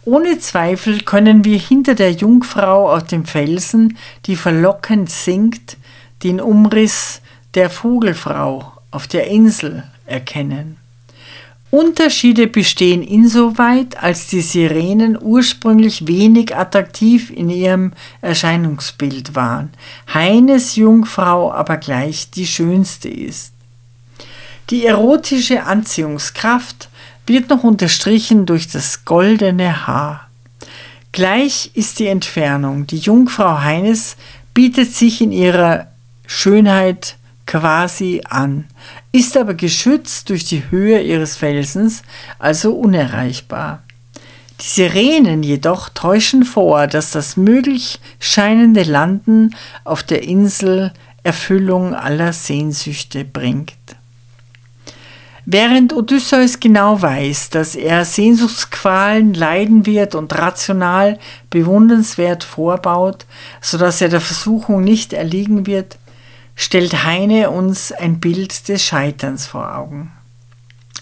Ohne 0.03 0.39
Zweifel 0.39 1.01
können 1.01 1.45
wir 1.45 1.59
hinter 1.59 1.93
der 1.93 2.11
Jungfrau 2.11 2.91
auf 2.91 3.03
dem 3.03 3.25
Felsen, 3.25 3.99
die 4.25 4.35
verlockend 4.35 5.11
singt, 5.11 5.77
den 6.23 6.41
Umriss 6.41 7.21
der 7.53 7.69
Vogelfrau 7.69 8.74
auf 8.95 9.07
der 9.07 9.27
Insel 9.27 9.83
erkennen. 10.05 10.77
Unterschiede 11.69 12.47
bestehen 12.47 13.03
insoweit, 13.03 14.01
als 14.01 14.27
die 14.27 14.39
Sirenen 14.39 15.17
ursprünglich 15.21 16.07
wenig 16.07 16.55
attraktiv 16.55 17.29
in 17.29 17.49
ihrem 17.49 17.91
Erscheinungsbild 18.21 19.35
waren, 19.35 19.71
Heines 20.13 20.77
Jungfrau 20.77 21.51
aber 21.51 21.75
gleich 21.77 22.31
die 22.31 22.47
schönste 22.47 23.09
ist. 23.09 23.51
Die 24.69 24.85
erotische 24.85 25.63
Anziehungskraft 25.63 26.89
wird 27.27 27.49
noch 27.49 27.63
unterstrichen 27.63 28.45
durch 28.45 28.69
das 28.69 29.03
goldene 29.03 29.85
Haar. 29.85 30.29
Gleich 31.11 31.71
ist 31.73 31.99
die 31.99 32.07
Entfernung. 32.07 32.87
Die 32.87 32.99
Jungfrau 32.99 33.59
Heines 33.59 34.15
bietet 34.53 34.93
sich 34.93 35.21
in 35.21 35.31
ihrer 35.31 35.87
Schönheit 36.25 37.17
quasi 37.45 38.21
an, 38.29 38.65
ist 39.11 39.37
aber 39.37 39.53
geschützt 39.53 40.29
durch 40.29 40.45
die 40.45 40.63
Höhe 40.69 41.01
ihres 41.01 41.35
Felsens, 41.35 42.01
also 42.39 42.73
unerreichbar. 42.73 43.83
Die 44.61 44.65
Sirenen 44.65 45.43
jedoch 45.43 45.89
täuschen 45.89 46.43
vor, 46.43 46.87
dass 46.87 47.11
das 47.11 47.35
möglich 47.35 47.99
scheinende 48.19 48.83
Landen 48.83 49.55
auf 49.83 50.01
der 50.01 50.23
Insel 50.23 50.93
Erfüllung 51.23 51.93
aller 51.93 52.33
Sehnsüchte 52.33 53.25
bringt. 53.25 53.73
Während 55.47 55.93
Odysseus 55.93 56.59
genau 56.59 57.01
weiß, 57.01 57.51
dass 57.51 57.75
er 57.75 58.05
Sehnsuchtsqualen 58.05 59.33
leiden 59.33 59.85
wird 59.85 60.15
und 60.15 60.33
rational 60.35 61.19
bewundernswert 61.51 62.43
vorbaut, 62.43 63.25
so 63.61 63.77
dass 63.77 64.01
er 64.01 64.09
der 64.09 64.21
Versuchung 64.21 64.83
nicht 64.83 65.13
erliegen 65.13 65.67
wird, 65.67 65.97
stellt 66.55 67.03
Heine 67.03 67.49
uns 67.49 67.91
ein 67.91 68.19
Bild 68.19 68.67
des 68.69 68.83
Scheiterns 68.83 69.45
vor 69.45 69.75
Augen. 69.75 70.11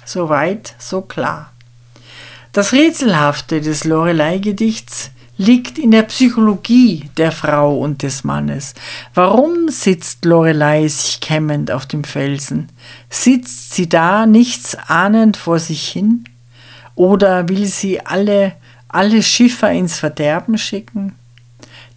So 0.05 0.29
weit, 0.29 0.75
so 0.79 1.01
klar. 1.01 1.51
Das 2.51 2.73
Rätselhafte 2.73 3.61
des 3.61 3.83
Lorelei-Gedichts 3.83 5.11
liegt 5.37 5.79
in 5.79 5.91
der 5.91 6.03
Psychologie 6.03 7.09
der 7.17 7.31
Frau 7.31 7.77
und 7.77 8.03
des 8.03 8.23
Mannes. 8.23 8.75
Warum 9.13 9.69
sitzt 9.69 10.25
Lorelei 10.25 10.87
sich 10.87 11.19
kämmend 11.19 11.71
auf 11.71 11.85
dem 11.85 12.03
Felsen? 12.03 12.69
Sitzt 13.09 13.73
sie 13.73 13.89
da 13.89 14.25
nichts 14.25 14.75
ahnend 14.87 15.37
vor 15.37 15.59
sich 15.59 15.87
hin? 15.87 16.25
Oder 16.95 17.49
will 17.49 17.65
sie 17.65 18.05
alle, 18.05 18.53
alle 18.87 19.23
Schiffer 19.23 19.71
ins 19.71 19.97
Verderben 19.97 20.57
schicken? 20.57 21.15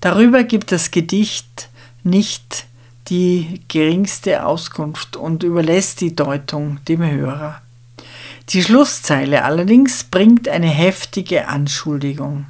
Darüber 0.00 0.44
gibt 0.44 0.72
das 0.72 0.90
Gedicht 0.90 1.68
nicht 2.02 2.66
die 3.09 3.62
geringste 3.68 4.44
Auskunft 4.44 5.16
und 5.16 5.42
überlässt 5.42 6.00
die 6.00 6.16
Deutung 6.16 6.78
dem 6.86 7.02
Hörer. 7.02 7.61
Die 8.50 8.62
Schlusszeile 8.62 9.44
allerdings 9.44 10.04
bringt 10.04 10.48
eine 10.48 10.68
heftige 10.68 11.48
Anschuldigung. 11.48 12.46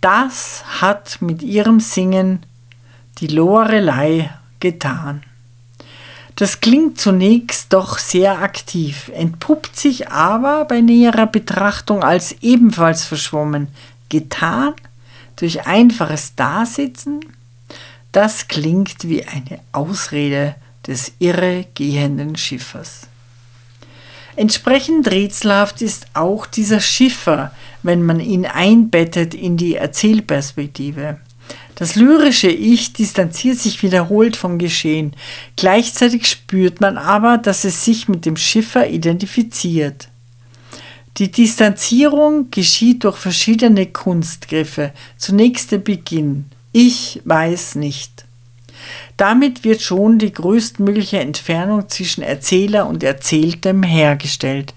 Das 0.00 0.64
hat 0.80 1.22
mit 1.22 1.42
ihrem 1.42 1.80
Singen 1.80 2.44
die 3.18 3.28
Lorelei 3.28 4.30
getan. 4.60 5.22
Das 6.36 6.60
klingt 6.60 7.00
zunächst 7.00 7.72
doch 7.72 7.98
sehr 7.98 8.40
aktiv, 8.40 9.10
entpuppt 9.14 9.76
sich 9.76 10.08
aber 10.08 10.64
bei 10.64 10.80
näherer 10.80 11.26
Betrachtung 11.26 12.02
als 12.02 12.32
ebenfalls 12.42 13.04
verschwommen. 13.04 13.68
Getan? 14.08 14.74
Durch 15.36 15.66
einfaches 15.66 16.34
Dasitzen? 16.34 17.20
Das 18.14 18.46
klingt 18.46 19.08
wie 19.08 19.24
eine 19.24 19.58
Ausrede 19.72 20.54
des 20.86 21.14
irregehenden 21.18 22.36
Schiffers. 22.36 23.08
Entsprechend 24.36 25.10
rätselhaft 25.10 25.82
ist 25.82 26.06
auch 26.14 26.46
dieser 26.46 26.78
Schiffer, 26.78 27.50
wenn 27.82 28.04
man 28.04 28.20
ihn 28.20 28.46
einbettet 28.46 29.34
in 29.34 29.56
die 29.56 29.74
Erzählperspektive. 29.74 31.18
Das 31.74 31.96
lyrische 31.96 32.50
Ich 32.50 32.92
distanziert 32.92 33.58
sich 33.58 33.82
wiederholt 33.82 34.36
vom 34.36 34.58
Geschehen. 34.58 35.16
Gleichzeitig 35.56 36.28
spürt 36.28 36.80
man 36.80 36.98
aber, 36.98 37.36
dass 37.36 37.64
es 37.64 37.84
sich 37.84 38.06
mit 38.06 38.26
dem 38.26 38.36
Schiffer 38.36 38.88
identifiziert. 38.88 40.06
Die 41.16 41.32
Distanzierung 41.32 42.52
geschieht 42.52 43.02
durch 43.02 43.16
verschiedene 43.16 43.86
Kunstgriffe. 43.86 44.92
Zunächst 45.16 45.72
der 45.72 45.78
Beginn. 45.78 46.44
Ich 46.76 47.22
weiß 47.24 47.76
nicht. 47.76 48.24
Damit 49.16 49.62
wird 49.62 49.80
schon 49.80 50.18
die 50.18 50.32
größtmögliche 50.32 51.20
Entfernung 51.20 51.88
zwischen 51.88 52.24
Erzähler 52.24 52.88
und 52.88 53.04
Erzähltem 53.04 53.84
hergestellt. 53.84 54.74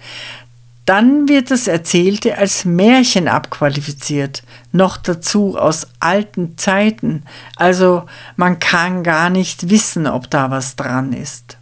Dann 0.85 1.27
wird 1.27 1.49
das 1.49 1.67
Erzählte 1.67 2.37
als 2.37 2.65
Märchen 2.65 3.27
abqualifiziert, 3.27 4.43
noch 4.71 4.97
dazu 4.97 5.57
aus 5.57 5.87
alten 5.99 6.55
Zeiten, 6.55 7.23
also 7.55 8.03
man 8.35 8.59
kann 8.59 9.01
gar 9.01 9.31
nicht 9.31 9.71
wissen, 9.71 10.05
ob 10.05 10.29
da 10.29 10.51
was 10.51 10.75
dran 10.75 11.13
ist. 11.13 11.57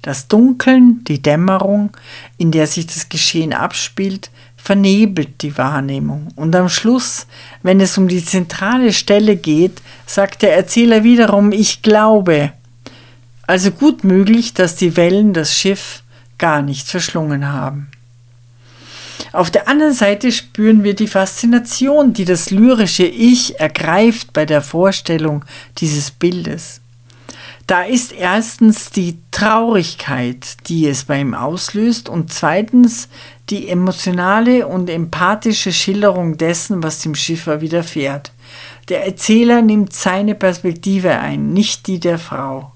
Das 0.00 0.28
Dunkeln, 0.28 1.02
die 1.08 1.20
Dämmerung, 1.20 1.90
in 2.38 2.52
der 2.52 2.68
sich 2.68 2.86
das 2.86 3.08
Geschehen 3.08 3.52
abspielt, 3.52 4.30
vernebelt 4.62 5.42
die 5.42 5.58
Wahrnehmung. 5.58 6.28
Und 6.36 6.54
am 6.54 6.68
Schluss, 6.68 7.26
wenn 7.62 7.80
es 7.80 7.98
um 7.98 8.06
die 8.06 8.24
zentrale 8.24 8.92
Stelle 8.92 9.34
geht, 9.34 9.82
sagt 10.06 10.42
der 10.42 10.54
Erzähler 10.54 11.02
wiederum, 11.02 11.50
ich 11.50 11.82
glaube. 11.82 12.52
Also 13.46 13.72
gut 13.72 14.04
möglich, 14.04 14.54
dass 14.54 14.76
die 14.76 14.96
Wellen 14.96 15.32
das 15.32 15.56
Schiff 15.56 16.04
gar 16.38 16.62
nicht 16.62 16.86
verschlungen 16.86 17.48
haben. 17.48 17.88
Auf 19.32 19.50
der 19.50 19.66
anderen 19.66 19.94
Seite 19.94 20.30
spüren 20.30 20.84
wir 20.84 20.94
die 20.94 21.08
Faszination, 21.08 22.12
die 22.12 22.24
das 22.24 22.50
lyrische 22.50 23.04
Ich 23.04 23.58
ergreift 23.58 24.32
bei 24.32 24.46
der 24.46 24.62
Vorstellung 24.62 25.44
dieses 25.78 26.12
Bildes. 26.12 26.81
Da 27.66 27.82
ist 27.82 28.12
erstens 28.12 28.90
die 28.90 29.18
Traurigkeit, 29.30 30.56
die 30.68 30.86
es 30.88 31.04
bei 31.04 31.20
ihm 31.20 31.34
auslöst, 31.34 32.08
und 32.08 32.32
zweitens 32.32 33.08
die 33.50 33.68
emotionale 33.68 34.66
und 34.66 34.90
empathische 34.90 35.72
Schilderung 35.72 36.38
dessen, 36.38 36.82
was 36.82 37.00
dem 37.00 37.14
Schiffer 37.14 37.60
widerfährt. 37.60 38.32
Der 38.88 39.06
Erzähler 39.06 39.62
nimmt 39.62 39.92
seine 39.92 40.34
Perspektive 40.34 41.18
ein, 41.18 41.52
nicht 41.52 41.86
die 41.86 42.00
der 42.00 42.18
Frau. 42.18 42.71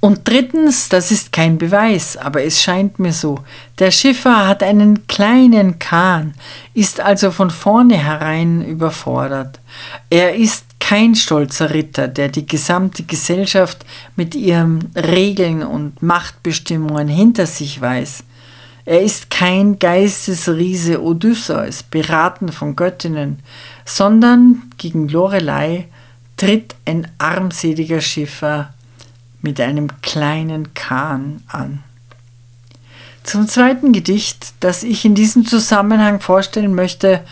Und 0.00 0.26
drittens, 0.26 0.88
das 0.88 1.10
ist 1.10 1.30
kein 1.30 1.58
Beweis, 1.58 2.16
aber 2.16 2.42
es 2.42 2.62
scheint 2.62 2.98
mir 2.98 3.12
so, 3.12 3.38
der 3.78 3.90
Schiffer 3.90 4.48
hat 4.48 4.62
einen 4.62 5.06
kleinen 5.06 5.78
Kahn, 5.78 6.32
ist 6.72 7.00
also 7.00 7.30
von 7.30 7.50
vornherein 7.50 8.64
überfordert. 8.64 9.60
Er 10.08 10.34
ist 10.34 10.64
kein 10.80 11.14
stolzer 11.14 11.74
Ritter, 11.74 12.08
der 12.08 12.28
die 12.28 12.46
gesamte 12.46 13.02
Gesellschaft 13.02 13.84
mit 14.16 14.34
ihren 14.34 14.90
Regeln 14.96 15.62
und 15.62 16.02
Machtbestimmungen 16.02 17.06
hinter 17.06 17.44
sich 17.44 17.78
weiß. 17.78 18.24
Er 18.86 19.02
ist 19.02 19.28
kein 19.28 19.78
Geistesriese 19.78 21.02
Odysseus, 21.02 21.82
beraten 21.82 22.50
von 22.50 22.74
Göttinnen, 22.74 23.40
sondern 23.84 24.62
gegen 24.78 25.08
Lorelei 25.08 25.88
tritt 26.38 26.74
ein 26.86 27.06
armseliger 27.18 28.00
Schiffer 28.00 28.72
mit 29.42 29.60
einem 29.60 29.88
kleinen 30.02 30.74
Kahn 30.74 31.42
an. 31.48 31.82
Zum 33.22 33.48
zweiten 33.48 33.92
Gedicht, 33.92 34.54
das 34.60 34.82
ich 34.82 35.04
in 35.04 35.14
diesem 35.14 35.46
Zusammenhang 35.46 36.20
vorstellen 36.20 36.74
möchte, 36.74 37.22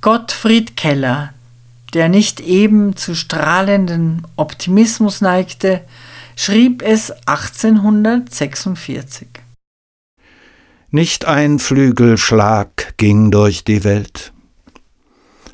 Gottfried 0.00 0.76
Keller, 0.76 1.32
der 1.94 2.08
nicht 2.08 2.40
eben 2.40 2.96
zu 2.96 3.14
strahlendem 3.14 4.22
Optimismus 4.36 5.20
neigte, 5.20 5.82
schrieb 6.36 6.82
es 6.82 7.12
1846. 7.26 9.28
Nicht 10.90 11.24
ein 11.24 11.58
Flügelschlag 11.58 12.94
ging 12.98 13.30
durch 13.30 13.64
die 13.64 13.84
Welt. 13.84 14.32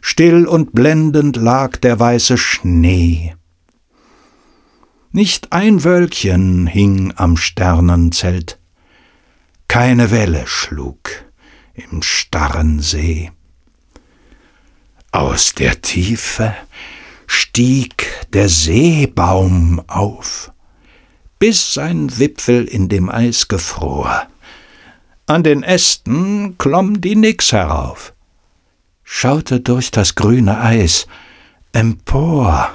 Still 0.01 0.47
und 0.47 0.73
blendend 0.73 1.37
lag 1.37 1.77
der 1.77 2.01
weiße 2.01 2.39
Schnee. 2.39 3.35
Nicht 5.11 5.53
ein 5.53 5.85
Wölkchen 5.85 6.67
hing 6.67 7.15
am 7.17 7.39
Sternenzelt. 7.39 8.59
Keine 9.67 10.11
Welle 10.11 10.47
schlug 10.47 11.11
im 11.73 12.03
starren 12.03 12.81
See. 12.81 13.31
Aus 15.11 15.55
der 15.55 15.81
Tiefe 15.81 16.55
stieg 17.27 18.07
der 18.35 18.51
Seebaum 18.51 19.83
auf, 19.87 20.51
bis 21.39 21.73
sein 21.73 22.19
Wipfel 22.19 22.65
in 22.65 22.91
dem 22.91 23.09
Eis 23.09 23.49
gefror. 23.49 24.27
An 25.27 25.43
den 25.43 25.63
Ästen 25.63 26.59
klomm 26.59 27.01
die 27.01 27.17
Nix 27.17 27.53
herauf, 27.53 28.13
schaute 29.05 29.61
durch 29.61 29.91
das 29.91 30.15
grüne 30.15 30.61
Eis 30.61 31.07
empor. 31.73 32.71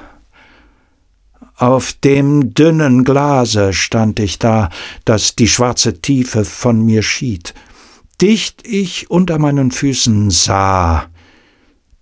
Auf 1.56 1.92
dem 1.92 2.52
dünnen 2.52 3.04
Glase 3.04 3.72
stand 3.72 4.18
ich 4.18 4.38
da, 4.38 4.70
das 5.04 5.36
die 5.36 5.48
schwarze 5.48 6.00
Tiefe 6.00 6.44
von 6.44 6.84
mir 6.84 7.02
schied. 7.02 7.54
Dicht 8.20 8.66
ich 8.66 9.10
unter 9.10 9.38
meinen 9.38 9.70
Füßen 9.70 10.30
sah 10.30 11.06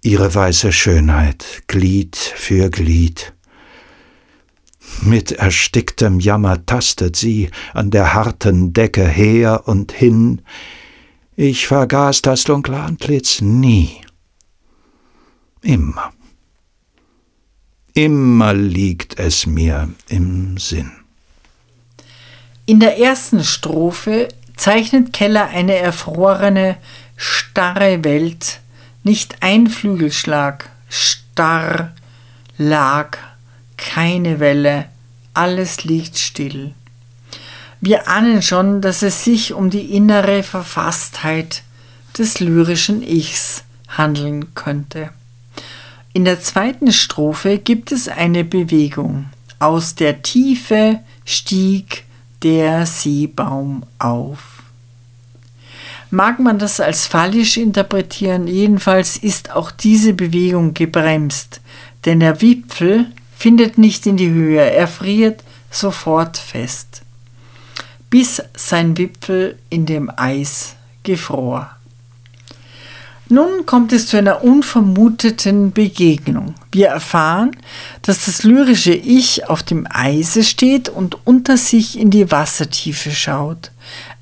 ihre 0.02 0.34
weiße 0.34 0.72
Schönheit, 0.72 1.62
Glied 1.68 2.16
für 2.16 2.70
Glied. 2.70 3.34
Mit 5.02 5.32
ersticktem 5.32 6.20
Jammer 6.20 6.64
tastet 6.64 7.16
sie 7.16 7.50
an 7.72 7.90
der 7.90 8.14
harten 8.14 8.72
Decke 8.72 9.06
her 9.06 9.62
und 9.66 9.92
hin. 9.92 10.42
Ich 11.36 11.66
vergaß 11.66 12.22
das 12.22 12.44
dunkle 12.44 12.78
Antlitz 12.78 13.40
nie. 13.40 14.00
Immer. 15.62 16.12
Immer 17.94 18.54
liegt 18.54 19.18
es 19.18 19.44
mir 19.44 19.90
im 20.08 20.56
Sinn. 20.56 20.92
In 22.64 22.80
der 22.80 22.98
ersten 22.98 23.44
Strophe 23.44 24.28
zeichnet 24.56 25.12
Keller 25.12 25.48
eine 25.48 25.76
erfrorene, 25.76 26.78
starre 27.16 28.02
Welt, 28.02 28.60
nicht 29.02 29.36
ein 29.40 29.66
Flügelschlag, 29.66 30.70
starr, 30.88 31.92
lag, 32.56 33.18
keine 33.76 34.40
Welle, 34.40 34.86
alles 35.34 35.84
liegt 35.84 36.18
still. 36.18 36.72
Wir 37.80 38.08
ahnen 38.08 38.40
schon, 38.40 38.80
dass 38.80 39.02
es 39.02 39.24
sich 39.24 39.52
um 39.52 39.68
die 39.68 39.94
innere 39.94 40.42
Verfasstheit 40.42 41.62
des 42.16 42.40
lyrischen 42.40 43.02
Ichs 43.02 43.64
handeln 43.88 44.54
könnte. 44.54 45.10
In 46.14 46.26
der 46.26 46.40
zweiten 46.40 46.92
Strophe 46.92 47.58
gibt 47.58 47.90
es 47.90 48.06
eine 48.06 48.44
Bewegung. 48.44 49.30
Aus 49.58 49.94
der 49.94 50.20
Tiefe 50.20 51.00
stieg 51.24 52.04
der 52.42 52.84
Seebaum 52.84 53.84
auf. 53.98 54.62
Mag 56.10 56.38
man 56.38 56.58
das 56.58 56.80
als 56.80 57.06
fallisch 57.06 57.56
interpretieren, 57.56 58.46
jedenfalls 58.46 59.16
ist 59.16 59.52
auch 59.52 59.70
diese 59.70 60.12
Bewegung 60.12 60.74
gebremst, 60.74 61.62
denn 62.04 62.20
der 62.20 62.42
Wipfel 62.42 63.06
findet 63.34 63.78
nicht 63.78 64.06
in 64.06 64.18
die 64.18 64.28
Höhe, 64.28 64.60
er 64.60 64.88
friert 64.88 65.42
sofort 65.70 66.36
fest, 66.36 67.00
bis 68.10 68.42
sein 68.54 68.98
Wipfel 68.98 69.58
in 69.70 69.86
dem 69.86 70.12
Eis 70.14 70.76
gefror. 71.02 71.70
Nun 73.32 73.64
kommt 73.64 73.94
es 73.94 74.08
zu 74.08 74.18
einer 74.18 74.44
unvermuteten 74.44 75.72
Begegnung. 75.72 76.54
Wir 76.70 76.88
erfahren, 76.88 77.56
dass 78.02 78.26
das 78.26 78.42
lyrische 78.42 78.92
Ich 78.92 79.48
auf 79.48 79.62
dem 79.62 79.86
Eise 79.90 80.44
steht 80.44 80.90
und 80.90 81.16
unter 81.24 81.56
sich 81.56 81.98
in 81.98 82.10
die 82.10 82.30
Wassertiefe 82.30 83.10
schaut. 83.10 83.70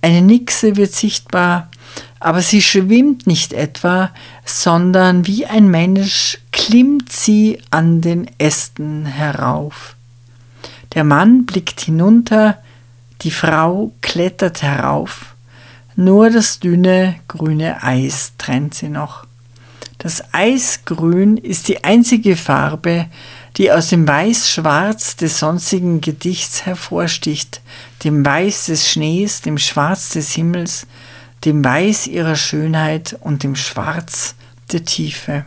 Eine 0.00 0.22
Nixe 0.22 0.76
wird 0.76 0.92
sichtbar, 0.92 1.72
aber 2.20 2.40
sie 2.40 2.62
schwimmt 2.62 3.26
nicht 3.26 3.52
etwa, 3.52 4.12
sondern 4.44 5.26
wie 5.26 5.44
ein 5.44 5.68
Mensch 5.68 6.38
klimmt 6.52 7.10
sie 7.10 7.58
an 7.72 8.00
den 8.02 8.30
Ästen 8.38 9.06
herauf. 9.06 9.96
Der 10.94 11.02
Mann 11.02 11.46
blickt 11.46 11.80
hinunter, 11.80 12.58
die 13.22 13.32
Frau 13.32 13.90
klettert 14.02 14.62
herauf. 14.62 15.34
Nur 16.00 16.30
das 16.30 16.60
dünne 16.60 17.16
grüne 17.28 17.82
Eis 17.82 18.32
trennt 18.38 18.72
sie 18.72 18.88
noch. 18.88 19.26
Das 19.98 20.22
Eisgrün 20.32 21.36
ist 21.36 21.68
die 21.68 21.84
einzige 21.84 22.36
Farbe, 22.36 23.04
die 23.58 23.70
aus 23.70 23.88
dem 23.88 24.08
Weiß-Schwarz 24.08 25.16
des 25.16 25.38
sonstigen 25.38 26.00
Gedichts 26.00 26.64
hervorsticht, 26.64 27.60
dem 28.02 28.24
Weiß 28.24 28.64
des 28.64 28.88
Schnees, 28.88 29.42
dem 29.42 29.58
Schwarz 29.58 30.08
des 30.08 30.32
Himmels, 30.32 30.86
dem 31.44 31.62
Weiß 31.62 32.06
ihrer 32.06 32.36
Schönheit 32.36 33.18
und 33.20 33.42
dem 33.42 33.54
Schwarz 33.54 34.36
der 34.72 34.86
Tiefe. 34.86 35.44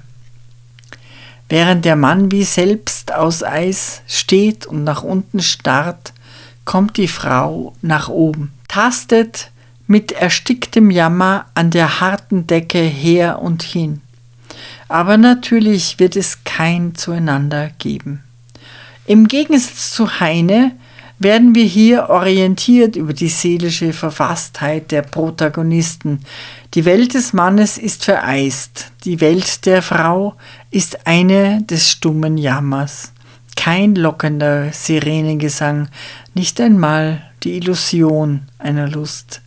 Während 1.49 1.83
der 1.83 1.95
Mann 1.95 2.31
wie 2.31 2.43
selbst 2.43 3.11
aus 3.11 3.41
Eis 3.41 4.03
steht 4.07 4.67
und 4.67 4.83
nach 4.83 5.01
unten 5.01 5.41
starrt, 5.41 6.13
kommt 6.63 6.97
die 6.97 7.07
Frau 7.07 7.73
nach 7.81 8.07
oben, 8.07 8.53
tastet 8.67 9.49
mit 9.87 10.11
ersticktem 10.11 10.91
Jammer 10.91 11.45
an 11.55 11.71
der 11.71 11.99
harten 11.99 12.47
Decke 12.47 12.79
her 12.79 13.41
und 13.41 13.63
hin. 13.63 14.01
Aber 14.87 15.17
natürlich 15.17 15.99
wird 15.99 16.15
es 16.15 16.43
kein 16.43 16.95
Zueinander 16.95 17.71
geben. 17.79 18.23
Im 19.05 19.27
Gegensatz 19.27 19.91
zu 19.91 20.19
Heine 20.19 20.71
werden 21.19 21.55
wir 21.55 21.65
hier 21.65 22.09
orientiert 22.09 22.95
über 22.95 23.13
die 23.13 23.29
seelische 23.29 23.93
Verfasstheit 23.93 24.91
der 24.91 25.01
Protagonisten. 25.01 26.19
Die 26.73 26.85
Welt 26.85 27.13
des 27.13 27.33
Mannes 27.33 27.77
ist 27.77 28.05
vereist, 28.05 28.91
die 29.05 29.21
Welt 29.21 29.65
der 29.65 29.81
Frau 29.81 30.35
ist 30.71 31.05
eine 31.05 31.61
des 31.63 31.89
stummen 31.89 32.37
Jammers. 32.37 33.13
Kein 33.55 33.95
lockender 33.95 34.71
Sirenengesang, 34.71 35.87
nicht 36.33 36.59
einmal 36.59 37.21
die 37.43 37.57
Illusion 37.57 38.41
einer 38.57 38.89
Lust 38.89 39.42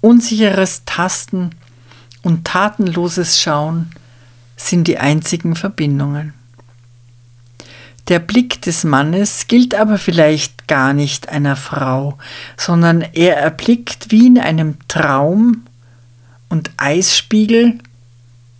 unsicheres 0.00 0.84
Tasten 0.84 1.50
und 2.22 2.46
tatenloses 2.46 3.40
Schauen 3.40 3.90
sind 4.56 4.88
die 4.88 4.98
einzigen 4.98 5.54
Verbindungen. 5.54 6.34
Der 8.08 8.20
Blick 8.20 8.62
des 8.62 8.84
Mannes 8.84 9.48
gilt 9.48 9.74
aber 9.74 9.98
vielleicht 9.98 10.68
gar 10.68 10.92
nicht 10.92 11.28
einer 11.28 11.56
Frau, 11.56 12.18
sondern 12.56 13.02
er 13.12 13.36
erblickt 13.36 14.10
wie 14.10 14.28
in 14.28 14.38
einem 14.38 14.76
Traum 14.86 15.64
und 16.48 16.70
Eisspiegel 16.76 17.78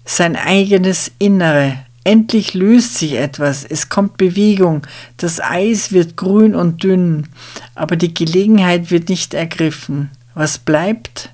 sein 0.04 0.34
eigenes 0.36 1.12
Innere. 1.18 1.78
Endlich 2.02 2.54
löst 2.54 2.98
sich 2.98 3.14
etwas, 3.14 3.64
es 3.64 3.88
kommt 3.88 4.16
Bewegung, 4.16 4.86
das 5.16 5.40
Eis 5.40 5.92
wird 5.92 6.16
grün 6.16 6.54
und 6.54 6.82
dünn, 6.82 7.28
aber 7.74 7.96
die 7.96 8.14
Gelegenheit 8.14 8.90
wird 8.90 9.08
nicht 9.08 9.34
ergriffen. 9.34 10.10
Was 10.36 10.58
bleibt, 10.58 11.30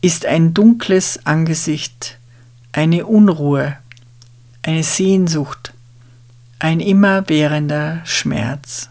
ist 0.00 0.26
ein 0.26 0.52
dunkles 0.52 1.24
Angesicht, 1.26 2.18
eine 2.72 3.06
Unruhe, 3.06 3.76
eine 4.62 4.82
Sehnsucht, 4.82 5.72
ein 6.58 6.80
immerwährender 6.80 8.00
Schmerz. 8.04 8.90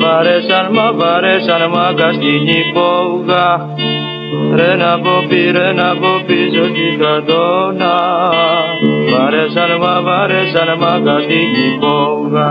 Βαρέσαν 0.00 0.66
μα 0.72 0.92
βαρέσαν 0.92 1.62
μα 1.74 1.88
στην 2.12 2.46
υπόγα. 2.62 3.48
Ρε 4.54 4.76
να 4.76 4.98
πω 5.00 5.24
πήρε 5.28 5.72
να 5.72 5.96
πω 6.00 6.12
πίσω 6.26 6.60
τη 6.60 6.94
στρατόνα 6.94 7.94
Βαρέσαν 9.10 9.70
μα 9.80 10.00
βαρέσαν 10.02 10.68
μα 10.80 11.20
στην 11.20 11.50
υπόγα 11.74 12.50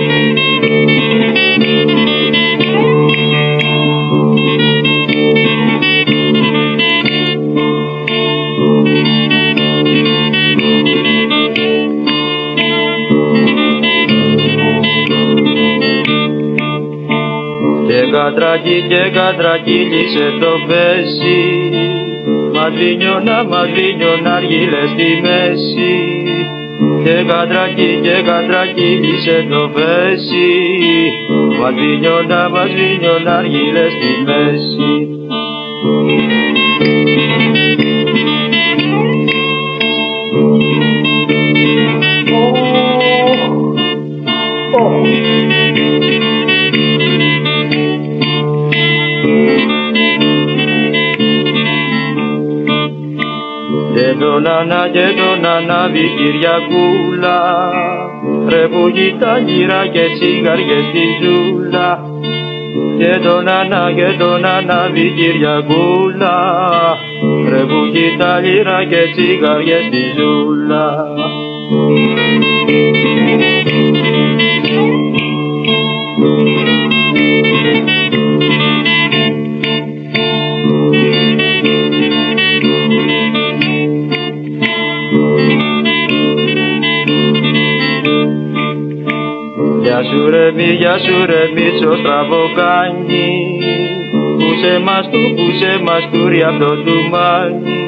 κατρακί 18.31 18.85
και 18.87 19.09
κατρακύλισε 19.13 20.37
το 20.39 20.53
πέσι. 20.67 21.39
Μαδρίνιωνα, 22.53 23.43
μαδρίνιωνα 23.43 24.33
αργύλε 24.35 24.81
στη 24.93 25.09
μέση. 25.23 25.93
Και 27.03 27.23
κατρακί 27.27 27.99
και 28.01 28.21
κατρακύλισε 28.25 29.47
το 29.49 29.69
πέσι. 29.73 30.49
Μαδρίνιωνα, 31.59 32.49
μαδρίνιωνα 32.49 33.37
αργύλε 33.37 33.85
στη 33.95 34.11
μέση. 34.25 34.91
Τον 44.71 45.40
Ανά 54.47 54.89
και 54.91 55.07
τον 55.19 55.45
Ανάβη 55.45 56.11
Κυριακούλα. 56.17 57.39
Ρε 58.49 58.67
που 58.67 58.91
τα 59.19 59.37
γύρα 59.37 59.87
και 59.87 60.05
τσιγαριές 60.13 60.83
στη 60.89 61.05
ζούλα. 61.21 61.99
Και 62.97 63.19
τον 63.23 63.47
Ανά 63.47 63.91
και 63.95 64.15
τον 64.19 64.45
Ανάβη 64.45 65.13
Κυριακούλα. 65.17 66.37
Ρε 67.49 67.63
που 67.69 67.81
τα 68.17 68.41
γύρα 68.41 68.85
και 68.89 69.01
τσιγαριές 69.13 69.83
στη 69.85 70.03
ζούλα 70.17 70.95
σου 91.05 91.25
ρε 91.25 91.43
Μίτσο 91.55 91.91
στραβοκάνι 92.01 93.29
Πούσε 94.39 94.79
μας 94.85 95.09
του, 95.11 95.21
πούσε 95.35 95.71
μας 95.85 96.03
του 96.11 96.27
ρε 96.27 96.45
αυτό 96.45 96.69
του 96.85 96.95
μάνι. 97.11 97.79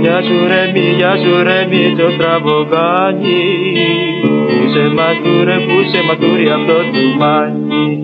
Γεια 0.00 0.22
σου 0.22 0.36
ρε 0.50 0.70
μη, 0.72 0.86
γεια 0.96 1.16
σου 1.22 1.42
ρε 1.42 1.66
Μίτσο 1.70 2.10
στραβοκάνι 2.10 3.42
Πούσε 4.48 4.84
μας 4.96 5.16
του 5.24 5.44
ρε, 5.44 5.56
πούσε 5.68 6.00
μας 6.06 6.16
του 6.16 6.36
ρε 6.36 6.52
αυτό 6.52 6.78
του 6.92 7.04
μάνι 7.18 8.02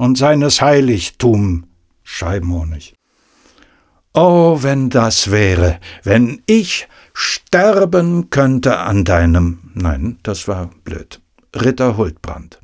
und 0.00 0.16
seines 0.16 0.62
Heiligtum, 0.62 1.66
Scheibenhonig. 2.02 2.94
Oh, 4.14 4.62
wenn 4.62 4.88
das 4.88 5.30
wäre, 5.30 5.78
wenn 6.04 6.42
ich 6.46 6.88
sterben 7.12 8.30
könnte 8.30 8.78
an 8.78 9.04
deinem, 9.04 9.58
nein, 9.74 10.18
das 10.22 10.48
war 10.48 10.70
blöd, 10.84 11.20
Ritter 11.54 11.98
Huldbrand. 11.98 12.60